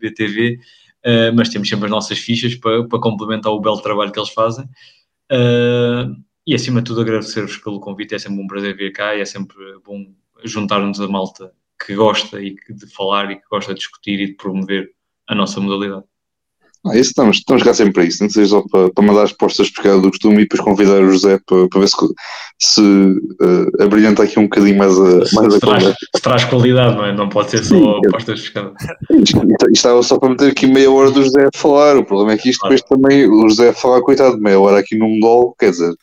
[1.08, 4.30] uh, mas temos sempre as nossas fichas para, para complementar o belo trabalho que eles
[4.30, 4.66] fazem.
[5.32, 6.16] Uh,
[6.46, 9.26] e acima de tudo agradecer-vos pelo convite, é sempre um prazer vir cá e é
[9.26, 10.06] sempre bom
[10.44, 11.52] juntar-nos a malta
[11.84, 14.92] que gosta e que, de falar e que gosta de discutir e de promover
[15.28, 16.06] a nossa modalidade.
[16.90, 19.34] Ah, isso estamos, estamos cá sempre para isso, não seja só para, para mandar as
[19.34, 21.96] postas pescadas do costume e depois convidar o José para, para ver se,
[22.60, 26.96] se uh, abrilhanta aqui um bocadinho mais a, mais se, a traz, se traz qualidade,
[26.96, 27.14] não é?
[27.14, 28.74] Não pode ser só Sim, postas pescadas.
[29.12, 29.42] Isto,
[29.72, 32.50] estava só para meter aqui meia hora do José a falar, o problema é que
[32.50, 35.94] isto depois também, o José a falar, coitado, meia hora aqui num gol, quer dizer,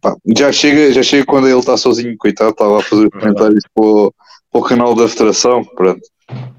[0.00, 3.84] Pá, já, chega, já chega quando ele está sozinho, coitado, estava a fazer comentários para
[3.84, 4.14] o,
[4.50, 6.00] para o canal da Federação, pronto.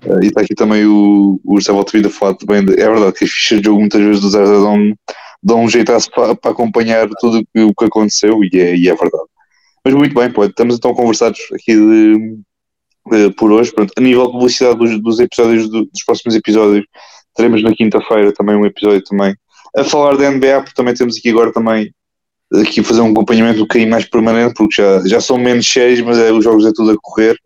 [0.05, 3.13] Uh, e está aqui também o, o José Valtteri a falar também, de, é verdade
[3.13, 4.93] que as fichas de jogo muitas vezes do Zé dão,
[5.43, 9.23] dão um jeitaço para, para acompanhar tudo o que aconteceu e é, e é verdade.
[9.83, 12.37] Mas muito bem, pô, estamos então conversados aqui de,
[13.11, 13.71] de, por hoje.
[13.71, 16.85] Pronto, a nível de publicidade dos, dos episódios, do, dos próximos episódios,
[17.35, 19.35] teremos na quinta-feira também um episódio também
[19.75, 21.93] a falar da NBA, porque também temos aqui agora também
[22.53, 26.17] aqui fazer um acompanhamento um bocadinho mais permanente, porque já, já são menos cheios, mas
[26.17, 27.37] é, os jogos é tudo a correr,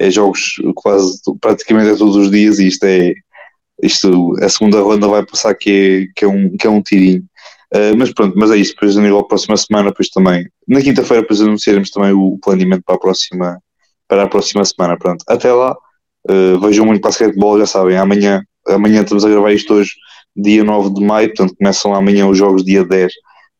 [0.00, 3.14] é jogos quase praticamente é todos os dias e isto é
[3.82, 7.24] isto, a segunda ronda vai passar que é, que é, um, que é um tirinho.
[7.74, 11.22] Uh, mas pronto, mas é isso, depois a nível próxima semana, depois também, na quinta-feira
[11.22, 13.58] depois anunciaremos também o planeamento para a próxima,
[14.08, 15.24] para a próxima semana, pronto.
[15.28, 15.74] Até lá,
[16.28, 19.92] uh, vejam muito basquetebol, já sabem, amanhã, amanhã estamos a gravar isto hoje,
[20.36, 23.12] dia 9 de maio, portanto começam amanhã os jogos dia 10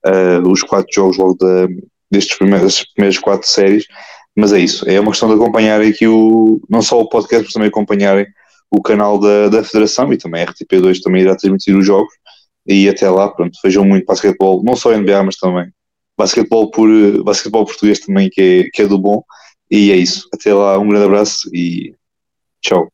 [0.07, 1.69] uh, os quatro jogos logo da,
[2.11, 3.87] destes primeiros, primeiras quatro séries.
[4.37, 7.53] Mas é isso, é uma questão de acompanhar aqui o, não só o podcast, mas
[7.53, 8.27] também acompanharem
[8.71, 12.13] o canal da, da Federação e também a RTP2 também irá transmitir os jogos.
[12.67, 15.71] E até lá, pronto, vejam muito basquetebol, não só NBA, mas também
[16.17, 16.89] basquetebol, por,
[17.25, 19.23] basquetebol português também, que é, que é do bom.
[19.71, 20.29] E é isso.
[20.33, 21.95] Até lá, um grande abraço e
[22.61, 22.89] tchau.